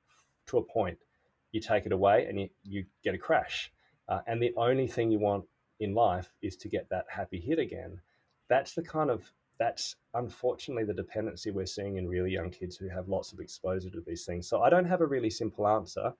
to 0.47 0.59
a 0.59 0.63
point. 0.63 0.99
You 1.53 1.61
take 1.61 1.87
it 1.87 1.93
away 1.93 2.27
and 2.29 2.41
you, 2.41 2.49
you 2.63 2.85
get 3.03 3.15
a 3.15 3.19
crash. 3.19 3.73
Uh, 4.09 4.21
and 4.27 4.43
the 4.43 4.55
only 4.57 4.87
thing 4.87 5.11
you 5.11 5.19
want 5.19 5.45
in 5.81 5.95
life 5.95 6.33
is 6.43 6.57
to 6.57 6.69
get 6.69 6.89
that 6.91 7.07
happy 7.09 7.41
hit 7.41 7.59
again. 7.59 8.01
That's 8.49 8.75
the 8.75 8.83
kind 8.83 9.11
of 9.11 9.31
that's 9.59 9.97
unfortunately 10.15 10.85
the 10.85 10.95
dependency 10.95 11.51
we're 11.51 11.67
seeing 11.67 11.97
in 11.97 12.07
really 12.07 12.31
young 12.31 12.51
kids 12.51 12.77
who 12.77 12.89
have 12.89 13.09
lots 13.09 13.33
of 13.33 13.41
exposure 13.41 13.91
to 13.91 14.01
these 14.07 14.25
things. 14.25 14.49
So 14.49 14.63
I 14.63 14.71
don't 14.71 14.85
have 14.85 15.01
a 15.01 15.07
really 15.07 15.31
simple 15.31 15.67
answer. 15.67 16.13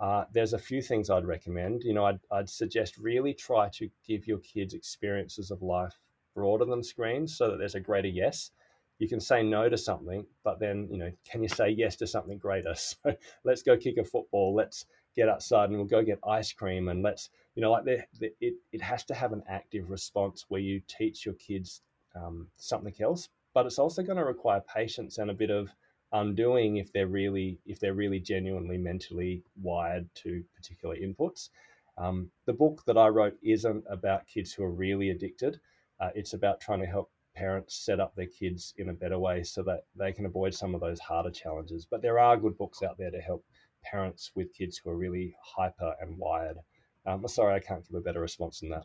Uh, 0.00 0.24
there's 0.32 0.54
a 0.54 0.58
few 0.58 0.80
things 0.80 1.10
I'd 1.10 1.26
recommend. 1.26 1.82
You 1.84 1.92
know, 1.92 2.06
I'd, 2.06 2.20
I'd 2.30 2.48
suggest 2.48 2.96
really 2.96 3.34
try 3.34 3.68
to 3.74 3.90
give 4.06 4.26
your 4.26 4.38
kids 4.38 4.72
experiences 4.72 5.50
of 5.50 5.62
life 5.62 5.98
broader 6.34 6.64
than 6.64 6.82
screens 6.82 7.36
so 7.36 7.50
that 7.50 7.58
there's 7.58 7.74
a 7.74 7.80
greater 7.80 8.08
yes 8.08 8.50
you 8.98 9.08
can 9.08 9.20
say 9.20 9.42
no 9.42 9.68
to 9.68 9.76
something, 9.76 10.24
but 10.42 10.58
then, 10.58 10.88
you 10.90 10.98
know, 10.98 11.10
can 11.30 11.42
you 11.42 11.48
say 11.48 11.68
yes 11.68 11.96
to 11.96 12.06
something 12.06 12.38
greater? 12.38 12.74
So 13.04 13.14
let's 13.44 13.62
go 13.62 13.76
kick 13.76 13.98
a 13.98 14.04
football. 14.04 14.54
Let's 14.54 14.86
get 15.14 15.28
outside 15.28 15.68
and 15.68 15.78
we'll 15.78 15.86
go 15.86 16.02
get 16.02 16.18
ice 16.26 16.52
cream. 16.52 16.88
And 16.88 17.02
let's, 17.02 17.30
you 17.54 17.62
know, 17.62 17.70
like 17.70 17.84
the, 17.84 18.04
the 18.20 18.32
it, 18.40 18.54
it 18.72 18.82
has 18.82 19.04
to 19.04 19.14
have 19.14 19.32
an 19.32 19.42
active 19.48 19.90
response 19.90 20.46
where 20.48 20.60
you 20.60 20.80
teach 20.88 21.24
your 21.26 21.34
kids 21.34 21.82
um, 22.14 22.48
something 22.56 22.94
else, 23.00 23.28
but 23.54 23.66
it's 23.66 23.78
also 23.78 24.02
going 24.02 24.18
to 24.18 24.24
require 24.24 24.62
patience 24.74 25.18
and 25.18 25.30
a 25.30 25.34
bit 25.34 25.50
of 25.50 25.70
undoing 26.12 26.76
if 26.76 26.92
they're 26.92 27.06
really, 27.06 27.58
if 27.66 27.80
they're 27.80 27.94
really 27.94 28.20
genuinely 28.20 28.78
mentally 28.78 29.42
wired 29.62 30.08
to 30.14 30.42
particular 30.54 30.96
inputs. 30.96 31.50
Um, 31.98 32.30
the 32.44 32.52
book 32.52 32.82
that 32.86 32.98
I 32.98 33.08
wrote 33.08 33.36
isn't 33.42 33.84
about 33.88 34.26
kids 34.26 34.52
who 34.52 34.64
are 34.64 34.70
really 34.70 35.10
addicted. 35.10 35.60
Uh, 35.98 36.10
it's 36.14 36.34
about 36.34 36.60
trying 36.60 36.80
to 36.80 36.86
help 36.86 37.10
parents 37.36 37.84
set 37.84 38.00
up 38.00 38.14
their 38.16 38.26
kids 38.26 38.74
in 38.78 38.88
a 38.88 38.94
better 38.94 39.18
way 39.18 39.42
so 39.42 39.62
that 39.62 39.84
they 39.94 40.12
can 40.12 40.26
avoid 40.26 40.54
some 40.54 40.74
of 40.74 40.80
those 40.80 40.98
harder 40.98 41.30
challenges. 41.30 41.86
But 41.88 42.02
there 42.02 42.18
are 42.18 42.36
good 42.36 42.56
books 42.56 42.82
out 42.82 42.98
there 42.98 43.10
to 43.10 43.20
help 43.20 43.44
parents 43.84 44.32
with 44.34 44.52
kids 44.54 44.78
who 44.78 44.90
are 44.90 44.96
really 44.96 45.36
hyper 45.42 45.94
and 46.00 46.18
wired. 46.18 46.56
Um, 47.04 47.28
sorry, 47.28 47.54
I 47.54 47.60
can't 47.60 47.86
give 47.86 47.96
a 47.96 48.00
better 48.00 48.20
response 48.20 48.60
than 48.60 48.70
that. 48.70 48.84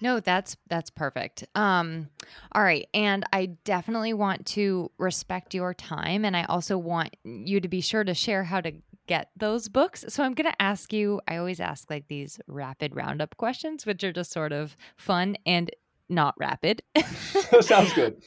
No, 0.00 0.20
that's 0.20 0.58
that's 0.68 0.90
perfect. 0.90 1.44
Um 1.54 2.10
all 2.52 2.62
right, 2.62 2.86
and 2.92 3.24
I 3.32 3.46
definitely 3.64 4.12
want 4.12 4.44
to 4.48 4.90
respect 4.98 5.54
your 5.54 5.72
time 5.72 6.26
and 6.26 6.36
I 6.36 6.44
also 6.44 6.76
want 6.76 7.16
you 7.24 7.60
to 7.60 7.68
be 7.68 7.80
sure 7.80 8.04
to 8.04 8.12
share 8.12 8.44
how 8.44 8.60
to 8.60 8.72
get 9.06 9.30
those 9.36 9.68
books. 9.68 10.04
So 10.08 10.22
I'm 10.22 10.34
going 10.34 10.50
to 10.50 10.62
ask 10.62 10.92
you 10.92 11.20
I 11.28 11.36
always 11.36 11.60
ask 11.60 11.88
like 11.88 12.08
these 12.08 12.40
rapid 12.46 12.94
roundup 12.94 13.36
questions 13.36 13.86
which 13.86 14.04
are 14.04 14.12
just 14.12 14.32
sort 14.32 14.52
of 14.52 14.76
fun 14.96 15.36
and 15.46 15.70
not 16.08 16.34
rapid. 16.38 16.82
Sounds 17.60 17.92
good. 17.92 18.22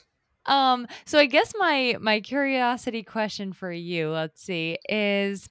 Um, 0.45 0.87
so 1.05 1.19
I 1.19 1.25
guess 1.25 1.53
my 1.57 1.95
my 1.99 2.21
curiosity 2.21 3.03
question 3.03 3.53
for 3.53 3.71
you, 3.71 4.09
let's 4.09 4.41
see, 4.41 4.77
is 4.87 5.47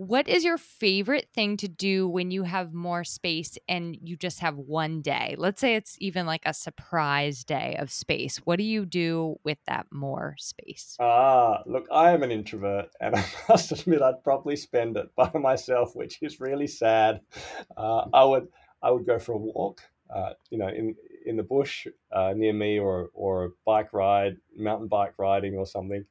what 0.00 0.28
is 0.28 0.44
your 0.44 0.56
favorite 0.56 1.28
thing 1.34 1.58
to 1.58 1.68
do 1.68 2.08
when 2.08 2.30
you 2.30 2.44
have 2.44 2.72
more 2.72 3.04
space 3.04 3.58
and 3.68 3.98
you 4.00 4.16
just 4.16 4.40
have 4.40 4.56
one 4.56 5.02
day? 5.02 5.34
Let's 5.36 5.60
say 5.60 5.74
it's 5.74 5.96
even 5.98 6.24
like 6.24 6.40
a 6.46 6.54
surprise 6.54 7.44
day 7.44 7.76
of 7.78 7.90
space. 7.90 8.38
What 8.38 8.56
do 8.56 8.62
you 8.62 8.86
do 8.86 9.36
with 9.44 9.58
that 9.66 9.88
more 9.90 10.36
space? 10.38 10.96
Ah, 11.00 11.62
look, 11.66 11.86
I 11.92 12.12
am 12.12 12.22
an 12.22 12.30
introvert 12.30 12.86
and 12.98 13.14
I 13.16 13.24
must 13.46 13.72
admit 13.72 14.00
I'd 14.00 14.24
probably 14.24 14.56
spend 14.56 14.96
it 14.96 15.14
by 15.16 15.30
myself, 15.34 15.94
which 15.94 16.16
is 16.22 16.40
really 16.40 16.66
sad. 16.66 17.20
Uh, 17.76 18.06
I 18.14 18.24
would 18.24 18.48
I 18.82 18.90
would 18.92 19.04
go 19.04 19.18
for 19.18 19.32
a 19.32 19.38
walk. 19.38 19.82
Uh, 20.08 20.32
you 20.48 20.56
know, 20.56 20.68
in 20.68 20.96
in 21.24 21.36
the 21.36 21.42
bush 21.42 21.86
uh, 22.12 22.32
near 22.36 22.52
me 22.52 22.78
or 22.78 23.10
or 23.12 23.44
a 23.44 23.50
bike 23.64 23.92
ride, 23.92 24.36
mountain 24.56 24.88
bike 24.88 25.14
riding 25.18 25.56
or 25.56 25.66
something. 25.66 26.04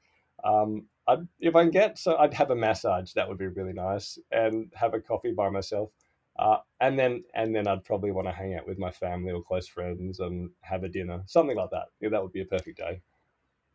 Um, 0.44 0.86
I'd, 1.08 1.28
if 1.40 1.56
I 1.56 1.64
can 1.64 1.72
get 1.72 1.98
so 1.98 2.18
I'd 2.18 2.34
have 2.34 2.52
a 2.52 2.56
massage. 2.56 3.14
That 3.14 3.28
would 3.28 3.38
be 3.38 3.48
really 3.48 3.74
nice, 3.74 4.18
and 4.32 4.72
have 4.76 4.94
a 4.94 5.00
coffee 5.00 5.32
by 5.32 5.50
myself. 5.50 5.92
Uh, 6.38 6.58
and 6.80 6.98
then 6.98 7.24
and 7.34 7.54
then 7.54 7.68
I'd 7.68 7.84
probably 7.84 8.12
want 8.12 8.28
to 8.28 8.32
hang 8.32 8.56
out 8.56 8.68
with 8.68 8.78
my 8.78 8.92
family 8.92 9.32
or 9.32 9.44
close 9.44 9.68
friends 9.68 10.20
and 10.20 10.52
have 10.62 10.84
a 10.84 10.90
dinner, 10.90 11.24
something 11.26 11.58
like 11.58 11.72
that. 11.72 11.88
Yeah, 12.00 12.10
that 12.10 12.22
would 12.22 12.32
be 12.32 12.42
a 12.42 12.46
perfect 12.46 12.78
day. 12.78 13.02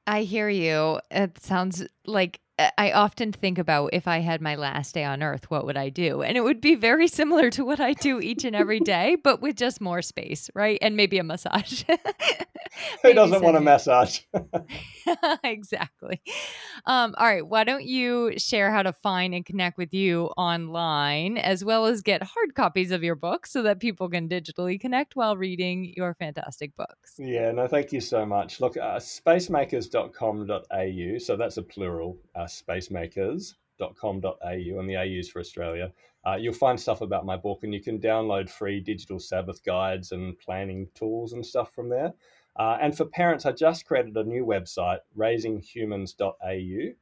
I 0.07 0.22
hear 0.22 0.49
you. 0.49 1.01
It 1.11 1.39
sounds 1.43 1.87
like 2.07 2.41
I 2.57 2.93
often 2.93 3.33
think 3.33 3.59
about 3.59 3.91
if 3.93 4.07
I 4.07 4.21
had 4.21 4.41
my 4.41 4.55
last 4.55 4.95
day 4.95 5.03
on 5.03 5.25
earth, 5.25 5.51
what 5.51 5.67
would 5.67 5.77
I 5.77 5.89
do? 5.89 6.23
And 6.23 6.37
it 6.37 6.45
would 6.45 6.61
be 6.61 6.77
very 6.77 7.09
similar 7.09 7.51
to 7.51 7.65
what 7.65 7.81
I 7.81 7.95
do 7.95 8.21
each 8.21 8.45
and 8.45 8.55
every 8.55 8.79
day, 8.79 9.17
but 9.23 9.43
with 9.43 9.57
just 9.57 9.81
more 9.81 10.03
space, 10.03 10.51
right? 10.55 10.79
And 10.81 10.97
maybe 10.97 11.19
a 11.19 11.25
massage. 11.25 11.83
Who 13.03 13.13
doesn't 13.13 13.43
want 13.43 13.57
a 13.57 13.61
massage? 13.61 14.21
exactly. 15.45 16.23
Um, 16.87 17.17
all 17.19 17.27
right. 17.27 17.45
Why 17.47 17.63
don't 17.65 17.85
you 17.85 18.39
share 18.39 18.71
how 18.71 18.85
to 18.85 18.93
find 18.93 19.35
and 19.35 19.45
connect 19.45 19.77
with 19.77 19.93
you 19.93 20.27
online, 20.37 21.39
as 21.39 21.65
well 21.65 21.87
as 21.87 22.03
get 22.03 22.23
hard 22.23 22.55
copies 22.55 22.93
of 22.93 23.03
your 23.03 23.17
books 23.17 23.51
so 23.51 23.63
that 23.63 23.81
people 23.81 24.09
can 24.09 24.29
digitally 24.29 24.81
connect 24.81 25.17
while 25.17 25.37
reading 25.37 25.93
your 25.97 26.15
fantastic 26.15 26.77
books? 26.77 27.15
Yeah, 27.19 27.51
no, 27.51 27.67
thank 27.67 27.93
you 27.93 28.01
so 28.01 28.25
much. 28.25 28.61
Look, 28.61 28.77
uh, 28.77 28.99
spacemakers.com.au, 28.99 31.19
so 31.19 31.37
that's 31.37 31.57
a 31.57 31.63
plural. 31.63 32.17
Uh, 32.35 32.47
spacemakers.com.au, 32.47 34.78
and 34.78 34.91
the 34.91 34.97
AU's 34.97 35.28
for 35.28 35.41
Australia. 35.41 35.93
Uh, 36.26 36.37
you'll 36.37 36.55
find 36.55 36.80
stuff 36.80 37.01
about 37.01 37.26
my 37.26 37.37
book, 37.37 37.61
and 37.62 37.74
you 37.74 37.82
can 37.82 37.99
download 37.99 38.49
free 38.49 38.80
digital 38.80 39.18
Sabbath 39.18 39.62
guides 39.64 40.12
and 40.12 40.39
planning 40.39 40.89
tools 40.95 41.32
and 41.32 41.45
stuff 41.45 41.74
from 41.74 41.89
there. 41.89 42.14
Uh, 42.57 42.78
and 42.80 42.97
for 42.97 43.05
parents, 43.05 43.47
I 43.47 43.53
just 43.53 43.85
created 43.85 44.16
a 44.16 44.24
new 44.24 44.47
website, 44.47 45.01
raisinghumans.au. 45.16 46.95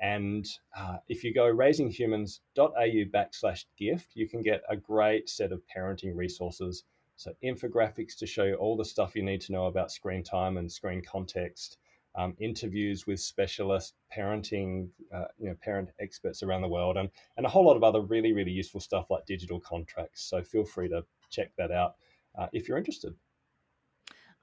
And 0.00 0.46
uh, 0.76 0.96
if 1.08 1.22
you 1.22 1.32
go 1.32 1.44
raisinghumans.au 1.44 3.04
backslash 3.14 3.64
gift, 3.76 4.10
you 4.14 4.28
can 4.28 4.42
get 4.42 4.62
a 4.68 4.76
great 4.76 5.28
set 5.28 5.52
of 5.52 5.62
parenting 5.74 6.16
resources. 6.16 6.84
So, 7.16 7.32
infographics 7.44 8.16
to 8.18 8.26
show 8.26 8.44
you 8.44 8.54
all 8.54 8.76
the 8.76 8.84
stuff 8.84 9.14
you 9.14 9.22
need 9.22 9.42
to 9.42 9.52
know 9.52 9.66
about 9.66 9.92
screen 9.92 10.24
time 10.24 10.56
and 10.56 10.70
screen 10.70 11.02
context, 11.02 11.78
um, 12.14 12.34
interviews 12.38 13.06
with 13.06 13.20
specialist 13.20 13.94
parenting, 14.16 14.88
uh, 15.14 15.24
you 15.38 15.48
know, 15.48 15.56
parent 15.62 15.88
experts 16.00 16.42
around 16.42 16.62
the 16.62 16.68
world, 16.68 16.96
and 16.96 17.08
and 17.36 17.46
a 17.46 17.48
whole 17.48 17.66
lot 17.66 17.76
of 17.76 17.84
other 17.84 18.00
really 18.00 18.32
really 18.32 18.50
useful 18.50 18.80
stuff 18.80 19.10
like 19.10 19.24
digital 19.26 19.60
contracts. 19.60 20.22
So 20.24 20.42
feel 20.42 20.64
free 20.64 20.88
to 20.88 21.04
check 21.30 21.52
that 21.56 21.70
out 21.70 21.94
uh, 22.38 22.46
if 22.52 22.68
you're 22.68 22.78
interested. 22.78 23.14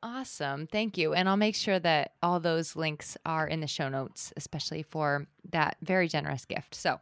Awesome. 0.01 0.65
Thank 0.65 0.97
you. 0.97 1.13
And 1.13 1.28
I'll 1.28 1.36
make 1.36 1.55
sure 1.55 1.78
that 1.80 2.13
all 2.24 2.39
those 2.39 2.78
links 2.78 3.17
are 3.26 3.45
in 3.45 3.59
the 3.59 3.67
show 3.67 3.89
notes, 3.89 4.32
especially 4.38 4.82
for 4.82 5.28
that 5.51 5.76
very 5.82 6.07
generous 6.07 6.45
gift. 6.45 6.74
So 6.74 7.01